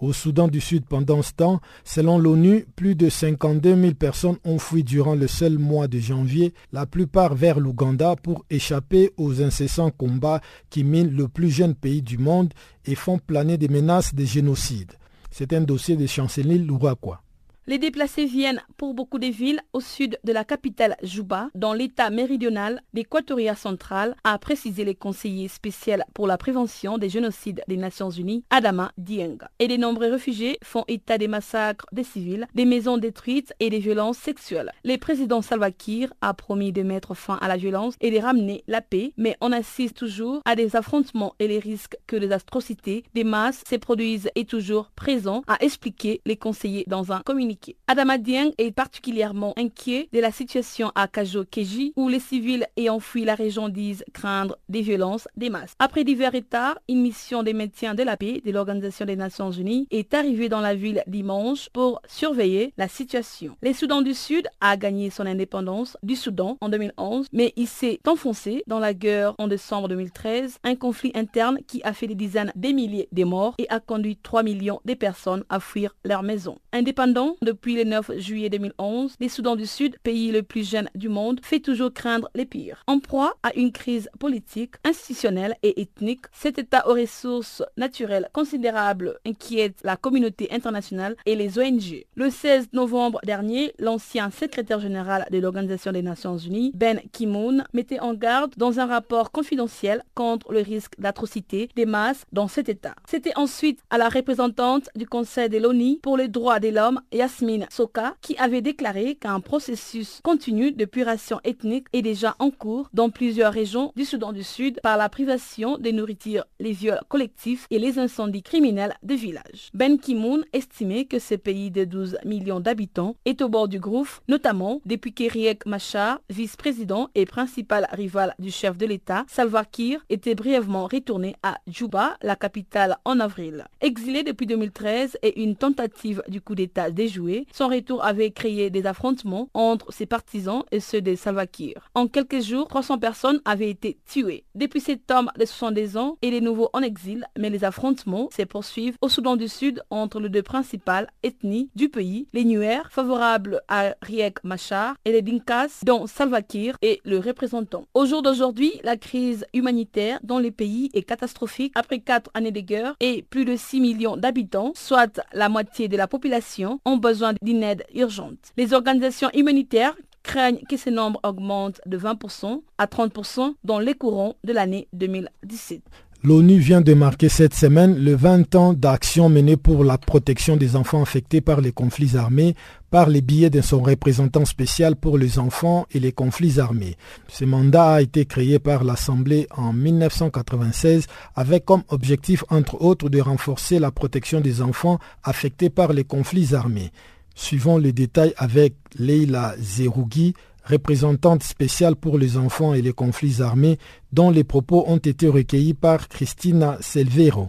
Au 0.00 0.12
Soudan 0.12 0.46
du 0.46 0.60
Sud, 0.60 0.84
pendant 0.84 1.22
ce 1.22 1.32
temps, 1.32 1.60
selon 1.84 2.18
l'ONU, 2.18 2.66
plus 2.76 2.94
de 2.94 3.08
52 3.08 3.74
000 3.74 3.94
personnes 3.94 4.36
ont 4.44 4.58
fui 4.58 4.84
durant 4.84 5.16
le 5.16 5.26
seul 5.26 5.58
mois 5.58 5.88
de 5.88 5.98
janvier, 5.98 6.54
la 6.72 6.86
plupart 6.86 7.34
vers 7.34 7.58
l'Ouganda 7.58 8.14
pour 8.14 8.44
échapper 8.48 9.10
aux 9.16 9.42
incessants 9.42 9.90
combats 9.90 10.40
qui 10.70 10.84
minent 10.84 11.10
le 11.10 11.26
plus 11.26 11.50
jeune 11.50 11.74
pays 11.74 12.02
du 12.02 12.16
monde 12.16 12.52
et 12.84 12.94
font 12.94 13.18
planer 13.18 13.58
des 13.58 13.68
menaces 13.68 14.14
de 14.14 14.24
génocide. 14.24 14.92
C'est 15.30 15.52
un 15.52 15.62
dossier 15.62 15.96
de 15.96 16.06
Chanceline 16.06 16.66
Louraquois. 16.66 17.20
Les 17.68 17.76
déplacés 17.76 18.24
viennent 18.24 18.62
pour 18.78 18.94
beaucoup 18.94 19.18
des 19.18 19.28
villes 19.28 19.60
au 19.74 19.80
sud 19.80 20.18
de 20.24 20.32
la 20.32 20.42
capitale 20.42 20.96
Juba, 21.02 21.50
dans 21.54 21.74
l'état 21.74 22.08
méridional 22.08 22.80
d'Équatoria 22.94 23.54
centrale, 23.54 24.16
a 24.24 24.38
précisé 24.38 24.86
les 24.86 24.94
conseillers 24.94 25.48
spécial 25.48 26.06
pour 26.14 26.26
la 26.26 26.38
prévention 26.38 26.96
des 26.96 27.10
génocides 27.10 27.62
des 27.68 27.76
Nations 27.76 28.08
Unies, 28.08 28.42
Adama 28.48 28.92
Dienga. 28.96 29.50
Et 29.58 29.68
de 29.68 29.76
nombreux 29.76 30.10
réfugiés 30.10 30.58
font 30.64 30.84
état 30.88 31.18
des 31.18 31.28
massacres 31.28 31.84
des 31.92 32.04
civils, 32.04 32.46
des 32.54 32.64
maisons 32.64 32.96
détruites 32.96 33.52
et 33.60 33.68
des 33.68 33.80
violences 33.80 34.16
sexuelles. 34.16 34.72
Le 34.82 34.96
président 34.96 35.42
Salva 35.42 35.70
Kiir 35.70 36.10
a 36.22 36.32
promis 36.32 36.72
de 36.72 36.82
mettre 36.82 37.12
fin 37.12 37.36
à 37.42 37.48
la 37.48 37.58
violence 37.58 37.96
et 38.00 38.10
de 38.10 38.18
ramener 38.18 38.64
la 38.66 38.80
paix, 38.80 39.12
mais 39.18 39.36
on 39.42 39.52
assiste 39.52 39.98
toujours 39.98 40.40
à 40.46 40.56
des 40.56 40.74
affrontements 40.74 41.34
et 41.38 41.48
les 41.48 41.58
risques 41.58 41.98
que 42.06 42.16
les 42.16 42.32
atrocités 42.32 43.04
des 43.12 43.24
masses 43.24 43.62
se 43.68 43.76
produisent 43.76 44.30
est 44.36 44.48
toujours 44.48 44.90
présent, 44.96 45.42
a 45.48 45.62
expliqué 45.62 46.22
les 46.24 46.38
conseillers 46.38 46.84
dans 46.86 47.12
un 47.12 47.20
communiqué 47.20 47.57
Adama 47.86 48.18
Dieng 48.18 48.50
est 48.58 48.72
particulièrement 48.72 49.54
inquiet 49.56 50.08
de 50.12 50.20
la 50.20 50.32
situation 50.32 50.92
à 50.94 51.06
Kajo-Keji 51.08 51.92
où 51.96 52.08
les 52.08 52.20
civils 52.20 52.66
ayant 52.76 53.00
fui 53.00 53.24
la 53.24 53.34
région 53.34 53.68
disent 53.68 54.04
craindre 54.12 54.58
des 54.68 54.82
violences 54.82 55.28
des 55.36 55.50
masses. 55.50 55.74
Après 55.78 56.04
divers 56.04 56.32
retards, 56.32 56.78
une 56.88 57.00
mission 57.02 57.42
de 57.42 57.52
maintien 57.52 57.94
de 57.94 58.02
la 58.02 58.16
paix 58.16 58.40
de 58.44 58.50
l'Organisation 58.50 59.06
des 59.06 59.16
Nations 59.16 59.50
Unies 59.50 59.86
est 59.90 60.14
arrivée 60.14 60.48
dans 60.48 60.60
la 60.60 60.74
ville 60.74 61.02
dimanche 61.06 61.68
pour 61.72 62.00
surveiller 62.06 62.72
la 62.76 62.88
situation. 62.88 63.56
Le 63.62 63.72
Soudan 63.72 64.02
du 64.02 64.14
Sud 64.14 64.48
a 64.60 64.76
gagné 64.76 65.10
son 65.10 65.26
indépendance 65.26 65.96
du 66.02 66.16
Soudan 66.16 66.58
en 66.60 66.68
2011, 66.68 67.26
mais 67.32 67.52
il 67.56 67.66
s'est 67.66 68.00
enfoncé 68.06 68.62
dans 68.66 68.78
la 68.78 68.94
guerre 68.94 69.34
en 69.38 69.48
décembre 69.48 69.88
2013, 69.88 70.58
un 70.64 70.74
conflit 70.76 71.12
interne 71.14 71.58
qui 71.66 71.82
a 71.84 71.92
fait 71.92 72.06
des 72.06 72.14
dizaines 72.14 72.52
de 72.54 72.68
milliers 72.68 73.08
de 73.12 73.24
morts 73.24 73.54
et 73.58 73.68
a 73.68 73.80
conduit 73.80 74.16
3 74.22 74.42
millions 74.42 74.80
de 74.84 74.94
personnes 74.94 75.44
à 75.48 75.60
fuir 75.60 75.94
leur 76.04 76.22
maison. 76.22 76.58
Indépendant 76.72 77.36
depuis 77.48 77.76
le 77.76 77.84
9 77.84 78.18
juillet 78.18 78.50
2011, 78.50 79.14
le 79.18 79.28
Soudan 79.28 79.56
du 79.56 79.64
Sud, 79.64 79.96
pays 80.02 80.30
le 80.30 80.42
plus 80.42 80.68
jeune 80.68 80.90
du 80.94 81.08
monde, 81.08 81.40
fait 81.42 81.60
toujours 81.60 81.94
craindre 81.94 82.28
les 82.34 82.44
pires. 82.44 82.82
En 82.86 82.98
proie 82.98 83.36
à 83.42 83.54
une 83.56 83.72
crise 83.72 84.10
politique, 84.18 84.74
institutionnelle 84.84 85.54
et 85.62 85.80
ethnique, 85.80 86.26
cet 86.30 86.58
État 86.58 86.86
aux 86.86 86.92
ressources 86.92 87.62
naturelles 87.78 88.28
considérables 88.34 89.18
inquiète 89.26 89.76
la 89.82 89.96
communauté 89.96 90.48
internationale 90.52 91.16
et 91.24 91.36
les 91.36 91.58
ONG. 91.58 92.04
Le 92.16 92.28
16 92.28 92.68
novembre 92.74 93.18
dernier, 93.24 93.72
l'ancien 93.78 94.30
secrétaire 94.30 94.80
général 94.80 95.26
de 95.30 95.38
l'Organisation 95.38 95.92
des 95.92 96.02
Nations 96.02 96.36
Unies, 96.36 96.72
Ben 96.74 97.00
Ki-moon, 97.12 97.64
mettait 97.72 98.00
en 98.00 98.12
garde 98.12 98.52
dans 98.58 98.78
un 98.78 98.86
rapport 98.86 99.30
confidentiel 99.30 100.04
contre 100.14 100.52
le 100.52 100.60
risque 100.60 100.98
d'atrocité 100.98 101.70
des 101.76 101.86
masses 101.86 102.26
dans 102.30 102.48
cet 102.48 102.68
État. 102.68 102.94
C'était 103.08 103.36
ensuite 103.36 103.80
à 103.88 103.96
la 103.96 104.10
représentante 104.10 104.90
du 104.96 105.06
Conseil 105.06 105.48
de 105.48 105.56
l'ONU 105.56 105.98
pour 106.02 106.18
les 106.18 106.28
droits 106.28 106.60
de 106.60 106.68
l'homme, 106.68 107.00
Yasmin 107.40 107.66
Soka, 107.70 108.16
qui 108.20 108.36
avait 108.38 108.62
déclaré 108.62 109.14
qu'un 109.14 109.40
processus 109.40 110.20
continu 110.22 110.72
de 110.72 110.84
puration 110.84 111.40
ethnique 111.44 111.86
est 111.92 112.02
déjà 112.02 112.34
en 112.38 112.50
cours 112.50 112.88
dans 112.92 113.10
plusieurs 113.10 113.52
régions 113.52 113.92
du 113.96 114.04
Soudan 114.04 114.32
du 114.32 114.42
Sud 114.42 114.80
par 114.82 114.96
la 114.96 115.08
privation 115.08 115.78
des 115.78 115.92
nourritures, 115.92 116.44
les 116.58 116.72
viols 116.72 117.00
collectifs 117.08 117.66
et 117.70 117.78
les 117.78 117.98
incendies 117.98 118.42
criminels 118.42 118.94
de 119.02 119.14
villages. 119.14 119.70
Ben 119.74 119.98
Ki-moon 119.98 120.42
estimait 120.52 121.04
que 121.04 121.18
ce 121.18 121.34
pays 121.34 121.70
de 121.70 121.84
12 121.84 122.18
millions 122.24 122.60
d'habitants 122.60 123.14
est 123.24 123.42
au 123.42 123.48
bord 123.48 123.68
du 123.68 123.78
gouffre, 123.78 124.22
notamment 124.28 124.80
depuis 124.84 125.12
qu'Eriek 125.12 125.64
Machar, 125.66 126.20
vice-président 126.30 127.08
et 127.14 127.26
principal 127.26 127.86
rival 127.92 128.34
du 128.38 128.50
chef 128.50 128.76
de 128.76 128.86
l'État, 128.86 129.24
Salva 129.28 129.64
Kiir, 129.64 130.04
était 130.08 130.34
brièvement 130.34 130.86
retourné 130.86 131.36
à 131.42 131.58
Juba, 131.66 132.16
la 132.22 132.36
capitale, 132.36 132.98
en 133.04 133.20
avril. 133.20 133.66
Exilé 133.80 134.22
depuis 134.22 134.46
2013 134.46 135.18
et 135.22 135.42
une 135.42 135.56
tentative 135.56 136.22
du 136.28 136.40
coup 136.40 136.54
d'État 136.54 136.90
déjoué 136.90 137.27
Son 137.52 137.68
retour 137.68 138.04
avait 138.04 138.30
créé 138.30 138.70
des 138.70 138.86
affrontements 138.86 139.48
entre 139.54 139.92
ses 139.92 140.06
partisans 140.06 140.62
et 140.70 140.80
ceux 140.80 141.00
des 141.00 141.16
Salva 141.16 141.46
Kiir. 141.46 141.90
En 141.94 142.06
quelques 142.06 142.40
jours, 142.40 142.68
300 142.68 142.98
personnes 142.98 143.40
avaient 143.44 143.70
été 143.70 143.98
tuées. 144.06 144.44
Depuis 144.54 144.80
cet 144.80 145.10
homme 145.10 145.30
de 145.38 145.44
70 145.44 145.96
ans, 145.96 146.18
il 146.22 146.34
est 146.34 146.40
nouveau 146.40 146.70
en 146.72 146.80
exil, 146.80 147.26
mais 147.38 147.50
les 147.50 147.64
affrontements 147.64 148.28
se 148.36 148.42
poursuivent 148.42 148.96
au 149.00 149.08
Soudan 149.08 149.36
du 149.36 149.48
Sud 149.48 149.82
entre 149.90 150.20
les 150.20 150.28
deux 150.28 150.42
principales 150.42 151.08
ethnies 151.22 151.70
du 151.74 151.88
pays, 151.88 152.28
les 152.32 152.44
Nuer, 152.44 152.82
favorables 152.90 153.60
à 153.68 153.94
Riek 154.02 154.42
Machar, 154.44 154.94
et 155.04 155.12
les 155.12 155.22
Dinkas, 155.22 155.80
dont 155.84 156.06
Salva 156.06 156.42
Kiir 156.42 156.76
est 156.82 157.00
le 157.04 157.18
représentant. 157.18 157.86
Au 157.94 158.06
jour 158.06 158.22
d'aujourd'hui, 158.22 158.72
la 158.82 158.96
crise 158.96 159.46
humanitaire 159.52 160.18
dans 160.22 160.38
les 160.38 160.50
pays 160.50 160.90
est 160.94 161.02
catastrophique 161.02 161.72
après 161.74 162.00
quatre 162.00 162.30
années 162.34 162.52
de 162.52 162.60
guerre 162.60 162.94
et 163.00 163.22
plus 163.22 163.44
de 163.44 163.56
6 163.56 163.80
millions 163.80 164.16
d'habitants, 164.16 164.72
soit 164.74 165.20
la 165.32 165.48
moitié 165.48 165.88
de 165.88 165.96
la 165.96 166.06
population, 166.06 166.80
ont 166.84 166.96
besoin 167.08 167.32
d'une 167.42 167.62
aide 167.62 167.84
urgente. 167.94 168.52
Les 168.56 168.74
organisations 168.74 169.30
humanitaires 169.34 169.94
craignent 170.22 170.62
que 170.68 170.76
ce 170.76 170.90
nombre 170.90 171.20
augmente 171.22 171.80
de 171.86 171.98
20% 171.98 172.62
à 172.76 172.86
30% 172.86 173.54
dans 173.64 173.78
les 173.78 173.94
courants 173.94 174.36
de 174.44 174.52
l'année 174.52 174.88
2017. 174.92 175.82
L'ONU 176.24 176.58
vient 176.58 176.80
de 176.80 176.94
marquer 176.94 177.28
cette 177.28 177.54
semaine 177.54 177.96
le 177.96 178.16
20 178.16 178.56
ans 178.56 178.72
d'action 178.72 179.28
menée 179.28 179.56
pour 179.56 179.84
la 179.84 179.98
protection 179.98 180.56
des 180.56 180.74
enfants 180.74 181.00
affectés 181.00 181.40
par 181.40 181.60
les 181.60 181.70
conflits 181.70 182.16
armés 182.16 182.56
par 182.90 183.08
les 183.08 183.20
billets 183.20 183.50
de 183.50 183.60
son 183.60 183.80
représentant 183.80 184.44
spécial 184.44 184.96
pour 184.96 185.16
les 185.16 185.38
enfants 185.38 185.86
et 185.92 186.00
les 186.00 186.10
conflits 186.10 186.58
armés. 186.58 186.96
Ce 187.28 187.44
mandat 187.44 187.94
a 187.94 188.02
été 188.02 188.24
créé 188.24 188.58
par 188.58 188.82
l'Assemblée 188.82 189.46
en 189.56 189.72
1996 189.72 191.06
avec 191.36 191.64
comme 191.64 191.84
objectif 191.88 192.44
entre 192.48 192.82
autres 192.82 193.08
de 193.08 193.20
renforcer 193.20 193.78
la 193.78 193.92
protection 193.92 194.40
des 194.40 194.60
enfants 194.60 194.98
affectés 195.22 195.70
par 195.70 195.92
les 195.92 196.04
conflits 196.04 196.52
armés. 196.52 196.90
Suivons 197.36 197.78
les 197.78 197.92
détails 197.92 198.34
avec 198.38 198.74
Leila 198.98 199.54
Zerougui, 199.60 200.34
représentante 200.68 201.42
spéciale 201.42 201.96
pour 201.96 202.18
les 202.18 202.36
enfants 202.36 202.74
et 202.74 202.82
les 202.82 202.92
conflits 202.92 203.40
armés, 203.40 203.78
dont 204.12 204.30
les 204.30 204.44
propos 204.44 204.84
ont 204.86 204.98
été 204.98 205.28
recueillis 205.28 205.74
par 205.74 206.08
Christina 206.08 206.76
Selvero. 206.80 207.48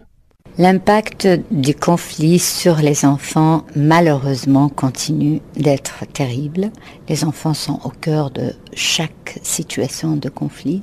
L'impact 0.57 1.27
du 1.51 1.73
conflit 1.73 2.39
sur 2.39 2.77
les 2.77 3.05
enfants, 3.05 3.65
malheureusement, 3.75 4.67
continue 4.67 5.41
d'être 5.55 6.05
terrible. 6.11 6.71
Les 7.07 7.23
enfants 7.23 7.53
sont 7.53 7.79
au 7.85 7.89
cœur 7.89 8.29
de 8.29 8.53
chaque 8.73 9.39
situation 9.41 10.17
de 10.17 10.27
conflit. 10.27 10.81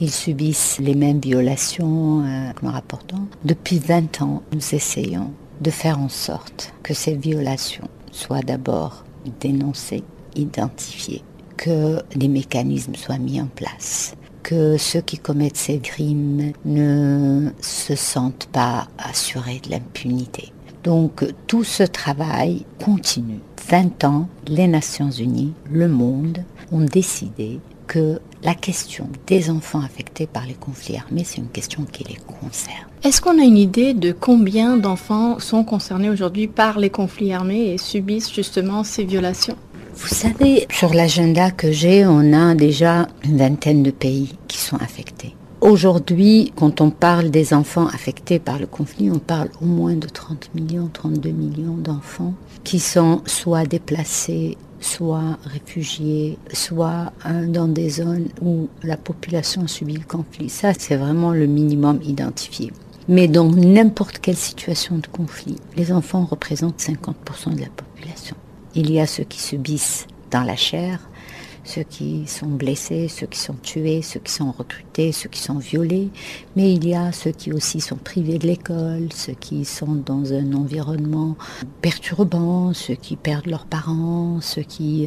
Ils 0.00 0.10
subissent 0.10 0.78
les 0.80 0.94
mêmes 0.96 1.20
violations 1.20 2.24
euh, 2.24 2.52
que 2.54 2.64
nous 2.64 2.72
rapportons. 2.72 3.28
Depuis 3.44 3.78
20 3.78 4.22
ans, 4.22 4.42
nous 4.52 4.74
essayons 4.74 5.32
de 5.60 5.70
faire 5.70 6.00
en 6.00 6.08
sorte 6.08 6.74
que 6.82 6.94
ces 6.94 7.14
violations 7.14 7.88
soit 8.10 8.42
d'abord 8.42 9.04
dénoncé, 9.40 10.02
identifié, 10.34 11.22
que 11.56 12.02
des 12.14 12.28
mécanismes 12.28 12.94
soient 12.94 13.18
mis 13.18 13.40
en 13.40 13.46
place, 13.46 14.14
que 14.42 14.76
ceux 14.76 15.00
qui 15.00 15.18
commettent 15.18 15.56
ces 15.56 15.78
crimes 15.78 16.52
ne 16.64 17.50
se 17.60 17.94
sentent 17.94 18.48
pas 18.52 18.88
assurés 18.98 19.60
de 19.64 19.70
l'impunité. 19.70 20.52
Donc 20.84 21.24
tout 21.46 21.64
ce 21.64 21.82
travail 21.82 22.66
continue. 22.84 23.40
20 23.68 24.04
ans, 24.04 24.28
les 24.46 24.68
Nations 24.68 25.10
Unies, 25.10 25.54
le 25.70 25.88
monde 25.88 26.44
ont 26.70 26.84
décidé 26.84 27.60
que 27.86 28.20
la 28.42 28.54
question 28.54 29.08
des 29.26 29.50
enfants 29.50 29.80
affectés 29.80 30.26
par 30.26 30.46
les 30.46 30.54
conflits 30.54 30.96
armés, 30.96 31.24
c'est 31.24 31.38
une 31.38 31.48
question 31.48 31.84
qui 31.90 32.04
les 32.04 32.16
concerne. 32.16 32.86
Est-ce 33.02 33.20
qu'on 33.20 33.38
a 33.38 33.44
une 33.44 33.56
idée 33.56 33.94
de 33.94 34.12
combien 34.12 34.76
d'enfants 34.76 35.38
sont 35.38 35.64
concernés 35.64 36.10
aujourd'hui 36.10 36.46
par 36.46 36.78
les 36.78 36.90
conflits 36.90 37.32
armés 37.32 37.72
et 37.72 37.78
subissent 37.78 38.32
justement 38.32 38.84
ces 38.84 39.04
violations? 39.04 39.56
Vous 39.96 40.08
savez, 40.08 40.66
sur 40.70 40.92
l'agenda 40.92 41.50
que 41.50 41.70
j'ai, 41.70 42.04
on 42.06 42.32
a 42.32 42.54
déjà 42.54 43.06
une 43.24 43.38
vingtaine 43.38 43.82
de 43.82 43.90
pays 43.90 44.34
qui 44.48 44.58
sont 44.58 44.76
affectés. 44.76 45.34
Aujourd'hui, 45.60 46.52
quand 46.56 46.80
on 46.80 46.90
parle 46.90 47.30
des 47.30 47.54
enfants 47.54 47.86
affectés 47.86 48.38
par 48.38 48.58
le 48.58 48.66
conflit, 48.66 49.10
on 49.10 49.18
parle 49.18 49.48
au 49.62 49.64
moins 49.64 49.94
de 49.94 50.06
30 50.06 50.50
millions, 50.54 50.90
32 50.92 51.30
millions 51.30 51.76
d'enfants 51.76 52.34
qui 52.64 52.80
sont 52.80 53.22
soit 53.24 53.64
déplacés 53.64 54.58
soit 54.84 55.38
réfugiés, 55.44 56.38
soit 56.52 57.12
hein, 57.24 57.46
dans 57.46 57.68
des 57.68 57.88
zones 57.88 58.28
où 58.42 58.68
la 58.82 58.98
population 58.98 59.66
subit 59.66 59.96
le 59.96 60.04
conflit. 60.04 60.50
Ça, 60.50 60.72
c'est 60.78 60.96
vraiment 60.96 61.32
le 61.32 61.46
minimum 61.46 62.00
identifié. 62.02 62.70
Mais 63.08 63.26
dans 63.26 63.50
n'importe 63.50 64.18
quelle 64.18 64.36
situation 64.36 64.98
de 64.98 65.06
conflit, 65.06 65.56
les 65.76 65.90
enfants 65.90 66.26
représentent 66.26 66.80
50% 66.80 67.54
de 67.54 67.60
la 67.60 67.68
population. 67.68 68.36
Il 68.76 68.90
y 68.90 69.00
a 69.00 69.06
ceux 69.06 69.24
qui 69.24 69.40
subissent 69.40 70.06
dans 70.30 70.42
la 70.42 70.56
chair, 70.56 70.98
ceux 71.64 71.82
qui 71.82 72.26
sont 72.26 72.46
blessés, 72.46 73.08
ceux 73.08 73.26
qui 73.26 73.38
sont 73.38 73.56
tués, 73.62 74.02
ceux 74.02 74.20
qui 74.20 74.32
sont 74.32 74.52
recrutés, 74.52 75.12
ceux 75.12 75.28
qui 75.28 75.40
sont 75.40 75.58
violés, 75.58 76.10
mais 76.56 76.72
il 76.72 76.86
y 76.86 76.94
a 76.94 77.10
ceux 77.12 77.30
qui 77.30 77.52
aussi 77.52 77.80
sont 77.80 77.96
privés 77.96 78.38
de 78.38 78.46
l'école, 78.46 79.08
ceux 79.14 79.32
qui 79.32 79.64
sont 79.64 79.94
dans 79.94 80.32
un 80.32 80.52
environnement 80.52 81.36
perturbant, 81.80 82.72
ceux 82.74 82.94
qui 82.94 83.16
perdent 83.16 83.46
leurs 83.46 83.66
parents, 83.66 84.40
ceux 84.40 84.62
qui 84.62 85.06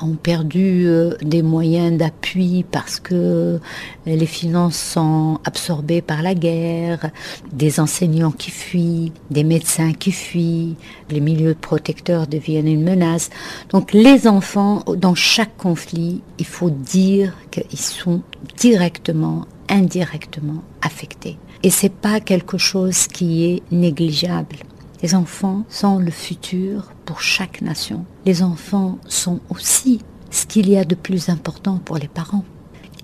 ont 0.00 0.14
perdu 0.14 0.86
euh, 0.86 1.14
des 1.22 1.42
moyens 1.42 1.96
d'appui 1.96 2.64
parce 2.70 2.98
que 2.98 3.60
les 4.06 4.26
finances 4.26 4.78
sont 4.78 5.38
absorbées 5.44 6.02
par 6.02 6.22
la 6.22 6.34
guerre, 6.34 7.10
des 7.52 7.80
enseignants 7.80 8.32
qui 8.32 8.50
fuient, 8.50 9.12
des 9.30 9.44
médecins 9.44 9.92
qui 9.92 10.12
fuient, 10.12 10.76
les 11.10 11.20
milieux 11.20 11.54
protecteurs 11.54 12.26
deviennent 12.26 12.68
une 12.68 12.82
menace. 12.82 13.30
Donc 13.70 13.92
les 13.92 14.26
enfants, 14.26 14.82
dans 14.96 15.14
chaque 15.14 15.56
conflit, 15.56 15.91
il 15.92 16.46
faut 16.46 16.70
dire 16.70 17.34
qu'ils 17.50 17.78
sont 17.78 18.22
directement, 18.58 19.46
indirectement 19.68 20.62
affectés. 20.80 21.38
Et 21.62 21.70
c'est 21.70 21.92
pas 21.92 22.20
quelque 22.20 22.58
chose 22.58 23.06
qui 23.06 23.44
est 23.44 23.62
négligeable. 23.70 24.56
Les 25.02 25.14
enfants 25.14 25.64
sont 25.68 25.98
le 25.98 26.10
futur 26.10 26.92
pour 27.04 27.20
chaque 27.20 27.60
nation. 27.60 28.04
Les 28.24 28.42
enfants 28.42 28.98
sont 29.08 29.40
aussi 29.50 30.00
ce 30.30 30.46
qu'il 30.46 30.68
y 30.68 30.76
a 30.76 30.84
de 30.84 30.94
plus 30.94 31.28
important 31.28 31.78
pour 31.84 31.98
les 31.98 32.08
parents. 32.08 32.44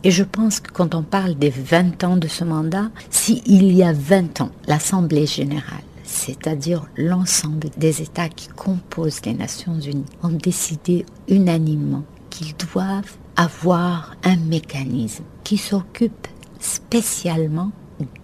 Et 0.04 0.10
je 0.10 0.22
pense 0.22 0.60
que 0.60 0.70
quand 0.70 0.94
on 0.94 1.02
parle 1.02 1.34
des 1.34 1.50
20 1.50 2.04
ans 2.04 2.16
de 2.16 2.28
ce 2.28 2.44
mandat, 2.44 2.90
s'il 3.10 3.72
y 3.72 3.82
a 3.82 3.92
20 3.92 4.40
ans, 4.42 4.50
l'Assemblée 4.68 5.26
générale, 5.26 5.82
c'est-à-dire 6.04 6.86
l'ensemble 6.96 7.68
des 7.76 8.00
États 8.00 8.28
qui 8.28 8.48
composent 8.48 9.24
les 9.24 9.34
Nations 9.34 9.78
unies, 9.78 10.04
ont 10.22 10.28
décidé 10.28 11.04
unanimement 11.28 12.04
qu'ils 12.30 12.56
doivent 12.56 13.16
avoir 13.36 14.16
un 14.24 14.36
mécanisme 14.36 15.24
qui 15.44 15.56
s'occupe 15.56 16.26
spécialement 16.60 17.70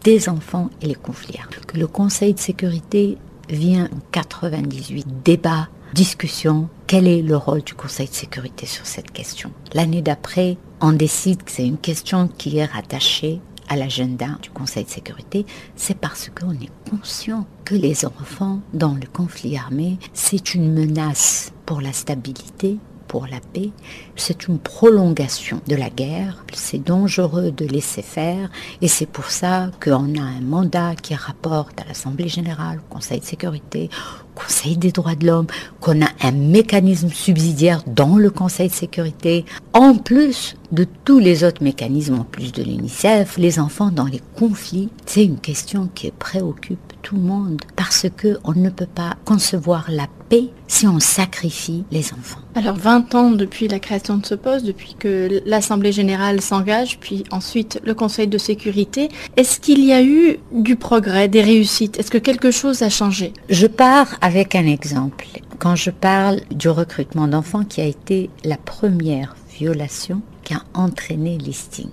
des 0.02 0.28
enfants 0.28 0.70
et 0.82 0.86
les 0.86 0.94
conflits. 0.94 1.38
Que 1.66 1.78
le 1.78 1.86
Conseil 1.86 2.34
de 2.34 2.38
sécurité 2.38 3.18
vient 3.48 3.86
en 3.86 4.00
98 4.12 5.06
débat, 5.24 5.68
discussion, 5.92 6.68
quel 6.86 7.06
est 7.06 7.22
le 7.22 7.36
rôle 7.36 7.62
du 7.62 7.74
Conseil 7.74 8.08
de 8.08 8.14
sécurité 8.14 8.66
sur 8.66 8.86
cette 8.86 9.10
question. 9.10 9.50
L'année 9.72 10.02
d'après, 10.02 10.56
on 10.80 10.92
décide 10.92 11.42
que 11.42 11.50
c'est 11.50 11.66
une 11.66 11.78
question 11.78 12.28
qui 12.28 12.58
est 12.58 12.64
rattachée 12.64 13.40
à 13.68 13.76
l'agenda 13.76 14.26
du 14.42 14.50
Conseil 14.50 14.84
de 14.84 14.90
sécurité, 14.90 15.46
c'est 15.74 15.96
parce 15.96 16.30
qu'on 16.30 16.52
est 16.52 16.70
conscient 16.90 17.46
que 17.64 17.74
les 17.74 18.04
enfants 18.04 18.60
dans 18.74 18.94
le 18.94 19.06
conflit 19.10 19.56
armé, 19.56 19.98
c'est 20.12 20.54
une 20.54 20.72
menace 20.72 21.52
pour 21.64 21.80
la 21.80 21.92
stabilité, 21.92 22.76
pour 23.14 23.28
la 23.28 23.38
paix, 23.52 23.70
c'est 24.16 24.48
une 24.48 24.58
prolongation 24.58 25.60
de 25.68 25.76
la 25.76 25.88
guerre. 25.88 26.44
C'est 26.52 26.82
dangereux 26.82 27.52
de 27.52 27.64
laisser 27.64 28.02
faire 28.02 28.50
et 28.82 28.88
c'est 28.88 29.06
pour 29.06 29.26
ça 29.26 29.70
qu'on 29.80 30.18
a 30.18 30.20
un 30.20 30.40
mandat 30.40 30.96
qui 31.00 31.14
rapporte 31.14 31.80
à 31.80 31.84
l'Assemblée 31.84 32.26
générale, 32.26 32.80
au 32.80 32.92
Conseil 32.92 33.20
de 33.20 33.24
sécurité, 33.24 33.88
au 34.34 34.40
Conseil 34.40 34.76
des 34.76 34.90
droits 34.90 35.14
de 35.14 35.28
l'homme, 35.28 35.46
qu'on 35.80 36.02
a 36.02 36.08
un 36.22 36.32
mécanisme 36.32 37.08
subsidiaire 37.08 37.84
dans 37.86 38.16
le 38.16 38.30
Conseil 38.30 38.68
de 38.68 38.74
sécurité, 38.74 39.44
en 39.74 39.94
plus 39.94 40.56
de 40.72 40.84
tous 41.04 41.20
les 41.20 41.44
autres 41.44 41.62
mécanismes, 41.62 42.18
en 42.18 42.24
plus 42.24 42.50
de 42.50 42.64
l'UNICEF, 42.64 43.36
les 43.38 43.60
enfants 43.60 43.92
dans 43.92 44.06
les 44.06 44.22
conflits, 44.36 44.88
c'est 45.06 45.24
une 45.24 45.38
question 45.38 45.88
qui 45.94 46.10
préoccupe 46.10 46.93
tout 47.04 47.16
le 47.16 47.22
monde 47.22 47.60
parce 47.76 48.06
que 48.16 48.38
on 48.44 48.52
ne 48.52 48.70
peut 48.70 48.86
pas 48.92 49.14
concevoir 49.24 49.86
la 49.90 50.08
paix 50.28 50.48
si 50.66 50.88
on 50.88 50.98
sacrifie 50.98 51.84
les 51.92 52.12
enfants. 52.14 52.40
Alors 52.54 52.76
20 52.76 53.14
ans 53.14 53.30
depuis 53.30 53.68
la 53.68 53.78
création 53.78 54.16
de 54.16 54.26
ce 54.26 54.34
poste, 54.34 54.64
depuis 54.64 54.96
que 54.98 55.42
l'Assemblée 55.44 55.92
générale 55.92 56.40
s'engage, 56.40 56.98
puis 56.98 57.22
ensuite 57.30 57.78
le 57.84 57.94
Conseil 57.94 58.26
de 58.26 58.38
sécurité, 58.38 59.10
est-ce 59.36 59.60
qu'il 59.60 59.84
y 59.84 59.92
a 59.92 60.02
eu 60.02 60.38
du 60.50 60.76
progrès, 60.76 61.28
des 61.28 61.42
réussites? 61.42 61.98
Est-ce 62.00 62.10
que 62.10 62.18
quelque 62.18 62.50
chose 62.50 62.82
a 62.82 62.88
changé? 62.88 63.34
Je 63.50 63.66
pars 63.66 64.16
avec 64.22 64.54
un 64.54 64.66
exemple. 64.66 65.26
Quand 65.58 65.76
je 65.76 65.90
parle 65.90 66.40
du 66.50 66.70
recrutement 66.70 67.28
d'enfants 67.28 67.64
qui 67.64 67.82
a 67.82 67.86
été 67.86 68.30
la 68.44 68.56
première 68.56 69.36
violation 69.58 70.22
qui 70.42 70.54
a 70.54 70.62
entraîné 70.72 71.36
listing. 71.36 71.90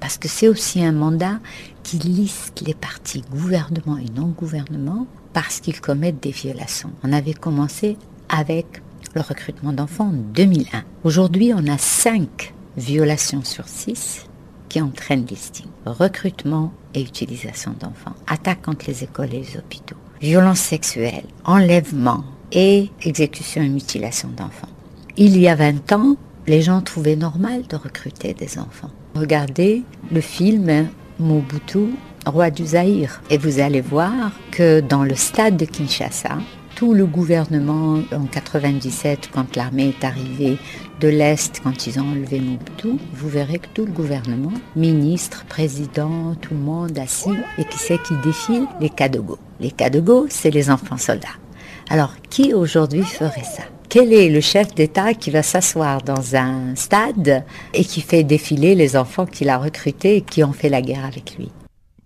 Parce 0.00 0.18
que 0.18 0.28
c'est 0.28 0.48
aussi 0.48 0.84
un 0.84 0.90
mandat 0.90 1.38
qui 1.82 1.98
liste 1.98 2.62
les 2.66 2.74
partis 2.74 3.22
gouvernement 3.30 3.98
et 3.98 4.10
non 4.14 4.28
gouvernement 4.28 5.06
parce 5.32 5.60
qu'ils 5.60 5.80
commettent 5.80 6.22
des 6.22 6.30
violations. 6.30 6.90
On 7.02 7.12
avait 7.12 7.34
commencé 7.34 7.96
avec 8.28 8.82
le 9.14 9.20
recrutement 9.20 9.72
d'enfants 9.72 10.08
en 10.08 10.12
2001. 10.12 10.84
Aujourd'hui, 11.04 11.52
on 11.54 11.66
a 11.66 11.78
5 11.78 12.54
violations 12.76 13.44
sur 13.44 13.68
6 13.68 14.26
qui 14.68 14.80
entraînent 14.80 15.26
listing. 15.26 15.66
Recrutement 15.84 16.72
et 16.94 17.02
utilisation 17.02 17.74
d'enfants, 17.78 18.14
attaques 18.26 18.62
contre 18.62 18.86
les 18.86 19.04
écoles 19.04 19.34
et 19.34 19.40
les 19.40 19.56
hôpitaux, 19.56 19.96
violences 20.20 20.60
sexuelles, 20.60 21.26
enlèvement 21.44 22.24
et 22.52 22.90
exécution 23.02 23.62
et 23.62 23.68
mutilation 23.68 24.28
d'enfants. 24.28 24.68
Il 25.16 25.38
y 25.38 25.48
a 25.48 25.54
20 25.54 25.92
ans, 25.92 26.16
les 26.46 26.62
gens 26.62 26.80
trouvaient 26.80 27.16
normal 27.16 27.66
de 27.68 27.76
recruter 27.76 28.34
des 28.34 28.58
enfants. 28.58 28.90
Regardez 29.14 29.82
le 30.10 30.20
film 30.20 30.88
Mobutu, 31.18 31.90
roi 32.26 32.50
du 32.50 32.66
Zaïre, 32.66 33.20
et 33.30 33.38
vous 33.38 33.60
allez 33.60 33.80
voir 33.80 34.32
que 34.50 34.80
dans 34.80 35.04
le 35.04 35.14
stade 35.14 35.56
de 35.56 35.64
Kinshasa, 35.64 36.38
tout 36.74 36.94
le 36.94 37.06
gouvernement 37.06 38.00
en 38.12 38.26
97, 38.26 39.30
quand 39.32 39.54
l'armée 39.56 39.88
est 39.88 40.04
arrivée 40.04 40.58
de 41.00 41.08
l'Est, 41.08 41.60
quand 41.62 41.86
ils 41.86 42.00
ont 42.00 42.10
enlevé 42.10 42.40
Mobutu, 42.40 42.98
vous 43.12 43.28
verrez 43.28 43.58
que 43.58 43.68
tout 43.74 43.84
le 43.84 43.92
gouvernement, 43.92 44.52
ministre, 44.74 45.44
président, 45.48 46.34
tout 46.40 46.54
le 46.54 46.60
monde 46.60 46.98
assis, 46.98 47.36
et 47.58 47.64
qui 47.64 47.78
c'est 47.78 48.02
qui 48.02 48.14
défile? 48.24 48.66
Les 48.80 48.90
Kadogo. 48.90 49.38
Les 49.60 49.70
Kadogo, 49.70 50.26
c'est 50.28 50.50
les 50.50 50.70
enfants 50.70 50.96
soldats. 50.96 51.28
Alors, 51.90 52.14
qui 52.30 52.54
aujourd'hui 52.54 53.02
ferait 53.02 53.44
ça? 53.44 53.64
Quel 53.92 54.12
est 54.14 54.30
le 54.30 54.40
chef 54.40 54.74
d'État 54.74 55.12
qui 55.12 55.30
va 55.30 55.42
s'asseoir 55.42 56.00
dans 56.00 56.34
un 56.34 56.74
stade 56.76 57.44
et 57.74 57.84
qui 57.84 58.00
fait 58.00 58.24
défiler 58.24 58.74
les 58.74 58.96
enfants 58.96 59.26
qu'il 59.26 59.50
a 59.50 59.58
recrutés 59.58 60.16
et 60.16 60.22
qui 60.22 60.42
ont 60.42 60.54
fait 60.54 60.70
la 60.70 60.80
guerre 60.80 61.04
avec 61.04 61.36
lui? 61.36 61.50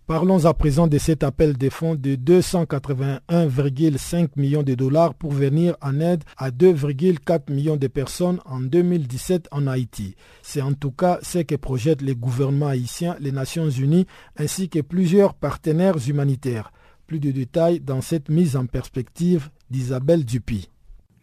Parlons 0.09 0.47
à 0.47 0.55
présent 0.55 0.89
de 0.89 0.99
cet 0.99 1.22
appel 1.22 1.57
des 1.57 1.70
fonds 1.70 1.95
de 1.95 2.16
281,5 2.16 4.30
millions 4.34 4.64
de 4.64 4.74
dollars 4.74 5.14
pour 5.14 5.30
venir 5.30 5.76
en 5.80 6.01
aide 6.01 6.24
à 6.37 6.51
2,4 6.51 7.53
millions 7.53 7.76
de 7.76 7.87
personnes 7.87 8.41
en 8.47 8.59
2017 8.59 9.47
en 9.53 9.68
Haïti. 9.68 10.16
C'est 10.43 10.62
en 10.62 10.72
tout 10.72 10.91
cas 10.91 11.20
ce 11.22 11.39
que 11.39 11.55
projettent 11.55 12.03
les 12.03 12.16
gouvernements 12.16 12.66
haïtiens, 12.66 13.14
les 13.20 13.30
Nations 13.30 13.70
Unies 13.70 14.09
ainsi 14.37 14.68
que 14.68 14.80
plusieurs 14.80 15.34
partenaires 15.34 15.99
humanitaires. 16.09 16.72
Plus 17.07 17.20
de 17.20 17.30
détails 17.30 17.78
dans 17.78 18.01
cette 18.01 18.28
mise 18.28 18.57
en 18.57 18.66
perspective 18.66 19.51
d'Isabelle 19.70 20.24
Dupuis. 20.24 20.68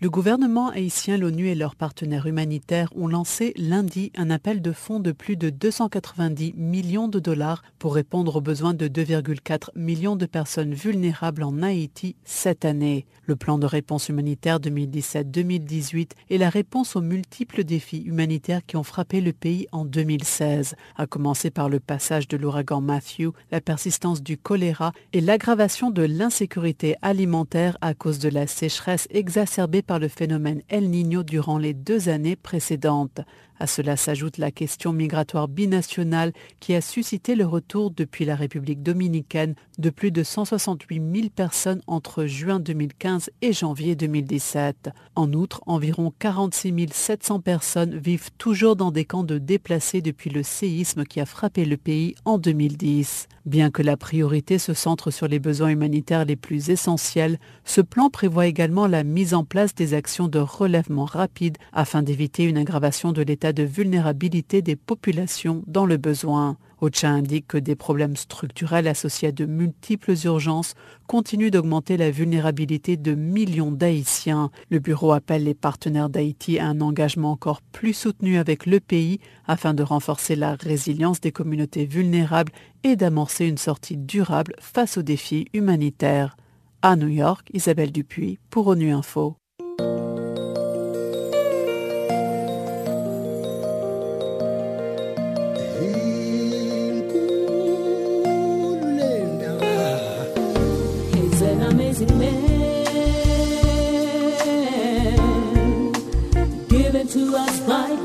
Le 0.04 0.10
gouvernement 0.10 0.68
haïtien, 0.68 1.16
l'ONU 1.16 1.47
et 1.47 1.56
leurs 1.56 1.78
partenaires 1.78 2.26
humanitaires 2.26 2.89
ont 2.93 3.08
lancé 3.08 3.54
lundi 3.56 4.12
un 4.18 4.32
appel 4.32 4.62
de 4.62 4.74
fonds 4.74 4.99
de 4.99 5.14
plus 5.14 5.38
de 5.38 5.49
290 5.49 6.56
millions 6.58 7.08
de 7.08 7.20
dollars 7.20 7.64
pour 7.80 7.95
répondre 7.95 8.36
aux 8.36 8.41
besoins 8.41 8.74
de 8.74 8.89
2,4 8.89 9.70
millions 9.76 10.18
de 10.18 10.26
personnes 10.26 10.74
vulnérables 10.74 11.43
en 11.43 11.62
Haïti 11.62 12.18
cette 12.26 12.66
année. 12.66 13.06
Le 13.26 13.38
plan 13.38 13.58
de 13.58 13.66
réponse 13.66 14.10
humanitaire 14.10 14.60
2017-2018 14.60 16.10
est 16.30 16.38
la 16.38 16.49
réponse 16.49 16.97
aux 16.97 17.01
multiples 17.01 17.64
défis 17.64 18.01
humanitaires 18.01 18.66
qui 18.68 18.76
ont 18.76 18.84
frappé 18.84 19.22
le 19.22 19.32
pays 19.32 19.68
en 19.72 19.86
2016, 19.86 20.76
à 20.97 21.08
commencer 21.08 21.49
par 21.49 21.70
le 21.70 21.80
passage 21.80 22.28
de 22.28 22.36
l'ouragan 22.36 22.82
Matthew, 22.82 23.30
la 23.51 23.62
persistance 23.62 24.22
du 24.22 24.38
choléra 24.38 24.91
et 25.14 25.22
l'aggravation 25.22 25.91
de 25.91 26.04
l'insécurité 26.04 26.97
alimentaire 27.01 27.78
à 27.80 27.93
cause 27.93 28.20
de 28.20 28.28
la 28.28 28.47
sécheresse 28.47 29.08
exacerbée 29.10 29.82
par 29.82 29.93
le 30.00 30.08
phénomène 30.08 30.62
El 30.70 30.89
Niño 30.89 31.24
durant 31.24 31.58
les 31.58 31.74
deux 31.74 32.10
années 32.10 32.36
précédentes. 32.36 33.22
À 33.60 33.68
cela 33.68 33.97
s'ajoute 33.97 34.38
la 34.38 34.51
question 34.51 34.93
migratoire 34.93 35.47
binationale 35.47 36.34
qui 36.60 36.74
a 36.76 36.82
suscité 36.82 37.36
le 37.36 37.45
retour 37.45 37.91
depuis 37.91 38.26
la 38.26 38.36
République 38.36 38.84
dominicaine 38.84 39.56
de 39.78 39.89
plus 39.89 40.12
de 40.12 40.24
168 40.24 41.01
000 41.16 41.30
personnes 41.30 41.82
entre 41.88 42.26
juin 42.26 42.60
2015 42.60 43.30
et 43.41 43.54
janvier 43.54 43.95
2017. 43.95 44.89
En 45.16 45.32
outre, 45.34 45.62
environ 45.66 46.14
46 46.18 46.74
700 46.91 47.39
personnes 47.41 47.97
vivent 47.97 48.32
toujours 48.38 48.76
dans 48.76 48.91
des 48.91 49.06
camps 49.06 49.24
de 49.24 49.38
déplacés 49.38 50.01
depuis 50.01 50.30
le 50.30 50.43
séisme 50.43 51.04
qui 51.04 51.20
a 51.20 51.26
frappé 51.26 51.66
le 51.66 51.78
pays 51.78 52.16
en 52.26 52.38
2010. 52.38 53.28
Bien 53.45 53.72
que 53.72 53.82
la 53.82 53.97
priorité 53.97 54.58
se 54.58 54.74
centre 54.74 55.12
sur 55.12 55.28
les 55.28 55.39
besoins 55.39 55.68
humanitaires 55.68 56.24
les 56.24 56.38
plus 56.38 56.70
essentiels, 56.70 57.39
ce 57.66 57.82
plan 57.82 58.10
prévoit 58.10 58.47
également 58.47 58.88
la 58.88 59.04
mise 59.04 59.34
en 59.34 59.43
place 59.43 59.76
des 59.76 59.93
actions 59.93 60.30
de 60.30 60.39
relèvement 60.39 61.04
rapide 61.04 61.58
afin 61.74 62.04
d'éviter 62.04 62.45
une 62.45 62.58
aggravation 62.58 63.12
de 63.12 63.22
l'état 63.22 63.43
de 63.52 63.64
vulnérabilité 63.64 64.62
des 64.62 64.76
populations 64.78 65.64
dans 65.68 65.86
le 65.86 65.98
besoin. 65.98 66.58
OCHA 66.84 67.10
indique 67.10 67.48
que 67.48 67.58
des 67.58 67.76
problèmes 67.76 68.16
structurels 68.16 68.88
associés 68.88 69.30
à 69.30 69.32
de 69.32 69.46
multiples 69.46 70.14
urgences 70.26 70.76
continuent 71.08 71.50
d'augmenter 71.50 71.98
la 71.98 72.12
vulnérabilité 72.12 72.98
de 72.98 73.16
millions 73.16 73.72
d'Haïtiens. 73.72 74.52
Le 74.70 74.80
bureau 74.80 75.14
appelle 75.14 75.46
les 75.46 75.54
partenaires 75.54 76.10
d'Haïti 76.10 76.60
à 76.60 76.68
un 76.68 76.82
engagement 76.82 77.32
encore 77.32 77.62
plus 77.62 77.94
soutenu 77.94 78.38
avec 78.38 78.66
le 78.66 78.80
pays 78.80 79.20
afin 79.48 79.74
de 79.74 79.84
renforcer 79.84 80.36
la 80.36 80.56
résilience 80.56 81.22
des 81.22 81.32
communautés 81.32 81.86
vulnérables 81.86 82.52
et 82.84 82.96
d'amorcer 82.96 83.48
une 83.48 83.58
sortie 83.58 83.98
durable 83.98 84.56
face 84.60 84.98
aux 84.98 85.04
défis 85.04 85.48
humanitaires. 85.54 86.38
À 86.82 86.98
New 86.98 87.08
York, 87.08 87.48
Isabelle 87.54 87.94
Dupuis 87.94 88.39
pour 88.50 88.68
ONU 88.68 88.91
Info. 88.91 89.38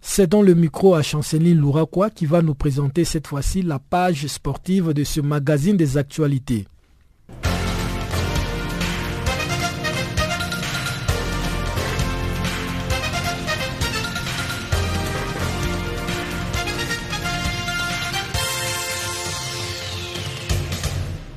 C'est 0.00 0.26
dans 0.26 0.42
le 0.42 0.54
micro 0.54 0.94
à 0.94 1.02
Chanceline 1.02 1.58
Louraquois 1.58 2.10
qui 2.10 2.26
va 2.26 2.42
nous 2.42 2.54
présenter 2.54 3.04
cette 3.04 3.26
fois-ci 3.26 3.62
la 3.62 3.78
page 3.78 4.26
sportive 4.26 4.92
de 4.92 5.04
ce 5.04 5.20
magazine 5.20 5.76
des 5.76 5.96
actualités. 5.96 6.66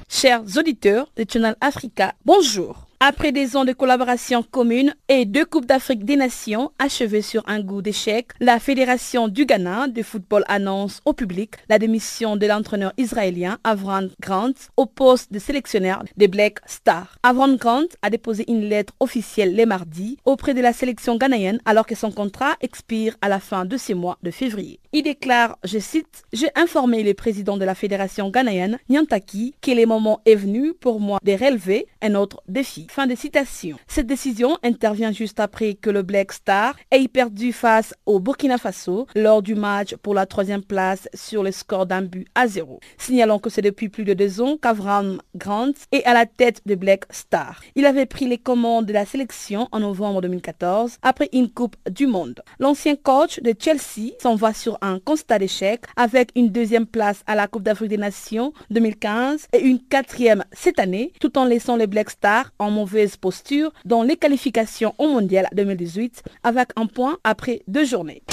Chers 0.09 0.43
auditeurs 0.57 1.07
de 1.15 1.25
Channel 1.29 1.55
Africa, 1.61 2.15
bonjour. 2.25 2.87
Après 3.05 3.33
des 3.33 3.57
ans 3.57 3.65
de 3.65 3.73
collaboration 3.73 4.43
commune 4.43 4.95
et 5.09 5.25
deux 5.25 5.43
Coupes 5.43 5.65
d'Afrique 5.65 6.05
des 6.05 6.15
Nations 6.15 6.71
achevées 6.79 7.21
sur 7.21 7.43
un 7.49 7.59
goût 7.59 7.81
d'échec, 7.81 8.27
la 8.39 8.59
Fédération 8.61 9.27
du 9.27 9.45
Ghana 9.45 9.89
de 9.89 10.01
football 10.01 10.45
annonce 10.47 11.01
au 11.03 11.11
public 11.11 11.55
la 11.67 11.79
démission 11.79 12.37
de 12.37 12.47
l'entraîneur 12.47 12.93
israélien 12.97 13.57
Avram 13.65 14.07
Grant 14.21 14.53
au 14.77 14.85
poste 14.85 15.33
de 15.33 15.39
sélectionneur 15.39 16.05
des 16.15 16.29
Black 16.29 16.59
Stars. 16.65 17.17
Avram 17.23 17.57
Grant 17.57 17.91
a 18.01 18.09
déposé 18.09 18.49
une 18.49 18.69
lettre 18.69 18.93
officielle 19.01 19.53
les 19.53 19.65
mardis 19.65 20.17
auprès 20.23 20.53
de 20.53 20.61
la 20.61 20.71
sélection 20.71 21.17
ghanéenne 21.17 21.59
alors 21.65 21.85
que 21.85 21.95
son 21.95 22.09
contrat 22.13 22.55
expire 22.61 23.17
à 23.21 23.27
la 23.27 23.41
fin 23.41 23.65
de 23.65 23.75
ce 23.75 23.91
mois 23.91 24.17
de 24.23 24.31
février. 24.31 24.79
Il 24.93 25.03
déclare, 25.03 25.57
je 25.65 25.79
cite, 25.79 26.23
J'ai 26.31 26.51
informé 26.55 27.03
le 27.03 27.13
président 27.13 27.57
de 27.57 27.65
la 27.65 27.75
Fédération 27.75 28.29
ghanéenne, 28.29 28.79
Nyantaki, 28.89 29.55
que 29.61 29.71
le 29.71 29.85
moment 29.85 30.21
est 30.25 30.35
venu 30.35 30.73
pour 30.73 31.01
moi 31.01 31.19
de 31.21 31.33
relever 31.33 31.87
un 32.01 32.15
autre 32.15 32.41
défi 32.47 32.87
Fin 32.93 33.07
de 33.07 33.15
citation. 33.15 33.77
Cette 33.87 34.05
décision 34.05 34.59
intervient 34.61 35.11
juste 35.11 35.39
après 35.39 35.73
que 35.73 35.89
le 35.89 36.03
Black 36.03 36.31
Star 36.31 36.75
ait 36.91 37.07
perdu 37.07 37.51
face 37.51 37.95
au 38.05 38.19
Burkina 38.19 38.59
Faso 38.59 39.07
lors 39.15 39.41
du 39.41 39.55
match 39.55 39.95
pour 39.95 40.13
la 40.13 40.27
troisième 40.27 40.61
place 40.61 41.09
sur 41.15 41.41
le 41.41 41.51
score 41.51 41.87
d'un 41.87 42.03
but 42.03 42.27
à 42.35 42.47
zéro. 42.47 42.79
Signalons 42.99 43.39
que 43.39 43.49
c'est 43.49 43.63
depuis 43.63 43.89
plus 43.89 44.03
de 44.03 44.13
deux 44.13 44.41
ans 44.41 44.57
qu'Avram 44.61 45.19
Grant 45.33 45.71
est 45.91 46.05
à 46.05 46.13
la 46.13 46.27
tête 46.27 46.61
de 46.67 46.75
Black 46.75 47.05
Star. 47.09 47.61
Il 47.73 47.87
avait 47.87 48.05
pris 48.05 48.27
les 48.27 48.37
commandes 48.37 48.85
de 48.85 48.93
la 48.93 49.07
sélection 49.07 49.67
en 49.71 49.79
novembre 49.79 50.21
2014 50.21 50.97
après 51.01 51.29
une 51.33 51.49
Coupe 51.49 51.77
du 51.89 52.05
Monde. 52.05 52.43
L'ancien 52.59 52.95
coach 52.95 53.39
de 53.39 53.55
Chelsea 53.59 54.11
s'en 54.21 54.35
va 54.35 54.53
sur 54.53 54.77
un 54.83 54.99
constat 54.99 55.39
d'échec 55.39 55.81
avec 55.95 56.29
une 56.35 56.51
deuxième 56.51 56.85
place 56.85 57.23
à 57.25 57.33
la 57.33 57.47
Coupe 57.47 57.63
d'Afrique 57.63 57.89
des 57.89 57.97
Nations 57.97 58.53
2015 58.69 59.47
et 59.51 59.61
une 59.61 59.81
quatrième 59.81 60.43
cette 60.51 60.77
année, 60.77 61.11
tout 61.19 61.39
en 61.39 61.45
laissant 61.45 61.75
les 61.75 61.87
Black 61.87 62.11
Stars 62.11 62.51
en 62.59 62.69
mauvaise 62.73 63.15
posture 63.15 63.71
dans 63.85 64.03
les 64.03 64.17
qualifications 64.17 64.93
au 64.97 65.07
Mondial 65.07 65.47
2018 65.53 66.23
avec 66.43 66.69
un 66.75 66.87
point 66.87 67.17
après 67.23 67.61
deux 67.67 67.85
journées. 67.85 68.23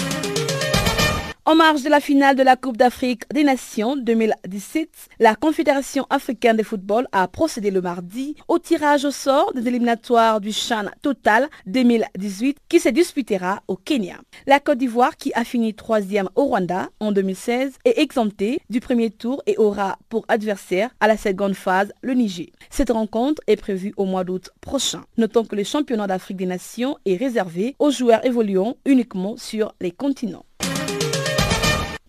En 1.50 1.56
marge 1.56 1.82
de 1.82 1.88
la 1.88 1.98
finale 1.98 2.36
de 2.36 2.44
la 2.44 2.54
Coupe 2.54 2.76
d'Afrique 2.76 3.24
des 3.34 3.42
Nations 3.42 3.96
2017, 3.96 4.88
la 5.18 5.34
Confédération 5.34 6.06
africaine 6.08 6.56
de 6.56 6.62
football 6.62 7.08
a 7.10 7.26
procédé 7.26 7.72
le 7.72 7.80
mardi 7.80 8.36
au 8.46 8.60
tirage 8.60 9.04
au 9.04 9.10
sort 9.10 9.52
des 9.52 9.66
éliminatoires 9.66 10.40
du 10.40 10.52
Chan 10.52 10.84
Total 11.02 11.48
2018 11.66 12.56
qui 12.68 12.78
se 12.78 12.88
disputera 12.88 13.64
au 13.66 13.74
Kenya. 13.74 14.18
La 14.46 14.60
Côte 14.60 14.78
d'Ivoire, 14.78 15.16
qui 15.16 15.32
a 15.34 15.42
fini 15.42 15.74
troisième 15.74 16.28
au 16.36 16.44
Rwanda 16.44 16.88
en 17.00 17.10
2016, 17.10 17.72
est 17.84 17.98
exemptée 17.98 18.60
du 18.70 18.78
premier 18.78 19.10
tour 19.10 19.42
et 19.48 19.56
aura 19.56 19.98
pour 20.08 20.24
adversaire 20.28 20.90
à 21.00 21.08
la 21.08 21.16
seconde 21.16 21.54
phase 21.54 21.92
le 22.00 22.14
Niger. 22.14 22.50
Cette 22.70 22.90
rencontre 22.92 23.42
est 23.48 23.56
prévue 23.56 23.92
au 23.96 24.04
mois 24.04 24.22
d'août 24.22 24.50
prochain. 24.60 25.02
Notons 25.16 25.44
que 25.44 25.56
le 25.56 25.64
championnat 25.64 26.06
d'Afrique 26.06 26.36
des 26.36 26.46
Nations 26.46 26.96
est 27.06 27.16
réservé 27.16 27.74
aux 27.80 27.90
joueurs 27.90 28.24
évoluant 28.24 28.76
uniquement 28.84 29.36
sur 29.36 29.74
les 29.80 29.90
continents 29.90 30.44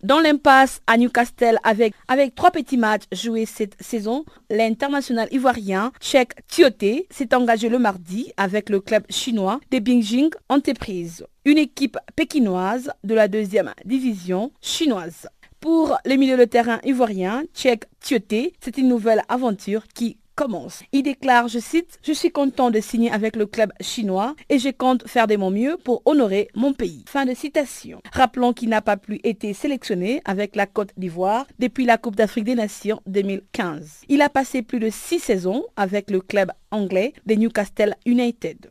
dans 0.04 0.20
l'impasse 0.20 0.82
à 0.88 0.98
Newcastle 0.98 1.58
avec, 1.64 1.94
trois 2.36 2.52
petits 2.52 2.78
matchs 2.78 3.04
joués 3.12 3.46
cette 3.46 3.76
saison. 3.82 4.26
L'international 4.50 5.28
ivoirien 5.32 5.92
Cheikh 6.00 6.32
Tioté 6.48 7.08
s'est 7.10 7.34
engagé 7.36 7.70
le 7.70 7.80
mardi 7.80 8.32
avec 8.38 8.70
le 8.70 8.80
club 8.80 9.04
chinois 9.10 9.60
de 9.72 9.80
Beijing 9.80 10.30
Entreprise, 10.50 11.26
une 11.46 11.58
équipe 11.58 11.98
pékinoise 12.16 12.92
de 13.04 13.14
la 13.14 13.28
deuxième 13.28 13.74
division 13.86 14.52
chinoise. 14.62 15.28
Pour 15.60 15.98
les 16.06 16.18
milieux 16.18 16.38
de 16.38 16.46
terrain 16.46 16.80
ivoiriens, 16.84 17.44
Cheikh 17.54 17.84
Tioté, 18.00 18.54
c'est 18.60 18.80
une 18.80 18.88
nouvelle 18.88 19.22
aventure 19.30 19.84
qui 19.94 20.18
commence. 20.36 20.84
Il 20.92 21.04
déclare, 21.04 21.48
je 21.48 21.60
cite, 21.60 22.00
Je 22.04 22.14
suis 22.14 22.32
content 22.32 22.72
de 22.72 22.80
signer 22.80 23.12
avec 23.12 23.36
le 23.36 23.46
club 23.46 23.72
chinois 23.82 24.36
et 24.50 24.60
je 24.60 24.70
compte 24.70 25.08
faire 25.08 25.28
de 25.28 25.36
mon 25.36 25.52
mieux 25.52 25.78
pour 25.84 26.02
honorer 26.06 26.50
mon 26.56 26.74
pays. 26.74 27.04
Fin 27.08 27.26
de 27.26 27.34
citation. 27.34 28.02
Rappelons 28.12 28.54
qu'il 28.54 28.70
n'a 28.70 28.82
pas 28.82 28.98
plus 28.98 29.20
été 29.24 29.54
sélectionné 29.54 30.22
avec 30.26 30.56
la 30.56 30.66
Côte 30.66 30.92
d'Ivoire 30.98 31.46
depuis 31.60 31.86
la 31.86 31.98
Coupe 31.98 32.16
d'Afrique 32.16 32.46
des 32.46 32.56
Nations 32.56 33.02
2015. 33.08 34.02
Il 34.10 34.22
a 34.22 34.30
passé 34.30 34.62
plus 34.62 34.80
de 34.80 34.90
six 34.90 35.20
saisons 35.20 35.66
avec 35.76 36.10
le 36.10 36.22
club 36.22 36.52
anglais 36.72 37.14
des 37.26 37.38
Newcastle 37.38 37.96
United. 38.06 38.68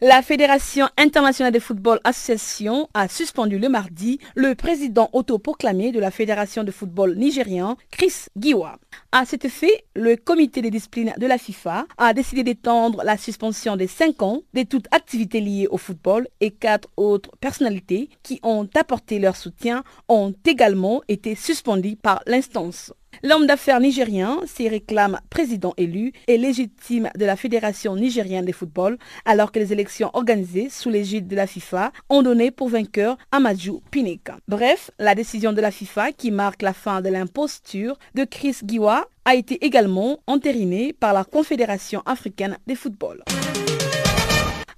La 0.00 0.22
Fédération 0.22 0.88
internationale 0.98 1.52
de 1.52 1.60
football 1.60 2.00
association 2.02 2.88
a 2.94 3.06
suspendu 3.06 3.60
le 3.60 3.68
mardi 3.68 4.18
le 4.34 4.56
président 4.56 5.08
autoproclamé 5.12 5.92
de 5.92 6.00
la 6.00 6.10
Fédération 6.10 6.64
de 6.64 6.72
football 6.72 7.14
nigérien, 7.14 7.76
Chris 7.92 8.26
Giwa. 8.36 8.78
À 9.12 9.24
cet 9.24 9.44
effet, 9.44 9.84
le 9.94 10.16
comité 10.16 10.62
de 10.62 10.68
discipline 10.68 11.14
de 11.16 11.26
la 11.28 11.38
FIFA 11.38 11.86
a 11.96 12.12
décidé 12.12 12.42
d'étendre 12.42 13.04
la 13.04 13.16
suspension 13.16 13.76
de 13.76 13.86
5 13.86 14.22
ans 14.22 14.42
de 14.52 14.64
toute 14.64 14.88
activité 14.90 15.40
liée 15.40 15.68
au 15.70 15.78
football 15.78 16.26
et 16.40 16.50
quatre 16.50 16.88
autres 16.96 17.30
personnalités 17.40 18.08
qui 18.24 18.40
ont 18.42 18.68
apporté 18.74 19.20
leur 19.20 19.36
soutien 19.36 19.84
ont 20.08 20.34
également 20.44 21.02
été 21.06 21.36
suspendues 21.36 21.96
par 21.96 22.20
l'instance. 22.26 22.92
L'homme 23.22 23.46
d'affaires 23.46 23.80
nigérien 23.80 24.40
s'y 24.46 24.68
réclame 24.68 25.20
président 25.30 25.74
élu 25.76 26.12
et 26.26 26.38
légitime 26.38 27.10
de 27.16 27.24
la 27.24 27.36
Fédération 27.36 27.96
nigérienne 27.96 28.44
de 28.44 28.52
football 28.52 28.98
alors 29.24 29.52
que 29.52 29.58
les 29.58 29.72
élections 29.72 30.10
organisées 30.14 30.68
sous 30.70 30.90
l'égide 30.90 31.28
de 31.28 31.36
la 31.36 31.46
FIFA 31.46 31.92
ont 32.10 32.22
donné 32.22 32.50
pour 32.50 32.68
vainqueur 32.68 33.16
Amadou 33.32 33.82
Pinika. 33.90 34.38
Bref, 34.48 34.90
la 34.98 35.14
décision 35.14 35.52
de 35.52 35.60
la 35.60 35.70
FIFA 35.70 36.12
qui 36.12 36.30
marque 36.30 36.62
la 36.62 36.72
fin 36.72 37.00
de 37.00 37.08
l'imposture 37.08 37.98
de 38.14 38.24
Chris 38.24 38.56
Giwa 38.66 39.08
a 39.24 39.34
été 39.34 39.64
également 39.64 40.18
entérinée 40.26 40.92
par 40.92 41.12
la 41.12 41.24
Confédération 41.24 42.02
africaine 42.06 42.58
de 42.66 42.74
football. 42.74 43.22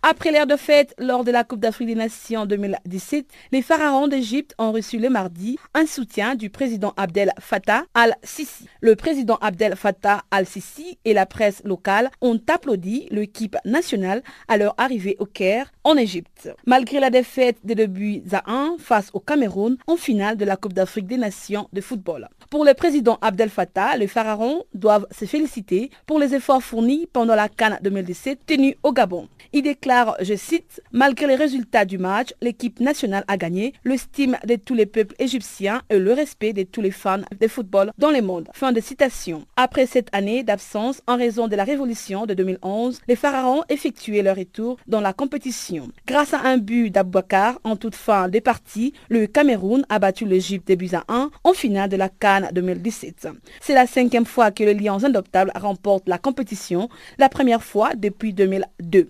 Après 0.08 0.30
l'ère 0.30 0.46
de 0.46 0.54
fête 0.54 0.94
lors 1.00 1.24
de 1.24 1.32
la 1.32 1.42
Coupe 1.42 1.58
d'Afrique 1.58 1.88
des 1.88 1.96
Nations 1.96 2.46
2017, 2.46 3.26
les 3.50 3.60
pharaons 3.60 4.06
d'Égypte 4.06 4.54
ont 4.56 4.70
reçu 4.70 5.00
le 5.00 5.10
mardi 5.10 5.58
un 5.74 5.84
soutien 5.84 6.36
du 6.36 6.48
président 6.48 6.94
Abdel 6.96 7.32
Fattah 7.40 7.82
al-Sisi. 7.92 8.68
Le 8.80 8.94
président 8.94 9.36
Abdel 9.40 9.74
Fattah 9.74 10.22
al-Sisi 10.30 10.96
et 11.04 11.12
la 11.12 11.26
presse 11.26 11.60
locale 11.64 12.08
ont 12.20 12.38
applaudi 12.46 13.08
l'équipe 13.10 13.56
nationale 13.64 14.22
à 14.46 14.56
leur 14.58 14.76
arrivée 14.78 15.16
au 15.18 15.26
Caire, 15.26 15.72
en 15.82 15.96
Égypte. 15.96 16.50
Malgré 16.66 17.00
la 17.00 17.10
défaite 17.10 17.58
de 17.64 17.74
2 17.74 17.86
buts 17.86 18.22
à 18.30 18.48
1 18.48 18.76
face 18.78 19.10
au 19.12 19.18
Cameroun 19.18 19.76
en 19.88 19.96
finale 19.96 20.36
de 20.36 20.44
la 20.44 20.56
Coupe 20.56 20.72
d'Afrique 20.72 21.08
des 21.08 21.16
Nations 21.16 21.68
de 21.72 21.80
football. 21.80 22.28
Pour 22.48 22.64
le 22.64 22.74
président 22.74 23.18
Abdel 23.22 23.50
Fattah, 23.50 23.96
les 23.96 24.06
pharaons 24.06 24.62
doivent 24.72 25.08
se 25.10 25.24
féliciter 25.24 25.90
pour 26.06 26.20
les 26.20 26.32
efforts 26.32 26.62
fournis 26.62 27.08
pendant 27.12 27.34
la 27.34 27.48
Cannes 27.48 27.80
2017 27.82 28.46
tenue 28.46 28.76
au 28.84 28.92
Gabon. 28.92 29.26
Il 29.56 29.62
déclare, 29.62 30.18
je 30.20 30.34
cite, 30.34 30.82
Malgré 30.92 31.26
les 31.26 31.34
résultats 31.34 31.86
du 31.86 31.96
match, 31.96 32.34
l'équipe 32.42 32.78
nationale 32.78 33.24
a 33.26 33.38
gagné, 33.38 33.72
l'estime 33.86 34.36
de 34.46 34.56
tous 34.56 34.74
les 34.74 34.84
peuples 34.84 35.14
égyptiens 35.18 35.80
et 35.88 35.98
le 35.98 36.12
respect 36.12 36.52
de 36.52 36.62
tous 36.62 36.82
les 36.82 36.90
fans 36.90 37.22
de 37.40 37.48
football 37.48 37.90
dans 37.96 38.10
le 38.10 38.20
monde. 38.20 38.48
Fin 38.52 38.72
de 38.72 38.82
citation. 38.82 39.46
Après 39.56 39.86
cette 39.86 40.14
année 40.14 40.42
d'absence 40.42 41.00
en 41.06 41.16
raison 41.16 41.48
de 41.48 41.56
la 41.56 41.64
révolution 41.64 42.26
de 42.26 42.34
2011, 42.34 43.00
les 43.08 43.16
pharaons 43.16 43.62
effectuaient 43.70 44.20
leur 44.20 44.36
retour 44.36 44.76
dans 44.86 45.00
la 45.00 45.14
compétition. 45.14 45.88
Grâce 46.06 46.34
à 46.34 46.40
un 46.40 46.58
but 46.58 46.90
d'Abouakar 46.90 47.58
en 47.64 47.76
toute 47.76 47.94
fin 47.94 48.28
des 48.28 48.42
parties, 48.42 48.92
le 49.08 49.26
Cameroun 49.26 49.86
a 49.88 49.98
battu 49.98 50.26
l'Égypte 50.26 50.66
des 50.66 50.76
buts 50.76 50.90
à 50.92 51.04
1 51.08 51.30
en 51.44 51.52
finale 51.54 51.88
de 51.88 51.96
la 51.96 52.10
Cannes 52.10 52.50
2017. 52.52 53.28
C'est 53.62 53.72
la 53.72 53.86
cinquième 53.86 54.26
fois 54.26 54.50
que 54.50 54.64
le 54.64 54.74
Lions 54.74 55.02
Indoptables 55.02 55.52
remporte 55.54 56.06
la 56.08 56.18
compétition, 56.18 56.90
la 57.16 57.30
première 57.30 57.62
fois 57.62 57.94
depuis 57.94 58.34
2002. 58.34 59.08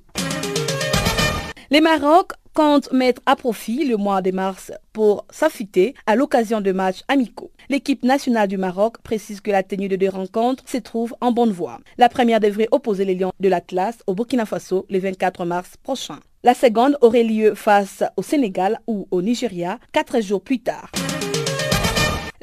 Les 1.71 1.81
Maroc 1.81 2.31
comptent 2.55 2.93
mettre 2.93 3.21
à 3.27 3.35
profit 3.35 3.85
le 3.85 3.97
mois 3.97 4.23
de 4.23 4.31
mars 4.31 4.71
pour 4.93 5.27
s'affûter 5.31 5.95
à 6.07 6.15
l'occasion 6.15 6.61
de 6.61 6.71
matchs 6.71 7.03
amicaux. 7.09 7.51
L'équipe 7.69 8.05
nationale 8.05 8.47
du 8.47 8.57
Maroc 8.57 8.99
précise 9.03 9.41
que 9.41 9.51
la 9.51 9.65
tenue 9.65 9.89
de 9.89 9.97
deux 9.97 10.09
rencontres 10.09 10.63
se 10.67 10.77
trouve 10.77 11.15
en 11.21 11.33
bonne 11.33 11.51
voie. 11.51 11.81
La 11.99 12.09
première 12.09 12.39
devrait 12.39 12.69
opposer 12.71 13.05
les 13.05 13.17
Lions 13.17 13.33
de 13.41 13.49
l'Atlas 13.49 13.99
au 14.07 14.15
Burkina 14.15 14.47
Faso 14.47 14.87
le 14.89 15.01
24 15.01 15.45
mars 15.45 15.73
prochain. 15.83 16.21
La 16.45 16.55
seconde 16.55 16.97
aurait 17.01 17.25
lieu 17.25 17.57
face 17.57 18.05
au 18.17 18.23
Sénégal 18.23 18.79
ou 18.87 19.09
au 19.11 19.21
Nigeria 19.23 19.81
quatre 19.93 20.21
jours 20.21 20.41
plus 20.41 20.61
tard. 20.61 20.93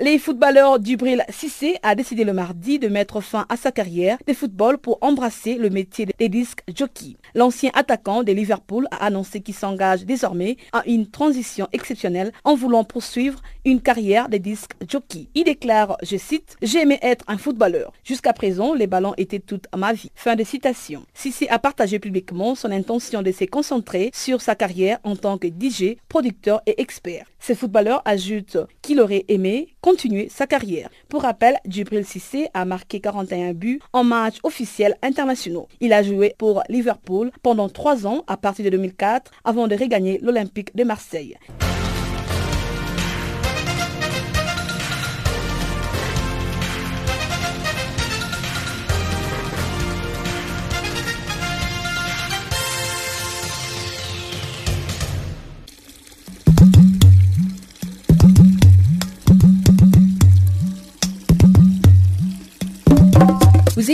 Les 0.04 0.20
footballeurs 0.20 0.80
d'Ubril 0.80 1.24
Sissé 1.30 1.78
a 1.82 1.96
décidé 1.96 2.26
le 2.26 2.34
mardi 2.34 2.78
de 2.78 2.90
mettre 2.90 3.22
fin 3.22 3.46
à 3.48 3.56
sa 3.56 3.72
carrière 3.72 4.18
de 4.28 4.34
football 4.34 4.78
pour 4.78 4.98
embrasser 5.00 5.56
le 5.56 5.70
métier 5.70 6.06
des 6.20 6.28
disques 6.28 6.62
jockey. 6.76 7.16
L'ancien 7.36 7.72
attaquant 7.74 8.22
de 8.22 8.34
Liverpool 8.34 8.86
a 8.92 9.06
annoncé 9.06 9.40
qu'il 9.40 9.54
s'engage 9.56 10.04
désormais 10.04 10.58
à 10.74 10.84
une 10.88 11.10
transition 11.10 11.70
exceptionnelle 11.72 12.34
en 12.44 12.54
voulant 12.54 12.84
poursuivre 12.84 13.42
une 13.66 13.82
carrière 13.82 14.30
de 14.30 14.38
disques 14.38 14.74
jockey. 14.88 15.28
Il 15.36 15.46
déclare, 15.46 15.98
je 16.04 16.18
cite, 16.18 16.58
J'aimais 16.62 17.00
être 17.02 17.24
un 17.28 17.38
footballeur. 17.38 17.92
Jusqu'à 18.04 18.34
présent, 18.34 18.74
les 18.74 18.88
ballons 18.88 19.14
étaient 19.18 19.40
toute 19.40 19.68
ma 19.76 19.94
vie. 19.94 20.12
Fin 20.16 20.36
de 20.36 20.44
citation. 20.44 21.06
Sissé 21.14 21.48
a 21.50 21.60
partagé 21.60 22.00
publiquement 22.00 22.56
son 22.56 22.72
intention 22.72 23.22
de 23.22 23.32
se 23.32 23.46
concentrer 23.46 24.12
sur 24.14 24.42
sa 24.42 24.56
carrière 24.56 25.00
en 25.04 25.16
tant 25.16 25.38
que 25.38 25.48
DJ, 25.48 25.98
producteur 26.10 26.62
et 26.66 26.82
expert. 26.82 27.26
Ce 27.40 27.54
footballeur 27.54 28.02
ajoute 28.06 28.58
qu'il 28.82 29.02
aurait 29.02 29.26
aimé 29.28 29.76
continuer 29.82 30.30
sa 30.30 30.48
carrière. 30.48 30.90
Pour 31.10 31.24
rappel, 31.24 31.58
Djibril 31.68 32.06
Sissé 32.06 32.48
a 32.54 32.66
marqué 32.66 33.00
41 33.02 33.54
buts 33.54 33.80
en 33.92 34.04
matchs 34.04 34.40
officiels 34.44 34.96
internationaux. 35.02 35.68
Il 35.82 35.94
a 35.94 36.04
joué 36.04 36.36
pour 36.38 36.64
Liverpool 36.70 37.32
pendant 37.42 37.70
trois 37.70 38.08
ans 38.08 38.24
à 38.28 38.38
partir 38.38 38.66
de 38.66 38.70
2004 38.70 39.32
avant 39.44 39.68
de 39.68 39.76
regagner 39.76 40.20
l'Olympique 40.22 40.76
de 40.76 40.84
Marseille. 40.84 41.38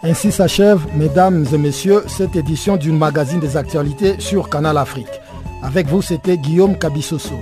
Ainsi 0.04 0.34
s'achève, 0.34 0.82
mesdames 0.98 1.46
et 1.54 1.58
messieurs, 1.58 2.04
cette 2.08 2.36
édition 2.36 2.76
d'une 2.76 2.98
magazine 2.98 3.40
des 3.40 3.56
actualités 3.56 4.20
sur 4.20 4.50
Canal 4.50 4.78
Afrique. 4.78 5.17
Avec 5.64 5.88
vous, 5.88 6.02
c'était 6.02 6.38
Guillaume 6.38 6.78
Cabissoso. 6.78 7.36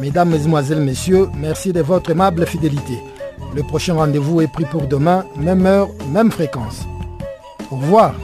Mesdames, 0.00 0.30
Mesdemoiselles, 0.30 0.80
Messieurs, 0.80 1.28
merci 1.36 1.72
de 1.72 1.80
votre 1.80 2.10
aimable 2.10 2.46
fidélité. 2.46 2.98
Le 3.54 3.62
prochain 3.62 3.94
rendez-vous 3.94 4.40
est 4.40 4.52
pris 4.52 4.64
pour 4.64 4.86
demain, 4.86 5.24
même 5.36 5.66
heure, 5.66 5.88
même 6.10 6.30
fréquence. 6.30 6.86
Au 7.70 7.76
revoir. 7.76 8.14